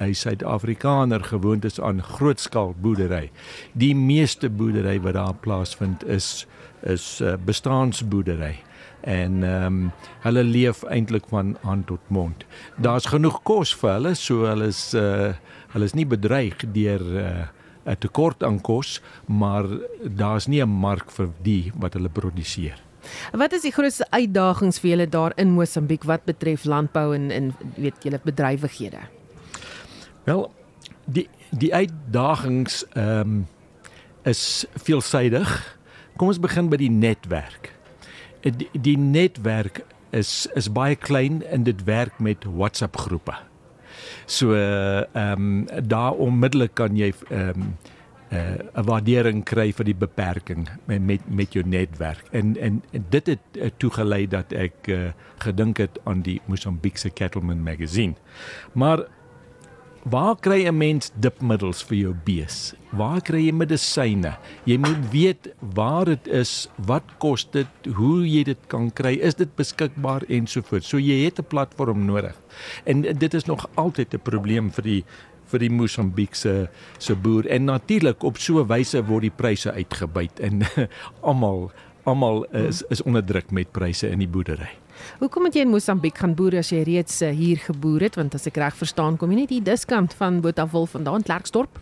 hy 0.02 0.14
Suid-Afrikaner 0.18 1.24
gewoond 1.30 1.66
is 1.66 1.80
aan 1.80 2.02
grootskaal 2.02 2.74
boerdery. 2.82 3.30
Die 3.78 3.94
meeste 3.96 4.50
boerdery 4.50 4.98
wat 5.06 5.18
daar 5.20 5.38
plaasvind 5.46 6.06
is 6.10 6.48
is 6.82 7.22
uh, 7.22 7.36
bestaansboerdery 7.46 8.56
en 9.02 9.44
ehm 9.44 9.66
um, 9.66 9.92
hulle 10.22 10.44
leef 10.44 10.84
eintlik 10.84 11.26
van 11.30 11.56
hand 11.62 11.88
tot 11.88 12.10
mond. 12.10 12.46
Daar's 12.78 13.06
genoeg 13.10 13.42
kos 13.44 13.74
vir 13.78 13.92
hulle, 13.94 14.14
so 14.16 14.46
hulle 14.50 14.70
is 14.70 14.82
uh, 14.98 15.34
hulle 15.74 15.90
is 15.90 15.98
nie 15.98 16.06
bedreig 16.06 16.58
deur 16.74 17.02
eh, 17.02 17.48
'n 17.86 17.90
uh, 17.90 17.96
tekort 17.98 18.44
aan 18.44 18.62
kos, 18.62 19.02
maar 19.26 19.66
daar's 20.02 20.48
nie 20.48 20.62
'n 20.62 20.70
mark 20.70 21.12
vir 21.12 21.30
die 21.42 21.72
wat 21.76 21.94
hulle 21.94 22.10
produseer. 22.10 22.78
Wat 23.34 23.54
is 23.54 23.62
die 23.62 23.72
grootste 23.72 24.06
uitdagings 24.10 24.80
vir 24.80 24.90
julle 24.90 25.10
daar 25.10 25.34
in 25.36 25.52
Mosambiek 25.52 26.04
wat 26.04 26.26
betref 26.26 26.66
landbou 26.66 27.16
en 27.16 27.32
en 27.32 27.56
weet 27.76 28.04
julle 28.04 28.20
bedrywighede? 28.24 29.21
Wel, 30.24 30.52
die 31.06 31.30
die 31.50 31.74
uitdagings 31.76 32.86
ehm 32.94 33.20
um, 33.20 33.48
is 34.24 34.66
veelsidig. 34.74 35.78
Kom 36.16 36.30
ons 36.30 36.40
begin 36.40 36.70
by 36.70 36.78
die 36.78 36.92
netwerk. 36.92 37.72
Die, 38.42 38.70
die 38.72 38.98
netwerk 38.98 39.82
is 40.16 40.46
is 40.56 40.70
baie 40.72 40.96
klein 40.96 41.42
en 41.44 41.64
dit 41.64 41.84
werk 41.84 42.20
met 42.20 42.46
WhatsApp 42.46 42.98
groepe. 42.98 43.36
So 44.26 44.54
ehm 44.56 45.08
um, 45.34 45.66
daar 45.88 46.14
onmiddellik 46.14 46.74
kan 46.74 46.96
jy 46.96 47.14
ehm 47.30 47.50
um, 47.50 47.74
'n 48.32 48.80
uh, 48.80 48.84
waardering 48.88 49.44
kry 49.44 49.74
vir 49.76 49.86
die 49.86 49.96
beperking 49.96 50.70
met 50.88 51.02
met, 51.04 51.22
met 51.28 51.54
jou 51.54 51.66
netwerk. 51.68 52.24
En, 52.32 52.58
en 52.58 52.84
dit 53.10 53.28
het 53.28 53.40
uh, 53.54 53.68
toegelei 53.78 54.28
dat 54.28 54.54
ek 54.56 54.88
uh, 54.88 55.10
gedink 55.44 55.78
het 55.78 56.00
aan 56.04 56.22
die 56.22 56.42
Mozambique 56.46 57.12
Cattleman 57.14 57.64
magazine. 57.64 58.16
Maar 58.72 59.04
Waar 60.02 60.36
kry 60.36 60.66
'n 60.66 60.78
mens 60.78 61.12
dipmiddels 61.14 61.84
vir 61.84 61.98
jou 61.98 62.14
bees? 62.26 62.74
Waar 62.90 63.22
kry 63.22 63.46
jy 63.46 63.52
medisyne? 63.54 64.38
Jy 64.66 64.78
moet 64.78 65.12
weet 65.12 65.54
waar 65.60 66.06
dit 66.06 66.28
is, 66.28 66.70
wat 66.88 67.04
kos 67.20 67.46
dit, 67.52 67.68
hoe 67.86 68.26
jy 68.26 68.44
dit 68.44 68.58
kan 68.68 68.90
kry, 68.92 69.20
is 69.22 69.36
dit 69.36 69.56
beskikbaar 69.56 70.24
ensovoorts. 70.28 70.88
So 70.88 70.98
jy 70.98 71.26
het 71.26 71.40
'n 71.40 71.46
platform 71.48 72.06
nodig. 72.06 72.36
En 72.86 73.02
dit 73.02 73.34
is 73.34 73.46
nog 73.46 73.70
altyd 73.76 74.14
'n 74.14 74.20
probleem 74.24 74.72
vir 74.72 74.84
die 74.84 75.04
vir 75.46 75.60
die 75.60 75.70
Mosambiekse 75.70 76.70
se 76.98 77.16
boer 77.16 77.46
en 77.48 77.66
natuurlik 77.66 78.24
op 78.24 78.38
so 78.38 78.60
'n 78.60 78.68
wyse 78.68 79.06
word 79.06 79.22
die 79.22 79.38
pryse 79.38 79.72
uitgebuit 79.72 80.40
en 80.40 80.64
almal 81.22 81.72
almal 82.04 82.46
is 82.52 82.84
is 82.90 83.02
onder 83.02 83.24
druk 83.26 83.52
met 83.52 83.72
pryse 83.72 84.10
in 84.10 84.20
die 84.20 84.28
boerdery. 84.28 84.81
Hoekom 85.20 85.46
het 85.46 85.56
jy 85.56 85.62
in 85.62 85.74
Mosambiek 85.74 86.18
gaan 86.18 86.36
boer 86.36 86.58
as 86.58 86.72
jy 86.72 86.84
reeds 86.84 87.22
uh, 87.22 87.30
hier 87.30 87.58
geboer 87.58 88.02
het? 88.02 88.16
Want 88.16 88.36
as 88.36 88.48
ek 88.48 88.58
reg 88.58 88.76
verstaan, 88.76 89.18
kom 89.18 89.32
jy 89.32 89.44
net 89.44 89.50
hier 89.50 89.64
diskant 89.64 90.14
van 90.14 90.42
Botawil 90.42 90.86
vandaan, 90.86 91.24
Klerksdorp. 91.24 91.80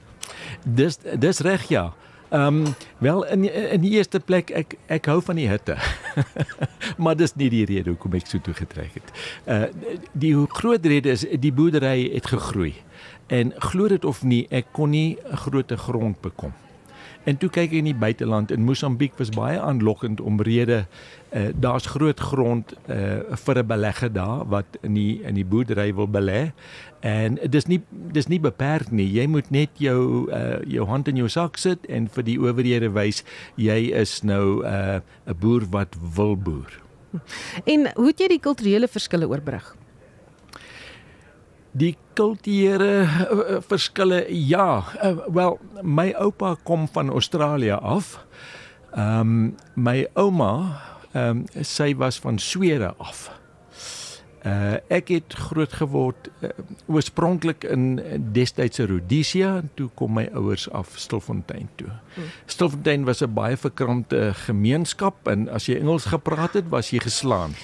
Dis 0.63 0.99
dis 1.19 1.39
reg 1.39 1.67
ja. 1.69 1.89
Ehm 2.29 2.65
um, 2.65 2.75
wel 2.97 3.25
in 3.25 3.43
in 3.53 3.81
die 3.81 3.95
eerste 3.97 4.19
plek 4.19 4.51
ek 4.53 4.75
ek 4.87 5.05
hou 5.09 5.17
van 5.21 5.35
die 5.35 5.47
hitte. 5.49 5.77
maar 7.03 7.17
dis 7.17 7.33
nie 7.35 7.49
die 7.49 7.65
rede 7.65 7.89
hoekom 7.89 8.19
ek 8.19 8.27
so 8.29 8.37
toe 8.37 8.53
getrek 8.53 8.99
het. 8.99 9.09
Uh 9.49 9.97
die 10.13 10.35
groot 10.59 10.85
rede 10.85 11.09
is 11.09 11.25
die 11.25 11.53
boerdery 11.53 12.11
het 12.13 12.29
gegroei. 12.29 12.75
En 13.27 13.53
glo 13.57 13.87
dit 13.87 14.05
of 14.05 14.21
nie, 14.23 14.45
ek 14.49 14.69
kon 14.71 14.89
nie 14.93 15.17
'n 15.17 15.37
groot 15.37 15.71
grond 15.71 16.21
bekom. 16.21 16.53
En 17.29 17.37
toe 17.37 17.49
kyk 17.53 17.69
ek 17.69 17.77
in 17.77 17.89
die 17.91 17.97
buiteland 17.97 18.49
in 18.53 18.63
Mosambiek 18.65 19.17
was 19.19 19.29
baie 19.35 19.59
aanlokkend 19.61 20.21
omrede 20.21 20.79
uh, 20.81 21.49
daar's 21.53 21.85
groot 21.93 22.19
grond 22.31 22.73
uh, 22.89 23.21
vir 23.43 23.59
'n 23.61 23.67
belegger 23.67 24.11
daar 24.13 24.47
wat 24.49 24.79
in 24.81 24.97
die 24.97 25.21
in 25.21 25.37
die 25.37 25.45
boerdery 25.45 25.93
wil 25.93 26.09
belê. 26.09 26.51
En 27.05 27.37
dis 27.49 27.65
nie 27.65 27.81
dis 28.17 28.27
nie 28.27 28.39
beperk 28.39 28.91
nie. 28.91 29.05
Jy 29.13 29.27
moet 29.27 29.49
net 29.49 29.69
jou 29.77 30.31
uh, 30.31 30.57
jou 30.65 30.87
hand 30.87 31.07
in 31.07 31.21
jou 31.21 31.29
sak 31.29 31.57
sit 31.57 31.85
en 31.85 32.09
vir 32.09 32.23
die 32.23 32.39
owerhede 32.39 32.89
wys 32.89 33.23
jy 33.55 33.93
is 33.93 34.21
nou 34.23 34.63
'n 34.63 34.65
uh, 34.65 35.01
'n 35.29 35.37
boer 35.39 35.69
wat 35.69 35.95
wil 36.15 36.35
boer. 36.35 36.81
En 37.65 37.91
hoe 37.95 38.07
het 38.07 38.19
jy 38.19 38.27
die 38.27 38.39
kulturele 38.39 38.87
verskille 38.87 39.27
oorbrug? 39.27 39.78
Die 41.71 41.95
kulturele 42.17 43.03
uh, 43.05 43.57
verskille 43.61 44.25
ja, 44.29 44.83
uh, 45.03 45.17
wel 45.27 45.59
my 45.81 46.09
oupa 46.17 46.55
kom 46.63 46.87
van 46.93 47.09
Australië 47.09 47.77
af. 47.81 48.17
Ehm 48.95 49.19
um, 49.19 49.55
my 49.75 50.07
ouma 50.13 50.81
ehm 51.11 51.43
um, 51.55 51.63
sy 51.63 51.95
was 51.95 52.19
van 52.19 52.39
Swede 52.39 52.93
af. 52.97 53.29
Uh 54.45 54.77
ek 54.87 55.09
het 55.13 55.33
groot 55.33 55.73
geword 55.73 56.29
uh, 56.41 56.49
oorspronklik 56.87 57.63
in 57.63 58.01
destydse 58.33 58.85
Rhodesia 58.85 59.57
en 59.57 59.69
toe 59.73 59.89
kom 59.93 60.13
my 60.13 60.29
ouers 60.33 60.69
af 60.71 60.93
Stilfontein 60.95 61.69
toe. 61.75 61.89
Stilfontein 62.45 63.05
was 63.05 63.21
'n 63.21 63.33
baie 63.33 63.57
verkrampte 63.57 64.33
gemeenskap 64.45 65.27
en 65.27 65.49
as 65.49 65.65
jy 65.65 65.79
Engels 65.79 66.05
gepraat 66.05 66.53
het, 66.53 66.69
was 66.69 66.89
jy 66.89 66.99
geslaan. 66.99 67.55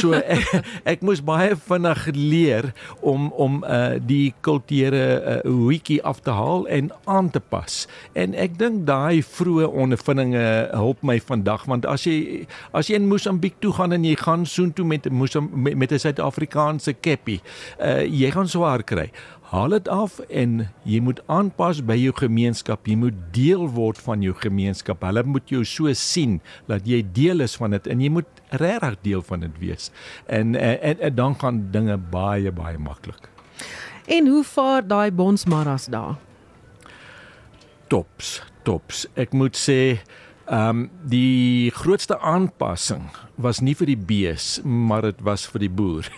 So 0.00 0.12
ek, 0.36 0.64
ek 0.84 1.00
moes 1.02 1.22
baie 1.22 1.56
vinnig 1.56 2.06
leer 2.14 2.72
om 3.00 3.30
om 3.32 3.64
uh 3.64 3.98
die 3.98 4.34
kulture 4.40 5.42
uh 5.44 5.66
wiki 5.68 6.00
af 6.00 6.20
te 6.20 6.30
haal 6.30 6.66
en 6.68 6.90
aan 7.04 7.30
te 7.30 7.40
pas. 7.40 7.86
En 8.12 8.34
ek 8.34 8.58
dink 8.58 8.86
daai 8.86 9.22
vroeë 9.22 9.68
ondervindinge 9.68 10.68
help 10.72 11.02
my 11.02 11.20
vandag 11.20 11.64
want 11.66 11.86
as 11.86 12.04
jy 12.04 12.46
as 12.72 12.88
jy 12.88 12.96
in 13.00 13.08
Mosambiek 13.08 13.54
toe 13.60 13.72
gaan 13.72 13.92
en 13.92 14.04
jy 14.04 14.16
gaan 14.16 14.46
soontoe 14.46 14.84
met 14.84 15.06
'n 15.06 15.14
met 15.78 15.92
'n 15.92 15.98
Suid-Afrikaanse 15.98 16.92
keppie. 17.00 17.40
Uh 17.80 18.02
jy 18.02 18.30
gaan 18.30 18.48
swaar 18.48 18.82
kry. 18.82 19.10
Haal 19.52 19.74
dit 19.74 19.88
af 19.92 20.14
en 20.32 20.52
jy 20.88 20.98
moet 21.04 21.18
aanpas 21.28 21.82
by 21.84 21.98
jou 22.00 22.14
gemeenskap. 22.16 22.86
Jy 22.88 22.94
moet 23.02 23.16
deel 23.36 23.66
word 23.74 23.98
van 24.00 24.22
jou 24.24 24.32
gemeenskap. 24.40 25.02
Hulle 25.04 25.26
moet 25.28 25.52
jou 25.52 25.60
so 25.68 25.92
sien 25.98 26.38
dat 26.70 26.88
jy 26.88 27.02
deel 27.12 27.44
is 27.44 27.58
van 27.60 27.76
dit 27.76 27.90
en 27.92 28.00
jy 28.00 28.08
moet 28.14 28.40
regtig 28.62 28.96
deel 29.04 29.24
van 29.28 29.44
dit 29.44 29.58
wees. 29.60 29.90
En, 30.24 30.56
en 30.56 30.78
en 30.80 31.04
en 31.10 31.18
dan 31.20 31.36
gaan 31.36 31.60
dinge 31.74 31.98
baie 32.14 32.52
baie 32.52 32.80
maklik. 32.80 33.28
En 34.08 34.32
hoe 34.32 34.44
vaar 34.44 34.88
daai 34.88 35.12
bonsmaras 35.12 35.90
daar? 35.92 36.16
Tops, 37.92 38.38
tops. 38.64 39.04
Ek 39.20 39.36
moet 39.36 39.58
sê 39.58 40.00
Ehm 40.52 40.68
um, 40.68 40.90
die 41.08 41.70
grootste 41.70 42.18
aanpassing 42.20 43.06
was 43.40 43.60
nie 43.64 43.72
vir 43.74 43.88
die 43.88 43.96
bees, 43.96 44.60
maar 44.64 45.06
dit 45.06 45.22
was 45.24 45.46
vir 45.48 45.64
die 45.64 45.70
boer. 45.72 46.10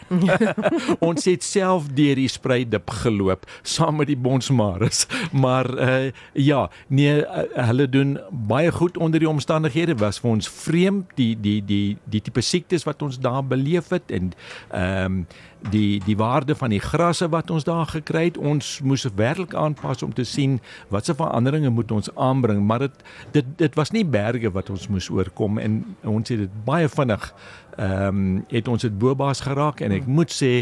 ons 1.08 1.28
het 1.30 1.46
self 1.46 1.86
deur 1.94 2.18
die 2.18 2.26
spreidip 2.28 2.90
geloop 3.04 3.46
saam 3.62 4.00
met 4.02 4.10
die 4.10 4.18
bonsmares, 4.18 5.04
maar 5.30 5.70
uh, 5.78 6.10
ja, 6.34 6.64
nee, 6.88 7.22
uh, 7.22 7.46
hulle 7.70 7.86
doen 7.86 8.16
baie 8.50 8.74
goed 8.74 8.98
onder 8.98 9.22
die 9.22 9.30
omstandighede. 9.30 9.94
Was 10.02 10.18
vir 10.18 10.32
ons 10.34 10.50
vreemd 10.50 11.14
die 11.14 11.32
die 11.38 11.60
die 11.62 11.96
die 12.10 12.26
tipe 12.26 12.42
siektes 12.42 12.88
wat 12.90 13.06
ons 13.06 13.22
daar 13.22 13.44
beleef 13.46 13.94
het 13.94 14.10
en 14.10 14.34
ehm 14.74 15.22
um, 15.22 15.26
die 15.70 16.00
die 16.04 16.16
waarde 16.16 16.54
van 16.54 16.70
die 16.70 16.80
grasse 16.80 17.28
wat 17.28 17.50
ons 17.50 17.64
daar 17.64 17.86
gekry 17.88 18.24
het 18.24 18.38
ons 18.38 18.80
moes 18.84 19.06
werklik 19.16 19.54
aanpas 19.54 20.02
om 20.02 20.12
te 20.12 20.24
sien 20.28 20.58
watse 20.92 21.14
veranderinge 21.16 21.70
moet 21.72 21.90
ons 21.90 22.10
aanbring 22.14 22.60
maar 22.66 22.84
dit 22.84 23.04
dit 23.32 23.46
dit 23.62 23.74
was 23.80 23.90
nie 23.90 24.04
berge 24.24 24.52
wat 24.54 24.70
ons 24.74 24.88
moes 24.88 25.10
oorkom 25.10 25.60
en 25.62 25.82
ons 26.02 26.34
het 26.34 26.46
dit 26.46 26.56
baie 26.64 26.88
vinnig 26.88 27.28
ehm 27.74 28.08
um, 28.08 28.44
het 28.48 28.68
ons 28.68 28.82
dit 28.86 28.98
bobaas 28.98 29.40
geraak 29.42 29.82
en 29.82 29.92
ek 29.92 30.06
moet 30.06 30.30
sê 30.30 30.52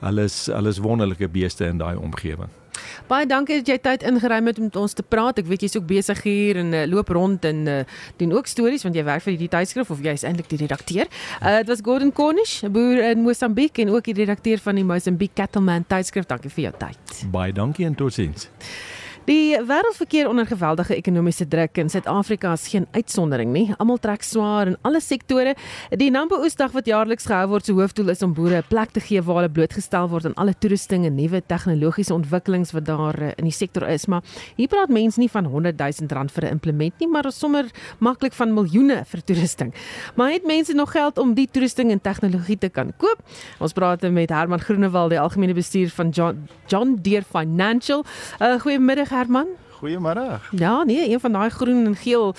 hulle 0.00 0.26
is 0.30 0.46
hulle 0.48 0.72
is 0.72 0.80
wonderlike 0.80 1.28
beeste 1.28 1.68
in 1.68 1.80
daai 1.82 1.96
omgewing 1.96 2.50
Baie 3.10 3.26
dankie 3.28 3.58
dat 3.60 3.68
jy 3.68 3.76
tyd 3.82 4.04
ingeruim 4.08 4.48
het 4.50 4.60
om 4.60 4.68
met 4.68 4.78
ons 4.80 4.94
te 4.96 5.04
praat. 5.04 5.40
Ek 5.42 5.48
weet 5.50 5.66
jy's 5.66 5.76
ook 5.78 5.86
besig 5.88 6.22
hier 6.26 6.60
en 6.62 6.72
uh, 6.76 6.84
loop 6.88 7.12
rond 7.14 7.44
en 7.48 7.66
uh, 7.68 7.78
doen 8.20 8.32
ook 8.36 8.48
stories 8.50 8.86
want 8.86 8.96
jy 8.98 9.04
werk 9.06 9.24
vir 9.26 9.36
die 9.40 9.50
tydskrif 9.52 9.92
of 9.92 10.02
jy 10.04 10.14
is 10.18 10.24
eintlik 10.28 10.48
die 10.52 10.62
redakteur. 10.62 11.10
Uh, 11.40 11.58
dit 11.60 11.72
was 11.72 11.84
Gordon 11.84 12.12
Cornish, 12.12 12.62
'n 12.62 12.72
boer 12.72 13.02
in 13.10 13.22
Mosambiek 13.26 13.78
en 13.84 13.92
ook 13.92 14.08
die 14.10 14.18
redakteur 14.22 14.58
van 14.58 14.80
die 14.80 14.86
Mozambique 14.86 15.36
Cattleman 15.36 15.86
tydskrif. 15.86 16.26
Dankie 16.26 16.50
vir 16.50 16.70
jou 16.70 16.74
tyd. 16.78 17.26
Baie 17.30 17.52
dankie 17.52 17.86
en 17.86 17.94
totsiens. 17.94 18.48
Die 19.22 19.54
wêreldverkeer 19.54 20.26
onder 20.26 20.46
geweldige 20.50 20.96
ekonomiese 20.98 21.44
druk 21.46 21.78
in 21.78 21.90
Suid-Afrika 21.90 22.52
is 22.56 22.64
geen 22.72 22.88
uitsondering 22.90 23.52
nie. 23.54 23.68
Almal 23.78 24.00
trek 24.02 24.24
swaar 24.26 24.66
in 24.66 24.76
alle 24.82 24.98
sektore. 25.00 25.52
Die 25.94 26.08
Nampo 26.10 26.40
Oesdag 26.42 26.72
wat 26.74 26.88
jaarliks 26.90 27.28
gehou 27.30 27.52
word, 27.52 27.68
se 27.68 27.76
hoofdoel 27.76 28.10
is 28.10 28.22
om 28.26 28.32
boere 28.34 28.58
'n 28.58 28.66
plek 28.68 28.90
te 28.90 29.00
gee 29.00 29.22
waar 29.22 29.36
hulle 29.36 29.48
blootgestel 29.48 30.08
word 30.08 30.26
aan 30.26 30.34
alle 30.34 30.54
toerusting 30.58 31.06
en 31.06 31.14
nuwe 31.14 31.40
tegnologiese 31.46 32.14
ontwikkelings 32.14 32.72
wat 32.72 32.84
daar 32.84 33.14
eh, 33.14 33.30
in 33.36 33.44
die 33.44 33.52
sektor 33.52 33.88
is. 33.88 34.06
Maar 34.06 34.22
hier 34.56 34.68
praat 34.68 34.88
mense 34.88 35.20
nie 35.20 35.30
van 35.30 35.44
100 35.44 35.78
000 35.78 36.10
rand 36.10 36.32
vir 36.32 36.44
'n 36.44 36.50
implement 36.50 36.98
nie, 36.98 37.08
maar 37.08 37.32
sommer 37.32 37.70
maklik 38.00 38.32
van 38.32 38.54
miljoene 38.54 39.04
vir 39.06 39.22
toerusting. 39.24 39.72
Maar 40.16 40.32
het 40.32 40.46
mense 40.46 40.72
nog 40.72 40.90
geld 40.90 41.18
om 41.18 41.34
die 41.34 41.48
toerusting 41.50 41.90
en 41.90 42.00
tegnologie 42.00 42.58
te 42.58 42.68
kan 42.68 42.92
koop? 42.96 43.22
Ons 43.60 43.72
praat 43.72 44.02
met 44.10 44.30
Herman 44.30 44.60
Groenewald, 44.60 45.10
die 45.10 45.20
algemene 45.20 45.54
bestuur 45.54 45.90
van 45.90 46.08
John, 46.08 46.48
John 46.66 46.98
Deere 47.02 47.24
Financial. 47.24 48.04
Uh, 48.40 48.60
Goeiemiddag 48.60 49.11
Herman. 49.12 49.46
Goeiemôre. 49.80 50.40
Ja, 50.50 50.82
nee, 50.84 51.10
een 51.10 51.20
van 51.20 51.32
daai 51.32 51.50
groen 51.50 51.86
en 51.86 51.96
geel 51.96 52.34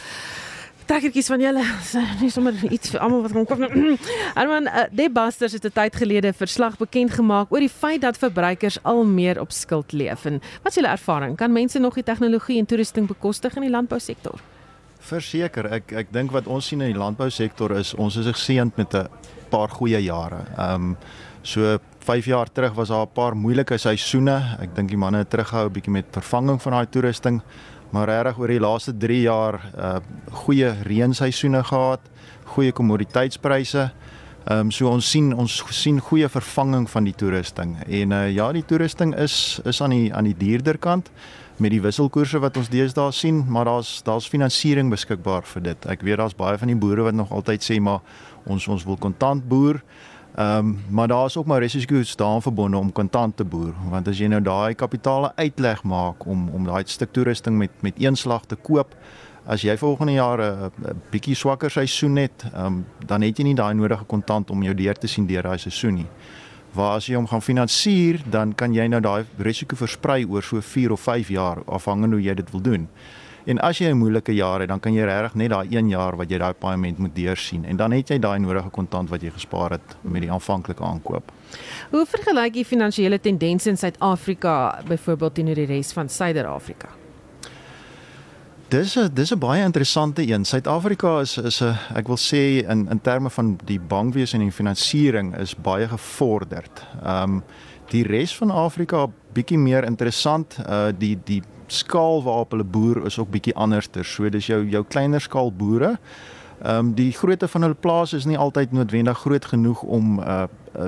trekkertjies 0.85 1.27
van 1.31 1.41
julle. 1.41 1.63
Nie 2.21 2.29
sommer 2.31 2.57
iets 2.69 2.91
vir 2.93 3.03
almal 3.03 3.23
wat 3.25 3.35
kom 3.35 3.45
koop. 3.47 3.75
Herman, 4.39 4.67
uh, 4.67 4.85
die 4.91 5.09
Busters 5.11 5.55
het 5.57 5.65
'n 5.65 5.75
tyd 5.75 5.95
gelede 5.95 6.33
verslag 6.33 6.77
bekend 6.77 7.11
gemaak 7.11 7.51
oor 7.51 7.59
die 7.59 7.71
feit 7.71 8.01
dat 8.01 8.17
verbruikers 8.17 8.79
al 8.83 9.03
meer 9.05 9.39
op 9.39 9.51
skuld 9.51 9.91
leef. 9.91 10.25
En 10.25 10.41
wat 10.63 10.71
is 10.71 10.75
julle 10.75 10.91
ervaring? 10.91 11.37
Kan 11.37 11.51
mense 11.51 11.79
nog 11.79 11.93
die 11.93 12.03
tegnologie 12.03 12.59
en 12.59 12.65
toerusting 12.65 13.07
bekostig 13.07 13.55
in 13.55 13.61
die 13.61 13.71
landbousektor? 13.71 14.39
Verseker, 14.99 15.67
ek 15.71 15.91
ek 15.91 16.13
dink 16.13 16.31
wat 16.31 16.47
ons 16.47 16.67
sien 16.67 16.81
in 16.81 16.91
die 16.91 16.99
landbousektor 16.99 17.71
is 17.77 17.93
ons 17.93 18.15
is 18.15 18.27
geseënd 18.27 18.75
met 18.77 18.93
'n 18.93 19.07
paar 19.49 19.69
goeie 19.69 20.03
jare. 20.03 20.45
Ehm 20.57 20.73
um, 20.75 20.97
so 21.41 21.77
5 22.03 22.25
jaar 22.25 22.51
terug 22.51 22.73
was 22.73 22.87
daar 22.87 23.05
'n 23.05 23.13
paar 23.13 23.35
moeilike 23.35 23.77
seisoene. 23.77 24.57
Ek 24.59 24.75
dink 24.75 24.89
die 24.89 24.97
manne 24.97 25.17
het 25.17 25.29
teruggehou 25.29 25.67
'n 25.67 25.71
bietjie 25.71 25.91
met 25.91 26.05
vervanging 26.11 26.61
van 26.61 26.71
daai 26.71 26.89
toerusting, 26.89 27.41
maar 27.89 28.07
regtig 28.07 28.39
oor 28.39 28.47
die 28.47 28.59
laaste 28.59 28.97
3 28.97 29.21
jaar 29.21 29.61
uh 29.77 29.95
goeie 30.31 30.73
reenseisoene 30.83 31.63
gehad, 31.63 31.99
goeie 32.43 32.71
kommoditeitspryse. 32.71 33.91
Ehm 34.45 34.59
um, 34.59 34.71
so 34.71 34.89
ons 34.89 35.09
sien 35.09 35.35
ons 35.35 35.63
sien 35.69 35.99
goeie 35.99 36.29
vervanging 36.29 36.89
van 36.89 37.03
die 37.03 37.15
toerusting. 37.15 37.77
En 37.87 38.11
uh 38.11 38.31
ja, 38.31 38.51
die 38.51 38.65
toerusting 38.65 39.15
is 39.15 39.61
is 39.63 39.81
aan 39.81 39.89
die 39.89 40.13
aan 40.13 40.23
die 40.23 40.37
duurder 40.37 40.77
kant 40.77 41.09
met 41.57 41.71
die 41.71 41.81
wisselkoerse 41.81 42.39
wat 42.39 42.57
ons 42.57 42.69
deesdae 42.69 43.11
sien, 43.11 43.45
maar 43.47 43.65
daar's 43.65 44.01
daar's 44.03 44.27
finansiering 44.27 44.89
beskikbaar 44.89 45.43
vir 45.43 45.61
dit. 45.61 45.85
Ek 45.85 46.01
weet 46.01 46.17
daar's 46.17 46.35
baie 46.35 46.57
van 46.57 46.67
die 46.67 46.75
boere 46.75 47.01
wat 47.01 47.13
nog 47.13 47.31
altyd 47.31 47.63
sê 47.63 47.79
maar 47.79 47.99
ons 48.45 48.67
ons 48.67 48.83
wil 48.83 48.97
kontant 48.97 49.47
boer. 49.47 49.81
Ehm 50.35 50.57
um, 50.57 50.77
maar 50.89 51.07
daar 51.07 51.25
is 51.25 51.37
ook 51.37 51.45
maar 51.45 51.59
risiko's 51.59 52.15
daaraan 52.15 52.41
verbonde 52.41 52.77
om 52.77 52.91
kontant 52.91 53.37
te 53.37 53.43
boer 53.43 53.73
want 53.89 54.07
as 54.07 54.17
jy 54.17 54.27
nou 54.27 54.41
daai 54.41 54.73
kapitale 54.73 55.31
uitleg 55.35 55.83
maak 55.83 56.25
om 56.25 56.49
om 56.49 56.65
daai 56.65 56.83
stuk 56.85 57.11
toerusting 57.11 57.57
met 57.57 57.69
met 57.79 57.93
een 58.01 58.15
slag 58.15 58.45
te 58.45 58.55
koop 58.55 58.95
as 59.45 59.63
jy 59.63 59.75
volgende 59.77 60.13
jaar 60.13 60.39
'n 60.41 60.71
bietjie 61.11 61.35
swakker 61.35 61.71
seisoen 61.71 62.15
het, 62.15 62.45
um, 62.55 62.85
dan 63.05 63.21
het 63.21 63.37
jy 63.37 63.43
nie 63.43 63.55
daai 63.55 63.73
nodige 63.73 64.05
kontant 64.05 64.49
om 64.49 64.63
jou 64.63 64.73
deur 64.73 64.95
te 64.95 65.07
sien 65.07 65.27
deur 65.27 65.43
daai 65.43 65.57
seisoen 65.57 65.93
nie. 65.93 66.07
Waar 66.73 66.95
as 66.95 67.05
jy 67.05 67.15
hom 67.15 67.27
gaan 67.27 67.41
finansier, 67.41 68.21
dan 68.29 68.55
kan 68.55 68.73
jy 68.73 68.87
nou 68.87 69.01
daai 69.01 69.25
risiko 69.37 69.75
versprei 69.75 70.25
oor 70.25 70.41
so 70.41 70.61
4 70.61 70.91
of 70.91 71.01
5 71.01 71.27
jaar 71.29 71.63
afhangende 71.65 72.15
hoe 72.15 72.23
jy 72.23 72.33
dit 72.33 72.51
wil 72.51 72.61
doen. 72.61 72.87
En 73.45 73.59
as 73.59 73.77
jy 73.77 73.91
'n 73.91 73.97
moeilike 73.97 74.33
jaar 74.33 74.59
het, 74.59 74.69
dan 74.69 74.79
kan 74.79 74.93
jy 74.93 75.03
regtig 75.03 75.35
net 75.35 75.49
daai 75.49 75.67
1 75.69 75.89
jaar 75.89 76.15
wat 76.15 76.29
jy 76.29 76.37
daai 76.37 76.53
paaiement 76.53 76.97
moet 76.97 77.15
deursien 77.15 77.65
en 77.65 77.77
dan 77.77 77.91
het 77.91 78.09
jy 78.09 78.19
daai 78.19 78.39
nodige 78.39 78.69
kontant 78.69 79.09
wat 79.09 79.21
jy 79.21 79.29
gespaar 79.29 79.71
het 79.71 79.95
met 80.01 80.21
die 80.21 80.31
aanvanklike 80.31 80.83
aankoop. 80.83 81.31
Hoe 81.91 82.05
vergelyk 82.05 82.55
jy 82.55 82.63
finansiële 82.63 83.19
tendense 83.19 83.69
in 83.69 83.77
Suid-Afrika 83.77 84.81
byvoorbeeld 84.87 85.33
teenoor 85.33 85.55
die 85.55 85.65
res 85.65 85.91
van 85.91 86.09
Suider-Afrika? 86.09 87.02
Dis 88.73 88.95
'n 88.97 89.09
dis 89.13 89.31
'n 89.31 89.37
baie 89.37 89.63
interessante 89.63 90.27
een. 90.27 90.45
Suid-Afrika 90.45 91.19
is 91.19 91.37
is 91.37 91.61
'n 91.61 91.77
ek 91.95 92.07
wil 92.07 92.17
sê 92.17 92.65
in 92.69 92.89
in 92.89 93.01
terme 93.01 93.29
van 93.29 93.59
die 93.65 93.79
bankwese 93.79 94.33
en 94.33 94.39
die 94.39 94.51
finansiering 94.51 95.37
is 95.37 95.55
baie 95.55 95.87
gevorderd. 95.87 96.85
Ehm 97.03 97.23
um, 97.23 97.43
die 97.87 98.03
res 98.03 98.37
van 98.37 98.51
Afrika 98.51 99.07
bietjie 99.33 99.57
meer 99.57 99.83
interessant. 99.83 100.57
Uh 100.69 100.87
die 100.97 101.19
die 101.23 101.41
skaal 101.67 102.23
waarop 102.23 102.51
hulle 102.51 102.63
boer 102.63 103.05
is 103.05 103.19
ook 103.19 103.29
bietjie 103.29 103.55
anderster. 103.55 104.05
So 104.05 104.29
dis 104.29 104.47
jou 104.47 104.69
jou 104.69 104.83
kleiner 104.83 105.21
skaal 105.21 105.51
boere 105.51 105.99
Ehm 106.63 106.77
um, 106.77 106.93
die 106.93 107.11
grootte 107.11 107.47
van 107.47 107.61
hulle 107.61 107.75
plaas 107.75 108.13
is 108.13 108.25
nie 108.25 108.37
altyd 108.37 108.71
noodwendig 108.71 109.17
groot 109.17 109.45
genoeg 109.45 109.81
om 109.81 110.19
'n 110.19 110.23
uh, 110.23 110.43
uh, 110.77 110.85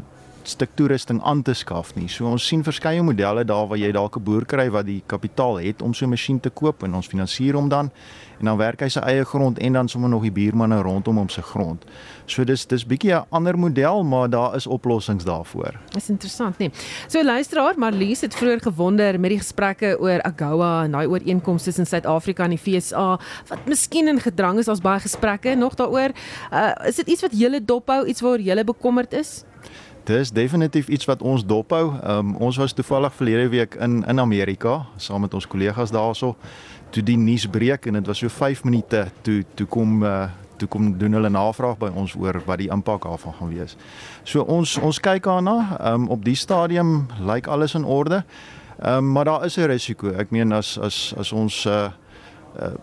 stuk 0.48 0.70
toerusting 0.76 1.22
aan 1.24 1.42
te 1.42 1.54
skaf 1.54 1.96
nie. 1.96 2.08
So 2.08 2.26
ons 2.30 2.48
sien 2.48 2.64
verskeie 2.64 3.04
modelle 3.04 3.46
daar 3.46 3.68
waar 3.68 3.78
jy 3.78 3.92
dalk 3.92 4.18
'n 4.18 4.24
boer 4.24 4.46
kry 4.46 4.70
wat 4.70 4.86
die 4.86 5.04
kapitaal 5.08 5.60
het 5.60 5.82
om 5.82 5.94
so 5.94 6.06
'n 6.06 6.10
masjien 6.10 6.40
te 6.40 6.50
koop 6.50 6.84
en 6.84 6.94
ons 6.94 7.08
finansier 7.08 7.54
hom 7.54 7.70
dan 7.70 7.92
en 8.40 8.46
dan 8.46 8.58
werk 8.58 8.80
hy 8.80 8.90
sy 8.90 9.00
eie 9.00 9.26
grond 9.26 9.60
en 9.60 9.74
dan 9.74 9.88
sommer 9.88 10.10
nog 10.10 10.22
die 10.22 10.32
buurmanne 10.32 10.82
rondom 10.82 11.18
hom 11.18 11.30
se 11.30 11.42
grond. 11.42 11.86
So 12.26 12.44
dis 12.44 12.66
dis 12.66 12.86
bietjie 12.86 13.14
'n 13.14 13.26
ander 13.30 13.58
model, 13.58 14.04
maar 14.04 14.30
daar 14.30 14.56
is 14.56 14.68
oplossings 14.68 15.24
daarvoor. 15.24 15.80
Dis 15.94 16.10
interessant, 16.10 16.58
nee. 16.58 16.72
So 17.08 17.24
luisteraar, 17.24 17.74
Marlies 17.78 18.22
het 18.22 18.36
vroeër 18.36 18.62
gewonder 18.62 19.20
met 19.20 19.30
die 19.30 19.40
gesprekke 19.40 19.98
oor 20.00 20.22
AGOA 20.22 20.84
en 20.84 20.92
daai 20.92 21.08
ooreenkomste 21.08 21.70
tussen 21.70 21.86
Suid-Afrika 21.86 22.44
en 22.44 22.50
die 22.50 22.58
FSA 22.58 23.20
wat 23.48 23.66
miskien 23.66 24.08
in 24.08 24.20
gedrang 24.20 24.60
is, 24.60 24.68
ons 24.68 24.82
baie 24.82 25.00
gesprekke 25.00 25.56
nog 25.56 25.76
daaroor. 25.76 26.12
Uh 26.52 26.74
is 26.86 26.96
dit 26.96 27.08
iets 27.08 27.22
wat 27.22 27.32
julle 27.34 27.66
dophou, 27.66 28.06
iets 28.06 28.22
waaroor 28.22 28.42
julle 28.42 28.64
bekommerd 28.64 29.14
is? 29.14 29.44
Dis 30.06 30.30
definitief 30.32 30.88
iets 30.88 31.06
wat 31.10 31.22
ons 31.26 31.42
dophou. 31.46 31.94
Um, 32.06 32.36
ons 32.36 32.58
was 32.62 32.74
toevallig 32.74 33.14
verlede 33.18 33.50
week 33.50 33.76
in 33.82 34.04
in 34.06 34.20
Amerika 34.20 34.86
saam 35.02 35.22
met 35.26 35.34
ons 35.34 35.48
kollegas 35.48 35.92
daarso. 35.92 36.36
Toe 36.90 37.04
die 37.04 37.18
nuus 37.18 37.48
breek 37.50 37.88
en 37.90 37.98
dit 37.98 38.08
was 38.08 38.22
so 38.22 38.30
5 38.30 38.64
minute 38.64 39.08
toe 39.22 39.44
toe 39.54 39.66
kom 39.66 40.04
uh, 40.04 40.28
toe 40.58 40.68
kom 40.68 40.92
doen 40.98 41.18
hulle 41.18 41.30
navraag 41.30 41.80
by 41.82 41.90
ons 41.98 42.14
oor 42.16 42.38
wat 42.46 42.62
die 42.62 42.70
impak 42.70 43.04
daarvan 43.04 43.34
gaan 43.40 43.50
wees. 43.50 43.76
So 44.24 44.46
ons 44.46 44.78
ons 44.78 45.02
kyk 45.02 45.26
daarna. 45.26 45.58
Um, 45.94 46.08
op 46.14 46.22
die 46.26 46.38
stadium 46.38 47.08
lyk 47.26 47.48
alles 47.48 47.74
in 47.74 47.84
orde. 47.84 48.24
Um, 48.86 49.12
maar 49.12 49.26
daar 49.26 49.46
is 49.46 49.58
'n 49.58 49.66
risiko. 49.66 50.14
Ek 50.14 50.32
meen 50.32 50.52
as 50.52 50.78
as 50.78 51.14
as 51.18 51.32
ons 51.32 51.66
uh, 51.66 51.90
uh, 52.62 52.74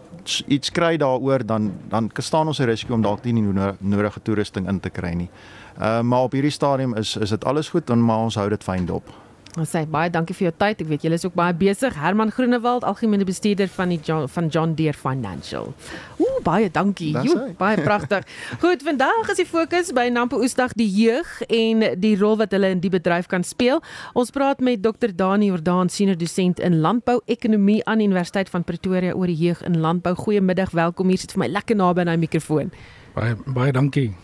iets 0.46 0.70
kry 0.70 0.96
daaroor 0.96 1.46
dan 1.46 1.72
dan 1.88 2.10
staan 2.18 2.46
ons 2.46 2.58
'n 2.58 2.66
risiko 2.66 2.94
om 2.94 3.02
dalk 3.02 3.24
nie 3.24 3.42
nodige 3.78 4.22
toerusting 4.22 4.68
in 4.68 4.80
te 4.80 4.90
kry 4.90 5.14
nie. 5.14 5.30
Uh, 5.78 6.00
maar 6.00 6.22
op 6.28 6.32
hierdie 6.32 6.50
stadium 6.50 6.96
is 6.96 7.16
is 7.16 7.30
dit 7.30 7.44
alles 7.44 7.68
goed 7.68 7.90
en 7.90 8.04
maar 8.04 8.18
ons 8.18 8.34
hou 8.34 8.48
dit 8.48 8.64
fyn 8.64 8.86
dop. 8.86 9.12
Ons 9.60 9.68
sê 9.74 9.82
baie 9.84 10.08
dankie 10.08 10.32
vir 10.32 10.46
jou 10.46 10.52
tyd. 10.62 10.78
Ek 10.80 10.88
weet 10.88 11.02
julle 11.04 11.16
is 11.18 11.26
ook 11.26 11.34
baie 11.36 11.52
besig. 11.52 11.92
Herman 12.00 12.30
Groenewald, 12.32 12.86
algemene 12.88 13.26
bestuurder 13.28 13.68
van 13.74 13.90
die 13.92 13.98
John, 14.00 14.24
van 14.32 14.46
John 14.48 14.72
Deere 14.78 14.96
Financial. 14.96 15.68
Ooh, 16.16 16.38
baie 16.46 16.70
dankie. 16.72 17.10
Jo, 17.26 17.50
baie 17.58 17.76
pragtig. 17.84 18.24
Goed, 18.62 18.80
vandag 18.86 19.28
is 19.34 19.42
die 19.42 19.46
fokus 19.48 19.90
by 19.92 20.06
Nampo 20.08 20.40
Oesdag 20.40 20.72
die 20.80 20.88
jeug 20.88 21.34
en 21.52 21.84
die 22.00 22.14
rol 22.16 22.38
wat 22.40 22.56
hulle 22.56 22.72
in 22.72 22.80
die 22.80 22.92
bedryf 22.92 23.28
kan 23.28 23.44
speel. 23.44 23.84
Ons 24.16 24.32
praat 24.32 24.64
met 24.64 24.80
Dr. 24.80 25.12
Dani 25.12 25.50
Jordaan, 25.52 25.92
senior 25.92 26.16
dosent 26.16 26.62
in 26.64 26.80
landbou-ekonomie 26.80 27.82
aan 27.84 28.00
Universiteit 28.00 28.48
van 28.48 28.64
Pretoria 28.64 29.12
oor 29.12 29.28
die 29.28 29.36
jeug 29.36 29.60
in 29.68 29.82
landbou. 29.84 30.16
Goeiemiddag, 30.16 30.72
welkom 30.72 31.12
hier 31.12 31.20
sit 31.20 31.36
vir 31.36 31.44
my 31.44 31.52
lekker 31.52 31.76
naby 31.76 32.06
aan 32.06 32.14
die 32.16 32.24
mikrofoon. 32.24 32.72
Baie 33.12 33.34
baie 33.44 33.72
dankie. 33.72 34.14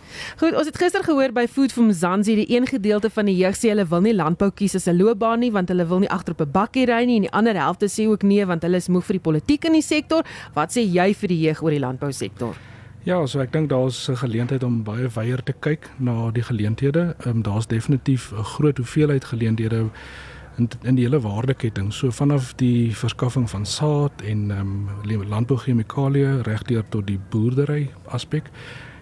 Goed, 0.41 0.55
ons 0.57 0.69
het 0.69 0.77
gister 0.81 1.03
gehoor 1.05 1.33
by 1.37 1.45
Food 1.51 1.75
from 1.77 1.91
Zanzi 1.93 2.39
die 2.39 2.47
een 2.49 2.65
gedeelte 2.67 3.11
van 3.13 3.29
die 3.29 3.37
jeug 3.37 3.57
sê 3.59 3.69
hulle 3.75 3.85
wil 3.91 4.01
nie 4.01 4.15
landbou 4.17 4.49
kies 4.51 4.75
as 4.79 4.89
'n 4.89 4.97
loopbaan 4.97 5.41
nie 5.41 5.53
want 5.53 5.69
hulle 5.69 5.85
wil 5.87 5.99
nie 5.99 6.09
agter 6.09 6.33
op 6.33 6.41
'n 6.41 6.53
bakkie 6.53 6.87
ry 6.87 7.05
nie 7.05 7.17
en 7.17 7.23
die 7.23 7.33
ander 7.33 7.55
helfte 7.55 7.87
sê 7.87 8.09
ook 8.09 8.23
nee 8.23 8.47
want 8.47 8.63
hulle 8.63 8.77
is 8.77 8.89
moeg 8.89 9.05
vir 9.05 9.15
die 9.21 9.27
politiek 9.29 9.65
in 9.65 9.73
die 9.73 9.83
sektor. 9.83 10.25
Wat 10.55 10.71
sê 10.73 10.81
jy 10.81 11.15
vir 11.15 11.29
die 11.29 11.41
jeug 11.41 11.63
oor 11.63 11.71
die 11.71 11.81
landbousektor? 11.81 12.57
Ja, 13.05 13.27
so 13.27 13.41
ek 13.41 13.53
dink 13.53 13.69
daar's 13.69 14.09
'n 14.09 14.17
geleentheid 14.17 14.63
om 14.63 14.83
baie 14.83 15.09
weier 15.09 15.43
te 15.43 15.53
kyk 15.53 15.91
na 15.99 16.31
die 16.31 16.43
geleenthede. 16.43 17.15
Ehm 17.27 17.37
um, 17.37 17.43
daar's 17.43 17.67
definitief 17.67 18.33
'n 18.33 18.43
groot 18.43 18.77
hoeveelheid 18.77 19.25
geleenthede 19.25 19.91
in 20.59 20.69
in 20.83 20.95
die 20.95 21.05
hele 21.05 21.21
waardeketting. 21.21 21.93
So 21.93 22.11
vanaf 22.11 22.53
die 22.55 22.97
verskaffing 22.97 23.51
van 23.51 23.67
saad 23.67 24.23
en 24.23 24.51
ehm 24.51 24.89
um, 25.07 25.25
landbouchemikalieë 25.29 26.41
regdeur 26.43 26.85
tot 26.89 27.07
die 27.07 27.21
boerdery 27.31 27.91
aspek. 28.05 28.51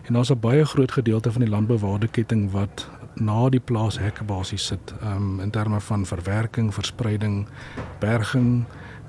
En 0.06 0.14
daar's 0.14 0.30
'n 0.30 0.40
baie 0.40 0.64
groot 0.64 0.92
gedeelte 0.92 1.32
van 1.32 1.40
die 1.40 1.50
landbouwaardeketting 1.50 2.50
wat 2.50 2.88
na 3.14 3.48
die 3.48 3.60
plaashekke 3.60 4.24
basies 4.24 4.66
sit, 4.66 4.94
ehm 5.00 5.16
um, 5.16 5.40
in 5.40 5.50
terme 5.50 5.80
van 5.80 6.06
verwerking, 6.06 6.74
verspreiding, 6.74 7.46
berging 7.98 8.64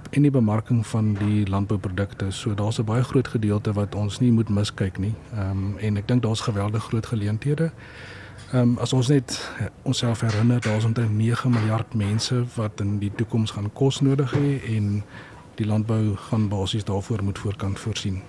en 0.09 0.21
die 0.21 0.31
bemarking 0.31 0.87
van 0.87 1.13
die 1.13 1.47
landbouprodukte. 1.47 2.31
So 2.31 2.53
daar's 2.53 2.79
'n 2.79 2.83
baie 2.83 3.03
groot 3.03 3.27
gedeelte 3.27 3.73
wat 3.73 3.95
ons 3.95 4.19
nie 4.19 4.31
moet 4.31 4.49
miskyk 4.49 4.97
nie. 4.97 5.13
Ehm 5.33 5.49
um, 5.49 5.77
en 5.77 5.97
ek 5.97 6.07
dink 6.07 6.21
daar's 6.21 6.41
geweldig 6.41 6.83
groot 6.83 7.05
geleenthede. 7.05 7.71
Ehm 8.51 8.61
um, 8.61 8.77
as 8.79 8.93
ons 8.93 9.07
net 9.07 9.33
onsself 9.83 10.21
herinner, 10.21 10.61
daar's 10.61 10.85
omtrent 10.85 11.11
9 11.17 11.49
miljard 11.51 11.93
mense 11.93 12.45
wat 12.55 12.79
in 12.79 12.97
die 12.99 13.11
toekoms 13.15 13.51
gaan 13.51 13.67
kos 13.73 13.99
nodig 13.99 14.31
hê 14.31 14.75
en 14.75 15.03
die 15.59 15.67
landbou 15.67 16.15
gaan 16.29 16.47
basies 16.47 16.83
daarvoor 16.87 17.23
moet 17.23 17.39
voorkant 17.39 17.79
voorsien. 17.79 18.21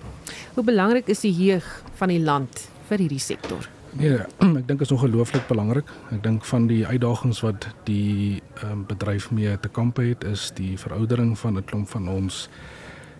Hoe 0.53 0.63
belangrik 0.63 1.07
is 1.07 1.19
die 1.23 1.31
jeug 1.33 1.83
van 1.95 2.11
die 2.11 2.19
land 2.19 2.67
vir 2.89 2.97
hierdie 2.97 3.19
sektor? 3.23 3.69
Nee, 3.95 4.19
ek 4.59 4.67
dink 4.67 4.81
is 4.83 4.91
ongelooflik 4.91 5.47
belangrik. 5.47 5.87
Ek 6.11 6.23
dink 6.23 6.43
van 6.45 6.67
die 6.67 6.83
uitdagings 6.85 7.39
wat 7.45 7.69
die 7.87 8.41
um, 8.63 8.83
bedryf 8.89 9.31
mee 9.31 9.55
te 9.59 9.71
kamp 9.71 10.03
het 10.03 10.27
is 10.27 10.49
die 10.59 10.75
veroudering 10.77 11.37
van 11.39 11.57
'n 11.57 11.63
klomp 11.63 11.89
van 11.95 12.09
ons 12.09 12.49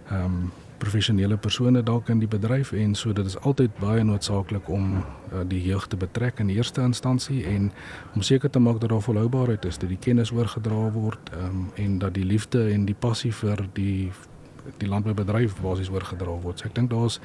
ehm 0.09 0.25
um, 0.25 0.51
professionele 0.79 1.37
persone 1.37 1.83
dalk 1.83 2.09
in 2.09 2.21
die 2.23 2.29
bedryf 2.29 2.71
en 2.71 2.95
so 2.95 3.13
dit 3.13 3.25
is 3.25 3.37
altyd 3.47 3.75
baie 3.81 4.03
noodsaaklik 4.03 4.69
om 4.69 4.97
uh, 4.97 5.43
die 5.47 5.61
jeug 5.63 5.87
te 5.87 5.99
betrek 5.99 6.39
in 6.39 6.49
eerste 6.49 6.81
instansie 6.81 7.43
en 7.49 7.69
om 8.15 8.25
seker 8.25 8.49
te 8.49 8.59
maak 8.59 8.79
dat 8.81 8.89
daar 8.89 9.05
volhoubaarheid 9.05 9.65
is, 9.65 9.77
dat 9.77 9.89
die 9.89 9.99
kennis 9.99 10.31
oorgedra 10.31 10.89
word 10.95 11.31
um, 11.37 11.69
en 11.75 11.99
dat 11.99 12.13
die 12.13 12.25
liefde 12.25 12.69
en 12.73 12.85
die 12.89 12.97
passie 12.97 13.33
vir 13.43 13.67
die 13.73 14.11
die 14.77 14.89
landboubedryf 14.89 15.55
basies 15.63 15.89
oorgedra 15.89 16.35
word. 16.43 16.59
So 16.59 16.67
ek 16.67 16.75
dink 16.77 16.91
daar's 16.91 17.19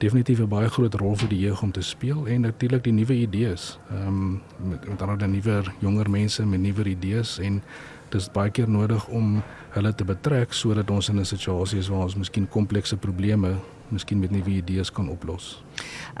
definitief 0.00 0.40
'n 0.40 0.48
baie 0.48 0.68
groot 0.68 0.94
rol 0.94 1.16
vir 1.16 1.28
die 1.28 1.40
jeug 1.40 1.62
om 1.62 1.72
te 1.72 1.82
speel 1.82 2.26
en 2.26 2.40
natuurlik 2.40 2.84
die 2.84 2.92
nuwe 2.92 3.14
idees. 3.14 3.78
Ehm 3.90 4.06
um, 4.08 4.42
met 4.70 4.88
met 4.88 5.02
ander 5.02 5.28
nuwe 5.28 5.62
jonger 5.78 6.10
mense 6.10 6.46
met 6.46 6.60
nuwe 6.60 6.84
idees 6.84 7.38
en 7.38 7.62
dis 8.10 8.30
baie 8.32 8.50
keer 8.50 8.68
nodig 8.68 9.08
om 9.08 9.42
hulle 9.74 9.94
te 9.94 10.04
betrek 10.04 10.52
sodat 10.52 10.90
ons 10.90 11.08
in 11.08 11.18
'n 11.20 11.24
situasie 11.24 11.78
is 11.78 11.88
waar 11.88 12.02
ons 12.02 12.16
miskien 12.16 12.48
komplekse 12.48 12.96
probleme 12.96 13.56
miskien 13.88 14.18
met 14.18 14.30
nuwe 14.30 14.50
idees 14.50 14.90
kan 14.90 15.08
oplos. 15.08 15.62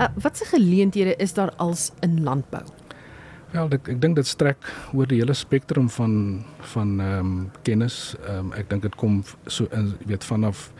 Uh, 0.00 0.06
wat 0.22 0.36
se 0.36 0.44
geleenthede 0.44 1.16
is 1.16 1.34
daar 1.34 1.52
als 1.56 1.92
in 2.00 2.22
landbou? 2.22 2.62
Wel, 3.50 3.66
ek 3.74 3.88
ek 3.88 4.00
dink 4.00 4.14
dit 4.14 4.26
strek 4.26 4.66
oor 4.94 5.08
die 5.10 5.18
hele 5.18 5.34
spektrum 5.34 5.88
van 5.90 6.44
van 6.72 7.00
ehm 7.00 7.18
um, 7.18 7.50
kennis. 7.66 8.14
Ehm 8.22 8.38
um, 8.38 8.52
ek 8.52 8.70
dink 8.70 8.82
dit 8.82 8.94
kom 8.94 9.24
so 9.46 9.66
in 9.74 9.94
weet 10.06 10.24
vanaf 10.24 10.70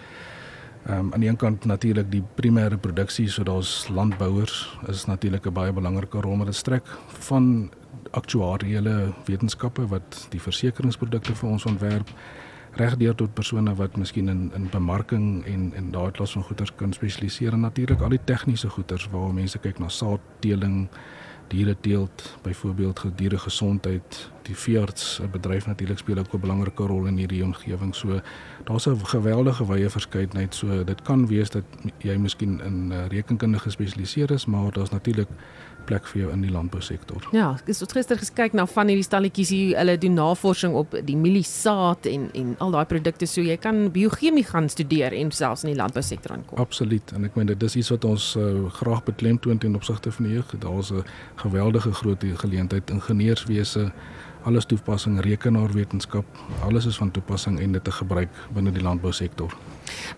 ehm 0.87 0.99
um, 0.99 1.13
aan 1.13 1.21
die 1.21 1.29
een 1.29 1.37
kant 1.37 1.65
natuurlik 1.65 2.11
die 2.11 2.23
primêre 2.39 2.79
produksie, 2.79 3.29
so 3.29 3.43
daar's 3.43 3.89
landbouers 3.89 4.79
is 4.89 5.05
natuurlik 5.07 5.47
'n 5.47 5.53
baie 5.53 5.73
belangrike 5.73 6.21
rol, 6.21 6.37
maar 6.37 6.47
dit 6.47 6.55
strek 6.55 6.87
van 7.27 7.71
aktuariële 8.11 9.13
wetenskappe 9.25 9.87
wat 9.87 10.27
die 10.31 10.41
versekeringsprodukte 10.41 11.35
vir 11.35 11.51
ons 11.51 11.65
ontwerp 11.65 12.09
regdeur 12.79 13.15
tot 13.15 13.35
persone 13.35 13.75
wat 13.75 13.97
miskien 13.97 14.29
in 14.29 14.51
in 14.55 14.69
bemarking 14.71 15.45
en 15.47 15.73
en 15.75 15.91
daai 15.91 16.11
klas 16.11 16.33
van 16.33 16.43
goeder 16.43 16.73
kan 16.77 16.93
spesialiseer 16.93 17.53
en 17.53 17.61
natuurlik 17.61 18.01
al 18.01 18.15
die 18.15 18.25
tegniese 18.25 18.69
goeder 18.69 19.09
waar 19.11 19.35
mense 19.35 19.59
kyk 19.59 19.79
na 19.79 19.89
saadteeling, 19.89 20.89
diere 21.51 21.77
teelt, 21.81 22.39
byvoorbeeld 22.43 22.99
gediere 22.99 23.39
gesondheid, 23.39 24.31
die 24.47 24.55
veearts 24.57 25.21
bedryf 25.33 25.67
natuurlik 25.67 25.99
speel 25.99 26.19
ook 26.19 26.35
'n 26.35 26.41
belangrike 26.41 26.87
rol 26.87 27.07
in 27.07 27.17
hierdie 27.17 27.45
omgewing. 27.45 27.95
So 27.95 28.21
daar's 28.65 28.87
'n 28.87 29.07
geweldige 29.07 29.67
wye 29.67 29.91
verskeidenheid. 29.91 30.55
So 30.55 30.85
dit 30.85 31.03
kan 31.03 31.27
wees 31.27 31.51
dat 31.51 31.65
jy 31.99 32.17
miskien 32.17 32.61
in 32.61 32.93
uh, 32.93 33.07
rekenkunde 33.07 33.59
gespesialiseer 33.59 34.31
is, 34.31 34.47
maar 34.47 34.73
daar's 34.73 34.91
natuurlik 34.91 35.29
plek 35.91 36.07
vir 36.13 36.23
jou 36.23 36.31
in 36.35 36.45
die 36.47 36.53
landbousektor. 36.55 37.27
Ja, 37.37 37.51
ek 37.59 37.71
het 37.71 37.95
gister 37.97 38.21
gekyk 38.21 38.55
na 38.59 38.67
van 38.71 38.91
hierdie 38.93 39.07
stalletjies 39.07 39.53
hier, 39.55 39.75
hulle 39.81 39.97
doen 40.01 40.17
navorsing 40.19 40.77
op 40.79 40.95
die 41.07 41.19
mieliesaad 41.19 42.09
en 42.11 42.29
en 42.41 42.55
al 42.65 42.75
daai 42.77 42.87
produkte 42.91 43.29
so 43.31 43.43
jy 43.45 43.57
kan 43.61 43.89
biochemie 43.95 44.47
gaan 44.47 44.71
studeer 44.73 45.17
en 45.17 45.33
selfs 45.35 45.67
in 45.67 45.73
die 45.73 45.79
landbousektor 45.81 46.37
aankom. 46.37 46.61
Absoluut 46.63 47.15
en 47.17 47.27
ek 47.29 47.39
meen 47.39 47.51
dit 47.51 47.69
is 47.69 47.77
iets 47.83 47.93
wat 47.95 48.07
ons 48.09 48.31
uh, 48.39 48.69
graag 48.81 49.05
beklemtoon 49.09 49.59
ten 49.63 49.77
opsigte 49.79 50.13
van 50.15 50.29
die 50.29 50.39
jeug. 50.39 50.55
Daar's 50.63 50.93
'n 50.93 51.05
geweldige 51.43 51.93
groot 51.93 52.25
geleentheid 52.45 52.91
ingenieurswese 52.91 53.91
alles 54.45 54.65
toepassing 54.65 55.21
rekenaarwetenskap 55.21 56.25
alles 56.65 56.87
is 56.87 56.97
van 56.97 57.11
toepassing 57.11 57.61
en 57.61 57.73
dit 57.73 57.85
te 57.85 57.93
gebruik 57.93 58.29
binne 58.55 58.73
die 58.73 58.83
landbousektor. 58.83 59.57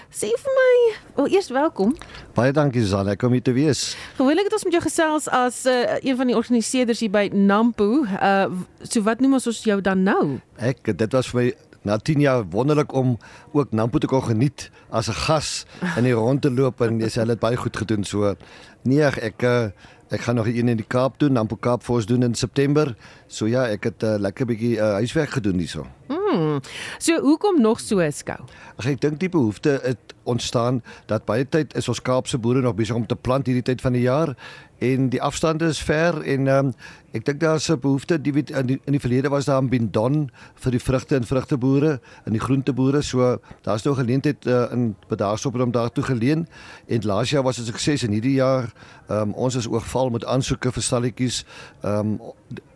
Sê 0.09 0.31
vir 0.41 0.55
my, 0.57 0.71
wel 1.19 1.29
eers 1.35 1.51
welkom. 1.53 1.93
Baie 2.33 2.49
dankie 2.49 2.81
Susan, 2.81 3.11
ek 3.13 3.21
kom 3.21 3.37
hier 3.37 3.45
te 3.45 3.53
wees. 3.53 3.91
Gewoonlik 4.17 4.49
het 4.49 4.57
ons 4.57 4.65
met 4.65 4.79
jou 4.79 4.81
gesels 4.87 5.29
as 5.29 5.61
uh, 5.69 5.99
een 5.99 6.17
van 6.17 6.33
die 6.33 6.39
organiseerders 6.39 7.05
hier 7.05 7.13
by 7.13 7.27
Nampo. 7.29 8.07
Uh 8.09 8.49
so 8.81 9.05
wat 9.05 9.21
noem 9.21 9.37
ons 9.37 9.61
jou 9.65 9.77
dan 9.85 10.01
nou? 10.05 10.39
Ek 10.57 10.97
dit 10.97 11.13
was 11.13 11.29
vir 11.29 11.43
my 11.43 11.47
na 11.85 11.97
10 12.01 12.25
jaar 12.25 12.43
wonderlik 12.49 12.93
om 12.93 13.17
ook 13.53 13.71
Nampo 13.71 14.01
te 14.01 14.09
kon 14.09 14.25
geniet 14.25 14.71
as 14.89 15.09
'n 15.09 15.21
gas 15.29 15.65
in 15.97 16.03
die 16.09 16.17
rond 16.17 16.41
te 16.41 16.49
loop 16.49 16.81
en 16.81 16.99
jy 16.99 17.09
sê 17.09 17.21
hulle 17.21 17.37
het 17.37 17.39
baie 17.39 17.57
goed 17.57 17.77
gedoen 17.77 18.03
so. 18.03 18.33
Nee, 18.81 19.01
ek 19.01 19.41
uh, 19.43 19.69
ek 20.09 20.21
gaan 20.21 20.35
nog 20.35 20.47
een 20.47 20.67
in 20.67 20.77
die 20.77 20.87
Kaap 20.87 21.19
doen, 21.19 21.31
Nampo 21.31 21.55
Kaap 21.55 21.83
Force 21.83 22.05
doen 22.07 22.23
in 22.23 22.35
September. 22.35 22.95
So 23.27 23.47
ja, 23.47 23.67
ek 23.67 23.83
het 23.83 24.03
'n 24.03 24.05
uh, 24.05 24.19
lekker 24.19 24.45
bietjie 24.45 24.75
uh, 24.77 24.91
huiswerk 25.01 25.29
gedoen 25.29 25.57
hierso. 25.57 25.87
Hmm. 26.35 26.59
So 26.97 27.21
hoekom 27.21 27.61
nog 27.61 27.79
so 27.79 27.99
'n 27.99 28.11
skou? 28.11 28.41
Ag 28.75 28.85
ek 28.85 29.01
dink 29.01 29.19
die 29.19 29.29
behoefte 29.29 29.79
het 29.83 30.13
ontstaan 30.23 30.83
dat 31.05 31.25
baie 31.25 31.49
tyd 31.49 31.75
is 31.75 31.87
ons 31.87 32.01
Kaapse 32.01 32.37
boere 32.37 32.61
nog 32.61 32.75
besig 32.75 32.95
om 32.95 33.05
te 33.07 33.15
plant 33.15 33.45
hierdie 33.45 33.63
tyd 33.63 33.81
van 33.81 33.93
die 33.93 34.01
jaar 34.01 34.35
en 34.83 35.09
die 35.09 35.21
afstande 35.21 35.69
is 35.71 35.79
ver 35.79 36.17
en 36.21 36.47
um, 36.51 36.71
ek 37.15 37.23
dink 37.25 37.39
daar's 37.39 37.69
'n 37.71 37.79
behoefte 37.79 38.21
die 38.21 38.33
weet 38.33 38.49
in 38.49 38.65
die, 38.65 38.79
in 38.85 38.91
die 38.91 38.99
verlede 38.99 39.29
was 39.29 39.45
daar 39.45 39.61
in 39.61 39.69
Bindon 39.69 40.31
vir 40.55 40.71
die 40.71 40.79
vrugte 40.79 41.15
en 41.15 41.23
vrugteboere 41.23 41.99
en 42.25 42.31
die 42.31 42.41
groenteboere 42.41 43.01
so 43.01 43.37
daar's 43.61 43.83
nou 43.83 43.95
geleentheid 43.95 44.45
uh, 44.45 44.67
in 44.71 44.95
Bedaarsop 45.07 45.55
om 45.55 45.71
daartoe 45.71 46.03
geleen 46.03 46.47
en 46.87 47.01
laas 47.05 47.29
jaar 47.29 47.43
was 47.43 47.59
'n 47.59 47.65
sukses 47.65 48.03
en 48.03 48.11
hierdie 48.11 48.35
jaar 48.35 48.73
um, 49.09 49.33
ons 49.33 49.55
is 49.55 49.67
oogval 49.67 50.09
met 50.09 50.25
aansoeke 50.25 50.71
vir 50.71 50.83
stalletjies 50.83 51.45
um, 51.83 52.19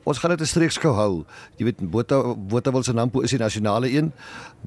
ons 0.09 0.19
gaan 0.19 0.33
dit 0.33 0.41
'n 0.41 0.49
streekskou 0.49 0.93
hou. 0.93 1.23
Jy 1.57 1.65
weet 1.69 1.79
Botha 1.91 2.35
Botha 2.35 2.71
wil 2.71 2.83
se 2.83 2.93
Nampo 2.93 3.21
is 3.21 3.29
die 3.31 3.39
nasionale 3.39 3.91
een 3.91 4.11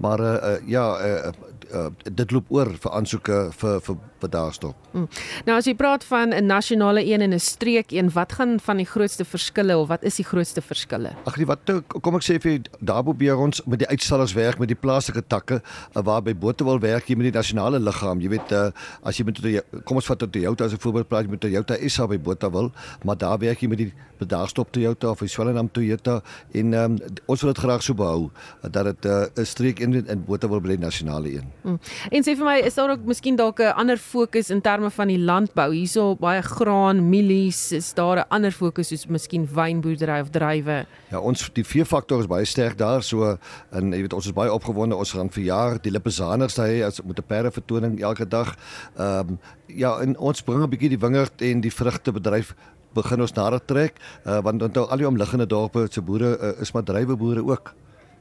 maar 0.01 0.21
uh, 0.21 0.35
uh, 0.35 0.59
ja 0.67 0.85
uh, 1.01 1.33
uh, 1.75 1.91
dit 2.03 2.31
loop 2.31 2.47
oor 2.49 2.71
vir 2.79 2.91
aansoeke 2.93 3.51
vir 3.51 3.81
vir 3.81 3.97
Bedaarsop 4.23 4.77
hmm. 4.93 5.09
nou 5.49 5.57
as 5.59 5.69
jy 5.69 5.75
praat 5.79 6.05
van 6.09 6.33
'n 6.35 6.47
nasionale 6.47 7.05
een 7.05 7.21
en 7.21 7.35
'n 7.35 7.41
streek 7.41 7.93
een 7.93 8.11
wat 8.15 8.33
gaan 8.39 8.61
van 8.61 8.77
die 8.77 8.87
grootste 8.87 9.25
verskille 9.25 9.79
of 9.79 9.89
wat 9.89 10.03
is 10.03 10.17
die 10.17 10.25
grootste 10.25 10.63
verskille 10.63 11.13
Ag 11.25 11.37
nee 11.37 11.47
wat 11.47 11.71
kom 12.03 12.17
ek 12.17 12.25
sê 12.27 12.39
vir 12.41 12.61
daar 12.81 13.03
probeer 13.03 13.37
ons 13.37 13.63
met 13.67 13.79
die 13.79 13.89
uitstallers 13.89 14.33
werk 14.33 14.59
met 14.59 14.69
die 14.69 14.79
plaaslike 14.79 15.23
takke 15.27 15.61
uh, 15.63 16.03
waar 16.03 16.23
by 16.23 16.35
Botawil 16.35 16.81
werk 16.81 17.09
jy 17.09 17.17
met 17.17 17.31
die 17.31 17.39
nasionale 17.39 17.79
liggaam 17.79 18.21
jy 18.21 18.29
weet 18.29 18.53
uh, 18.53 18.71
as 19.03 19.19
jy 19.19 19.25
met 19.25 19.41
kom 19.85 19.97
ons 19.97 20.07
vat 20.07 20.19
tot 20.19 20.33
Toyota 20.33 20.65
as 20.65 20.73
'n 20.73 20.83
voorbeeld 20.83 21.09
praat 21.09 21.25
jy 21.25 21.31
met 21.31 21.41
Toyota 21.41 21.77
SA 21.89 22.07
by 22.07 22.19
Botawil 22.19 22.73
maar 23.05 23.17
daar 23.17 23.39
werk 23.39 23.63
jy 23.63 23.69
met 23.69 23.79
die 23.79 23.93
Bedaarsop 24.23 24.73
Toyota 24.73 25.11
of 25.11 25.23
die 25.25 25.29
Swellenham 25.29 25.69
Toyota 25.73 26.21
en 26.55 26.75
um, 26.75 26.99
ons 27.27 27.43
wil 27.43 27.53
dit 27.53 27.63
graag 27.65 27.83
so 27.83 27.95
behou 27.95 28.31
dat 28.63 28.85
dit 28.85 29.05
'n 29.05 29.41
uh, 29.41 29.45
streek 29.45 29.81
in 29.81 30.07
in 30.07 30.25
Botawil 30.25 30.61
bly 30.61 30.77
nasionale 30.77 31.29
een 31.33 31.47
hmm. 31.63 31.79
En 32.11 32.23
sê 32.23 32.37
vir 32.37 32.45
my 32.45 32.59
is 32.59 32.75
daar 32.75 32.91
ook 32.91 33.05
miskien 33.05 33.37
dalk 33.37 33.59
'n 33.61 33.75
ander 33.77 33.99
fokus 34.13 34.51
in 34.53 34.61
terme 34.61 34.91
van 34.93 35.11
die 35.11 35.19
landbou. 35.19 35.71
Hierso 35.73 36.13
baie 36.21 36.43
graan 36.45 37.03
mielies 37.09 37.73
is 37.73 37.93
daar 37.97 38.19
'n 38.21 38.29
ander 38.29 38.53
fokus 38.53 38.89
soos 38.89 39.07
miskien 39.07 39.49
wynboerdery 39.55 40.21
of 40.21 40.31
druiwe 40.31 40.87
Ja 41.11 41.21
ons 41.21 41.51
die 41.55 41.65
vier 41.65 41.85
faktor 41.85 42.21
is 42.21 42.27
baie 42.27 42.45
sterk 42.45 42.79
daar 42.79 43.03
so 43.03 43.37
en 43.71 43.93
jy 43.93 44.01
weet 44.05 44.13
ons 44.13 44.27
is 44.27 44.33
baie 44.33 44.53
opgewonde. 44.53 44.97
Ons 44.97 45.13
gaan 45.13 45.31
vir 45.31 45.45
jaar 45.45 45.79
die 45.83 45.91
Lippezaners 45.91 46.57
hy 46.57 46.83
as 46.83 47.03
met 47.03 47.19
'n 47.19 47.27
perde 47.27 47.51
vertoning 47.51 48.01
elke 48.01 48.29
dag. 48.29 48.57
Ehm 48.97 49.29
um, 49.29 49.39
ja 49.67 50.01
en 50.01 50.19
ons 50.19 50.43
bring 50.43 50.63
'n 50.63 50.69
bietjie 50.69 50.89
die 50.89 50.99
wingerd 50.99 51.43
en 51.43 51.61
die 51.61 51.73
vrugtebedryf 51.73 52.55
begin 52.95 53.21
ons 53.21 53.33
nader 53.33 53.61
trek 53.65 54.01
uh, 54.27 54.41
want 54.45 54.63
onthou 54.63 54.87
al 54.89 55.01
die 55.01 55.09
omliggende 55.09 55.47
dorpe 55.47 55.87
se 55.91 56.03
boere 56.03 56.39
uh, 56.39 56.61
is 56.61 56.73
maar 56.73 56.85
druiweboere 56.85 57.45
ook 57.45 57.75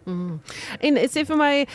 Mm. 0.03 0.39
En 0.79 0.97
sê 1.09 1.25
vir 1.25 1.37
my 1.37 1.67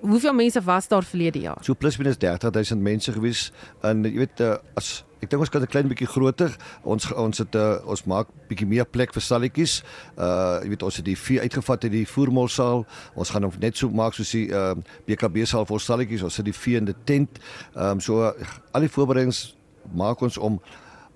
hoeveel 0.00 0.34
mense 0.36 0.62
was 0.62 0.88
daar 0.88 1.04
verlede 1.04 1.40
jaar? 1.40 1.58
So 1.64 1.74
plus 1.74 1.96
minus 1.96 2.18
30000 2.20 2.80
mense 2.82 3.12
gewees 3.12 3.50
en 3.82 4.04
jy 4.04 4.18
weet 4.24 4.44
as 4.76 5.04
ek 5.22 5.30
dink 5.30 5.44
ons 5.44 5.50
kan 5.50 5.62
'n 5.62 5.70
klein 5.70 5.88
bietjie 5.88 6.10
groter. 6.10 6.50
Ons 6.82 7.12
ons 7.12 7.38
het 7.38 7.54
uh, 7.54 7.78
ons 7.86 8.04
maak 8.04 8.28
bietjie 8.48 8.66
meer 8.66 8.84
plek 8.84 9.12
vir 9.14 9.22
stalletjies. 9.22 9.82
Uh 10.18 10.58
jy 10.62 10.68
weet 10.74 10.82
ons 10.82 10.96
het 10.96 11.04
die 11.04 11.16
vee 11.16 11.40
uitgevat 11.40 11.84
uit 11.84 11.92
die 11.92 12.06
voermolsaal. 12.06 12.84
Ons 13.14 13.30
gaan 13.30 13.42
hom 13.42 13.52
net 13.60 13.76
so 13.76 13.88
maak 13.88 14.14
soos 14.14 14.30
die 14.30 14.50
uh 14.50 14.74
BKB 15.06 15.46
saal 15.46 15.66
vir 15.66 15.80
stalletjies. 15.80 16.22
Ons 16.22 16.34
sit 16.34 16.44
die 16.44 16.56
vee 16.56 16.76
in 16.76 16.84
die 16.84 16.98
tent. 17.04 17.38
Ehm 17.76 17.98
um, 17.98 18.00
so 18.00 18.34
al 18.72 18.80
die 18.80 18.90
voorbereidings 18.90 19.56
maak 19.94 20.20
ons 20.22 20.38
om 20.38 20.60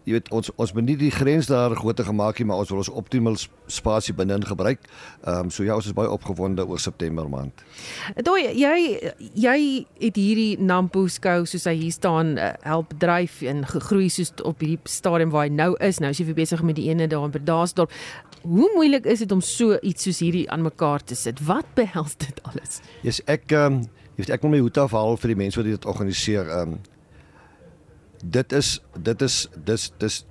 jy 0.07 0.15
weet 0.15 0.29
ons 0.35 0.53
ons 0.55 0.73
moet 0.77 0.87
nie 0.87 0.97
die 1.01 1.11
grens 1.11 1.49
daar 1.51 1.75
groter 1.75 2.07
gemaak 2.07 2.39
nie 2.39 2.47
maar 2.47 2.63
ons 2.63 2.71
wil 2.71 2.83
ons 2.83 2.93
optimal 2.95 3.37
spasie 3.67 4.15
binne 4.15 4.39
gebruik. 4.47 4.85
Ehm 5.25 5.47
um, 5.47 5.51
so 5.51 5.65
ja 5.67 5.75
ons 5.75 5.89
is 5.91 5.97
baie 5.97 6.11
opgewonde 6.11 6.67
oor 6.67 6.79
September 6.79 7.29
maand. 7.29 7.65
Doi 8.23 8.47
jy 8.55 8.77
jy 9.35 9.59
het 9.99 10.21
hierdie 10.21 10.63
Nampo 10.63 11.07
skou 11.11 11.45
soos 11.47 11.67
hy 11.67 11.75
hier 11.81 11.93
staan 11.95 12.37
uh, 12.39 12.53
help 12.63 12.95
dryf 13.03 13.43
en 13.43 13.65
gegroei 13.67 14.09
soos 14.13 14.33
op 14.47 14.63
hierdie 14.63 14.79
stadium 14.85 15.35
waar 15.35 15.49
hy 15.49 15.55
nou 15.55 15.73
is. 15.83 15.99
Nou 15.99 16.13
is 16.15 16.23
jy 16.23 16.31
besig 16.37 16.63
met 16.63 16.79
die 16.79 16.89
ene 16.93 17.11
daar 17.11 17.27
in 17.27 17.35
Berdasdorp. 17.35 17.91
Hoe 18.47 18.71
moeilik 18.77 19.07
is 19.11 19.25
dit 19.25 19.33
om 19.33 19.43
so 19.43 19.79
iets 19.83 20.07
soos 20.07 20.23
hierdie 20.23 20.47
aan 20.51 20.63
mekaar 20.63 21.03
te 21.03 21.19
sit? 21.19 21.43
Wat 21.47 21.67
behels 21.75 22.15
dit 22.23 22.43
alles? 22.47 22.79
Ja, 23.03 23.11
yes, 23.11 23.25
ek 23.27 23.51
ehm 23.51 23.83
um, 23.83 23.87
ek 24.31 24.45
wil 24.45 24.55
my 24.55 24.61
hoed 24.63 24.79
afhaal 24.79 25.19
vir 25.21 25.35
die 25.35 25.43
mense 25.43 25.59
wat 25.59 25.67
dit 25.67 25.89
organiseer. 25.91 26.47
Ehm 26.47 26.79
um, 26.79 26.95
dit 28.23 28.53
is 28.53 28.81
dit 29.03 29.23
is 29.23 29.49
dis 29.64 29.93
dis 29.99 30.25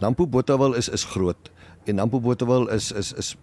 Nampo 0.00 0.26
Botawil 0.26 0.74
is 0.74 0.88
is 0.88 1.04
groot 1.04 1.50
en 1.84 1.94
Nampo 1.94 2.20
Botawil 2.20 2.68
is 2.68 2.92
is 2.92 3.12
is 3.12 3.36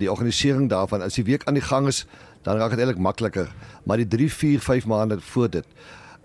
die 0.00 0.08
organisering 0.10 0.70
daarvan. 0.70 1.02
As 1.02 1.14
die 1.14 1.24
week 1.24 1.44
aan 1.44 1.54
die 1.54 1.64
gang 1.64 1.86
is 1.86 2.06
dan 2.42 2.56
raak 2.56 2.72
dit 2.72 2.80
eintlik 2.80 2.98
makliker 2.98 3.50
maar 3.84 4.00
die 4.00 4.08
3 4.08 4.30
4 4.32 4.60
5 4.60 4.86
maande 4.86 5.20
voor 5.20 5.50
dit. 5.50 5.66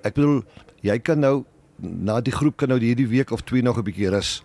Ek 0.04 0.16
bedoel 0.16 0.44
jy 0.82 1.00
kan 1.00 1.20
nou 1.20 1.44
na 1.80 2.22
die 2.22 2.34
groep 2.34 2.58
kan 2.58 2.72
nou 2.72 2.80
hierdie 2.80 3.08
week 3.08 3.32
of 3.32 3.44
twee 3.44 3.62
nog 3.62 3.78
'n 3.78 3.84
bietjie 3.84 4.10
rus 4.10 4.44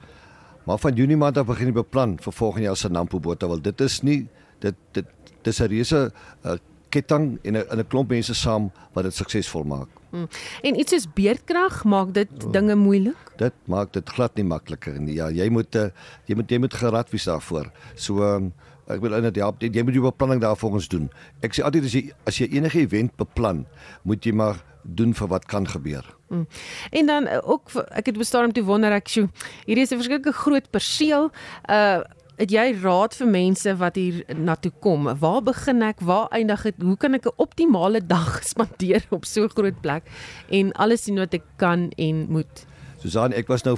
maar 0.67 0.79
van 0.79 0.95
Junie 0.95 1.17
maand 1.17 1.39
af 1.39 1.47
begin 1.47 1.67
jy 1.67 1.73
beplan 1.73 2.19
vir 2.19 2.33
volgende 2.33 2.67
jaar 2.67 2.77
se 2.77 2.89
Nampo 2.89 3.21
Botawil 3.21 3.63
dit 3.63 3.81
is 3.81 4.03
nie 4.03 4.29
dit 4.61 4.75
dit 4.93 5.07
dis 5.43 5.61
'n 5.61 5.69
reuse 5.69 6.13
uh, 6.45 6.57
ketting 6.91 7.39
en 7.43 7.57
'n 7.57 7.79
'n 7.79 7.89
klomp 7.89 8.11
mense 8.11 8.35
saam 8.35 8.71
wat 8.93 9.05
dit 9.05 9.15
suksesvol 9.15 9.65
maak 9.65 10.01
Hmm. 10.11 10.27
En 10.67 10.79
iets 10.79 10.91
soos 10.91 11.07
beerdkrag 11.15 11.85
maak 11.87 12.11
dit 12.15 12.31
oh, 12.43 12.51
dinge 12.53 12.75
moeilik. 12.75 13.19
Dit 13.39 13.55
maak 13.71 13.93
dit 13.95 14.09
glad 14.11 14.35
nie 14.39 14.47
makliker 14.47 14.99
nie. 14.99 15.15
Ja, 15.21 15.29
jy 15.31 15.47
moet 15.55 15.77
uh, 15.79 15.91
jy 16.27 16.35
moet 16.39 16.51
jy 16.51 16.59
moet 16.59 16.75
gerad 16.75 17.13
wees 17.15 17.29
daarvoor. 17.31 17.71
So 17.95 18.25
um, 18.27 18.51
ek 18.91 19.03
wil 19.05 19.15
net 19.23 19.39
help. 19.39 19.63
Jy 19.63 19.85
moet 19.87 19.95
jou 19.95 20.03
beplanning 20.09 20.43
daarvoor 20.43 20.81
ons 20.81 20.91
doen. 20.91 21.07
Ek 21.47 21.55
sê 21.55 21.63
altyd 21.67 21.87
as 21.87 21.95
jy 21.95 22.03
as 22.27 22.43
jy 22.43 22.51
enige 22.59 22.83
event 22.83 23.15
beplan, 23.21 23.65
moet 24.03 24.27
jy 24.27 24.35
maar 24.35 24.59
doen 24.83 25.13
vir 25.15 25.31
wat 25.31 25.47
kan 25.47 25.69
gebeur. 25.69 26.07
Hmm. 26.33 26.47
En 26.91 27.07
dan 27.07 27.31
uh, 27.31 27.39
ook 27.47 27.71
ek 27.95 28.11
het 28.11 28.19
bestaan 28.19 28.51
om 28.51 28.57
te 28.57 28.67
wonder 28.67 28.97
ek 28.97 29.13
sjoe, 29.13 29.29
hierdie 29.69 29.87
is 29.87 29.95
'n 29.95 30.03
verskriklike 30.03 30.35
groot 30.43 30.67
perseel. 30.75 31.31
Uh 31.71 32.03
het 32.41 32.53
jy 32.55 32.67
raad 32.81 33.15
vir 33.19 33.29
mense 33.29 33.73
wat 33.81 33.99
hier 34.01 34.23
na 34.37 34.57
toe 34.57 34.73
kom? 34.81 35.09
Waar 35.21 35.43
begin 35.45 35.85
ek? 35.85 36.01
Waar 36.01 36.31
eindig 36.37 36.65
dit? 36.65 36.83
Hoe 36.83 36.97
kan 36.97 37.15
ek 37.15 37.27
'n 37.29 37.37
optimale 37.37 38.01
dag 38.01 38.41
spandeer 38.53 39.05
op 39.11 39.25
so 39.25 39.45
'n 39.45 39.53
groot 39.53 39.81
plek 39.81 40.05
en 40.49 40.73
alles 40.73 41.05
sien 41.05 41.19
wat 41.19 41.35
ek 41.35 41.45
kan 41.57 41.91
en 41.97 42.27
moet? 42.29 42.67
Susan, 42.99 43.33
ek 43.33 43.49
was 43.49 43.63
nou 43.65 43.77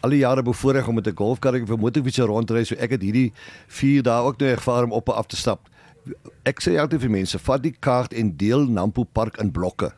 al 0.00 0.10
die 0.10 0.24
jare 0.24 0.42
bevoorreg 0.42 0.88
om 0.88 0.94
met 0.94 1.06
'n 1.06 1.16
golfkarretjie 1.16 1.66
vir 1.66 1.78
motorfiets 1.78 2.18
rondry, 2.18 2.64
so 2.64 2.74
ek 2.74 2.90
het 2.90 3.02
hierdie 3.02 3.32
4 3.68 4.02
dae 4.02 4.24
ook 4.24 4.38
nou 4.38 4.50
ervaar 4.50 4.84
om 4.84 4.92
op 4.92 5.08
en 5.08 5.14
af 5.14 5.26
te 5.26 5.36
stap. 5.36 5.68
Ek 6.44 6.60
sê 6.60 6.78
altyd 6.78 7.00
vir 7.00 7.10
mense, 7.10 7.38
vat 7.38 7.62
die 7.62 7.76
kaart 7.80 8.12
en 8.12 8.36
deel 8.36 8.64
Nampo 8.66 9.04
Park 9.04 9.36
in 9.38 9.50
blokke 9.50 9.92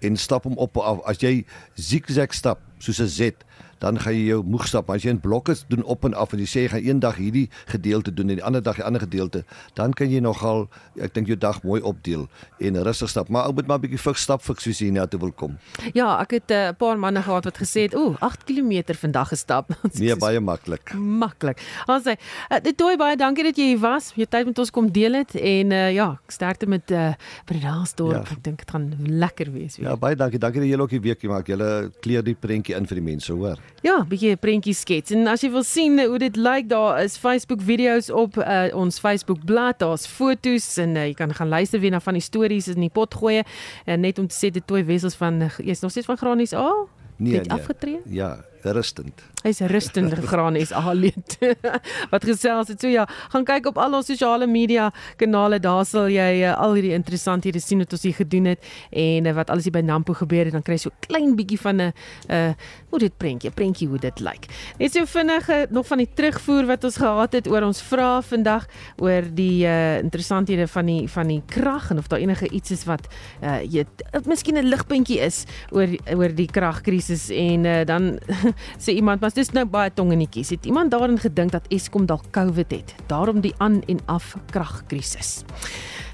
en 0.00 0.16
stap 0.16 0.44
hom 0.44 0.56
op 0.56 0.76
en 0.76 0.82
af. 0.82 1.00
As 1.06 1.18
jy 1.18 1.44
zigzag 1.74 2.32
stap 2.34 2.60
soos 2.78 3.00
'n 3.00 3.08
Z, 3.08 3.32
dan 3.78 3.98
gaan 4.00 4.14
jy 4.14 4.26
jou 4.32 4.42
moeg 4.44 4.66
stap. 4.66 4.90
As 4.90 5.02
jy 5.02 5.14
in 5.14 5.20
blokke 5.20 5.56
doen 5.68 5.84
op 5.84 6.04
en 6.04 6.14
af 6.14 6.32
en 6.32 6.42
jy 6.42 6.46
sê 6.46 6.64
jy 6.66 6.72
gaan 6.74 6.86
eendag 6.86 7.16
hierdie 7.16 7.48
gedeelte 7.70 8.14
doen 8.14 8.30
en 8.30 8.40
die 8.40 8.44
ander 8.44 8.62
dag 8.62 8.76
die 8.80 8.84
ander 8.84 9.00
gedeelte, 9.00 9.44
dan 9.78 9.94
kan 9.96 10.10
jy 10.10 10.20
nogal 10.24 10.66
ek 11.00 11.14
dink 11.14 11.30
jou 11.30 11.38
dag 11.38 11.62
mooi 11.62 11.80
opdeel 11.80 12.26
en 12.58 12.80
rustig 12.86 13.10
stap. 13.10 13.28
Maar 13.28 13.48
ou 13.48 13.54
moet 13.54 13.66
maar 13.66 13.78
'n 13.78 13.86
bietjie 13.86 14.02
vlug 14.02 14.18
stap 14.18 14.42
vir 14.42 14.56
soos 14.58 14.78
jy 14.78 14.90
na 14.90 15.06
toe 15.06 15.20
wil 15.20 15.32
kom. 15.32 15.58
Ja, 15.94 16.20
ek 16.20 16.30
het 16.30 16.50
eh, 16.50 16.68
'n 16.68 16.70
uh, 16.70 16.76
paar 16.78 16.98
manne 16.98 17.22
gehad 17.22 17.44
wat 17.44 17.58
gesê 17.58 17.86
het, 17.86 17.94
"Ooh, 17.94 18.16
8 18.20 18.44
km 18.44 18.94
vandag 18.94 19.28
gestap." 19.28 19.70
nee, 19.98 20.16
baie 20.16 20.40
maklik. 20.40 20.94
Maklik. 20.94 21.58
Ons 21.86 22.04
sê, 22.04 22.16
uh, 22.50 22.60
dit 22.62 22.76
toe 22.76 22.96
baie 22.96 23.16
dankie 23.16 23.44
dat 23.44 23.56
jy 23.56 23.64
hier 23.64 23.78
was. 23.78 24.12
Jy 24.14 24.26
tyd 24.26 24.46
met 24.46 24.58
ons 24.58 24.70
kom 24.70 24.90
deel 24.92 25.12
het 25.12 25.34
en 25.34 25.70
uh, 25.70 25.92
ja, 25.92 26.18
sterkte 26.26 26.66
met 26.66 26.90
uh, 26.90 27.12
Bredasdorp. 27.44 28.26
Ja. 28.26 28.36
Ek 28.36 28.42
dink 28.42 28.58
dit 28.58 28.70
gaan 28.70 28.94
lekker 28.98 29.52
wees 29.52 29.76
weer. 29.76 29.88
Ja, 29.88 29.96
baie 29.96 30.16
dankie. 30.16 30.38
Dankie 30.38 30.60
dat 30.60 30.68
julle 30.68 30.82
ook 30.82 30.90
die 30.90 31.00
weekie 31.00 31.28
maak. 31.28 31.46
Julle 31.46 31.90
kleer 32.00 32.22
die 32.22 32.34
prentjie 32.34 32.76
in 32.76 32.86
vir 32.86 33.00
die 33.00 33.04
mense, 33.04 33.32
hoor. 33.32 33.58
Ja, 33.82 34.04
bietjie 34.08 34.32
'n 34.32 34.38
prentjie 34.38 34.74
skets. 34.74 35.10
En 35.10 35.26
as 35.26 35.40
jy 35.40 35.50
wil 35.50 35.62
sien 35.62 36.00
hoe 36.06 36.18
dit 36.18 36.36
lyk, 36.36 36.68
daar 36.68 37.02
is 37.02 37.16
Facebook 37.16 37.60
video's 37.62 38.10
op 38.10 38.36
uh, 38.36 38.66
ons 38.74 38.98
Facebook 38.98 39.44
bladsy, 39.44 39.78
daar's 39.78 40.06
foto's 40.06 40.76
en 40.76 40.96
uh, 40.96 41.06
jy 41.06 41.14
kan 41.14 41.34
gaan 41.34 41.48
luister 41.48 41.80
weer 41.80 41.90
na 41.90 42.00
van 42.00 42.12
die 42.12 42.22
stories 42.22 42.68
in 42.68 42.80
die 42.80 42.90
pot 42.90 43.14
gooi 43.14 43.36
en 43.38 43.46
uh, 43.86 43.96
net 43.96 44.18
om 44.18 44.26
te 44.26 44.34
sê 44.34 44.50
dit 44.50 44.66
toe 44.66 44.84
wessels 44.84 45.14
van 45.14 45.50
jy's 45.58 45.80
nog 45.80 45.90
steeds 45.90 46.06
van 46.06 46.16
Granies 46.16 46.52
A? 46.52 46.62
Oh, 46.62 46.88
nee, 47.16 47.40
nee. 47.40 47.50
afgetree? 47.50 48.00
Ja, 48.04 48.44
rustend. 48.62 49.22
Hy's 49.42 49.60
rustend 49.70 50.14
gegraan 50.14 50.56
is 50.62 50.72
Aleet. 50.72 51.38
Wat 52.12 52.24
gesels 52.24 52.68
het 52.72 52.80
so 52.80 52.90
ja, 52.90 53.04
gaan 53.32 53.44
kyk 53.46 53.68
op 53.70 53.78
al 53.78 53.94
ons 53.98 54.06
sosiale 54.10 54.46
media 54.46 54.88
kanale, 55.16 55.60
daar 55.62 55.84
sal 55.86 56.08
jy 56.10 56.42
uh, 56.42 56.54
al 56.58 56.74
hierdie 56.78 56.94
interessanthede 56.96 57.60
sien 57.62 57.78
wat 57.82 57.92
ons 57.94 58.02
hier 58.02 58.16
gedoen 58.16 58.50
het 58.52 58.64
en 58.90 59.28
uh, 59.30 59.34
wat 59.36 59.50
alles 59.50 59.68
hier 59.68 59.74
by 59.74 59.82
Nampo 59.84 60.16
gebeur 60.18 60.48
het, 60.48 60.56
dan 60.56 60.64
kry 60.66 60.78
jy 60.78 60.88
so 60.88 60.94
klein 61.06 61.36
bietjie 61.38 61.60
van 61.60 61.82
'n 61.82 61.92
uh 62.28 62.52
hoe 62.88 62.98
dit 62.98 63.12
prentjie, 63.20 63.50
prentjie 63.52 63.88
hoe 63.88 63.98
dit 64.00 64.20
lyk. 64.24 64.46
Net 64.78 64.92
so 64.92 65.04
vinnig 65.04 65.48
uh, 65.52 65.62
nog 65.70 65.86
van 65.86 65.98
die 65.98 66.08
terugvoer 66.08 66.66
wat 66.66 66.84
ons 66.84 66.96
gehad 66.96 67.32
het 67.36 67.48
oor 67.48 67.62
ons 67.62 67.82
vrae 67.82 68.22
vandag 68.22 68.64
oor 68.96 69.28
die 69.28 69.66
uh 69.68 69.98
interessanthede 69.98 70.66
van 70.68 70.86
die 70.86 71.08
van 71.08 71.28
die 71.28 71.42
krag 71.46 71.90
en 71.90 71.98
of 71.98 72.08
daar 72.08 72.18
enige 72.24 72.48
iets 72.48 72.70
is 72.70 72.84
wat 72.88 73.06
uh 73.42 73.60
jy 73.62 73.84
miskien 74.24 74.56
'n 74.56 74.68
ligpuntjie 74.68 75.20
is 75.20 75.44
oor 75.70 75.88
oor 76.16 76.34
die 76.34 76.48
kragkrisis 76.48 77.28
en 77.30 77.64
uh, 77.64 77.84
dan 77.84 78.18
sê 78.82 78.96
iemand 78.96 79.20
maar 79.20 79.34
dis 79.34 79.52
nou 79.56 79.64
baie 79.66 79.92
tong 79.94 80.12
in 80.12 80.24
die 80.24 80.30
kies. 80.30 80.50
Het 80.54 80.66
iemand 80.66 80.90
daarin 80.90 81.18
gedink 81.18 81.52
dat 81.52 81.68
Eskom 81.68 82.06
dalk 82.06 82.30
COVID 82.30 82.70
het? 82.70 82.94
Daarom 83.06 83.40
die 83.40 83.54
aan 83.58 83.82
en 83.86 84.00
af 84.06 84.36
kragkrisis. 84.50 85.42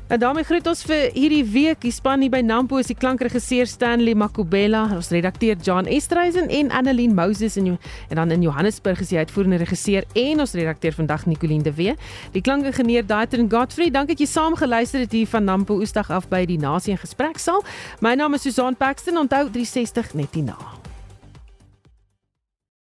Nou 0.05 0.19
daarmee 0.21 0.45
groet 0.45 0.67
ons 0.69 0.83
vir 0.85 1.07
hierdie 1.15 1.45
week. 1.49 1.79
Die 1.81 1.93
span 1.95 2.21
hier 2.21 2.33
by 2.33 2.43
Nampo 2.45 2.77
is 2.77 2.91
die 2.91 2.97
klankregisseur 2.99 3.65
Stanley 3.67 4.13
Makubela, 4.15 4.83
ons 4.93 5.09
redakteur 5.15 5.57
John 5.65 5.89
Estreisen 5.89 6.51
en 6.53 6.69
Annelien 6.77 7.15
Moses 7.17 7.57
en 7.57 7.73
en 7.73 8.21
dan 8.21 8.31
in 8.31 8.45
Johannesburg 8.45 9.01
is 9.01 9.15
die 9.15 9.19
uitvoerende 9.19 9.63
regisseur 9.65 10.05
en 10.13 10.45
ons 10.45 10.53
redakteur 10.53 10.93
vandag 10.93 11.25
Nicoline 11.27 11.65
de 11.65 11.73
Wee. 11.73 11.97
Die 12.37 12.45
klankingenieur 12.45 13.07
Daitrin 13.07 13.51
Godfrey, 13.51 13.91
dankie 13.91 14.13
dat 14.15 14.21
jy 14.21 14.29
saam 14.29 14.61
geluister 14.61 15.01
het 15.01 15.13
hier 15.13 15.27
van 15.27 15.45
Nampo 15.45 15.81
Oosdag 15.81 16.13
af 16.13 16.29
by 16.29 16.45
die 16.45 16.61
Nasie 16.61 16.93
in 16.93 17.01
gesprek 17.01 17.41
saal. 17.41 17.65
My 18.01 18.13
naam 18.15 18.37
is 18.37 18.43
Susan 18.45 18.77
Paxton. 18.77 19.17
Onthou 19.17 19.49
360 19.49 20.15
net 20.15 20.37
hierna. 20.37 20.84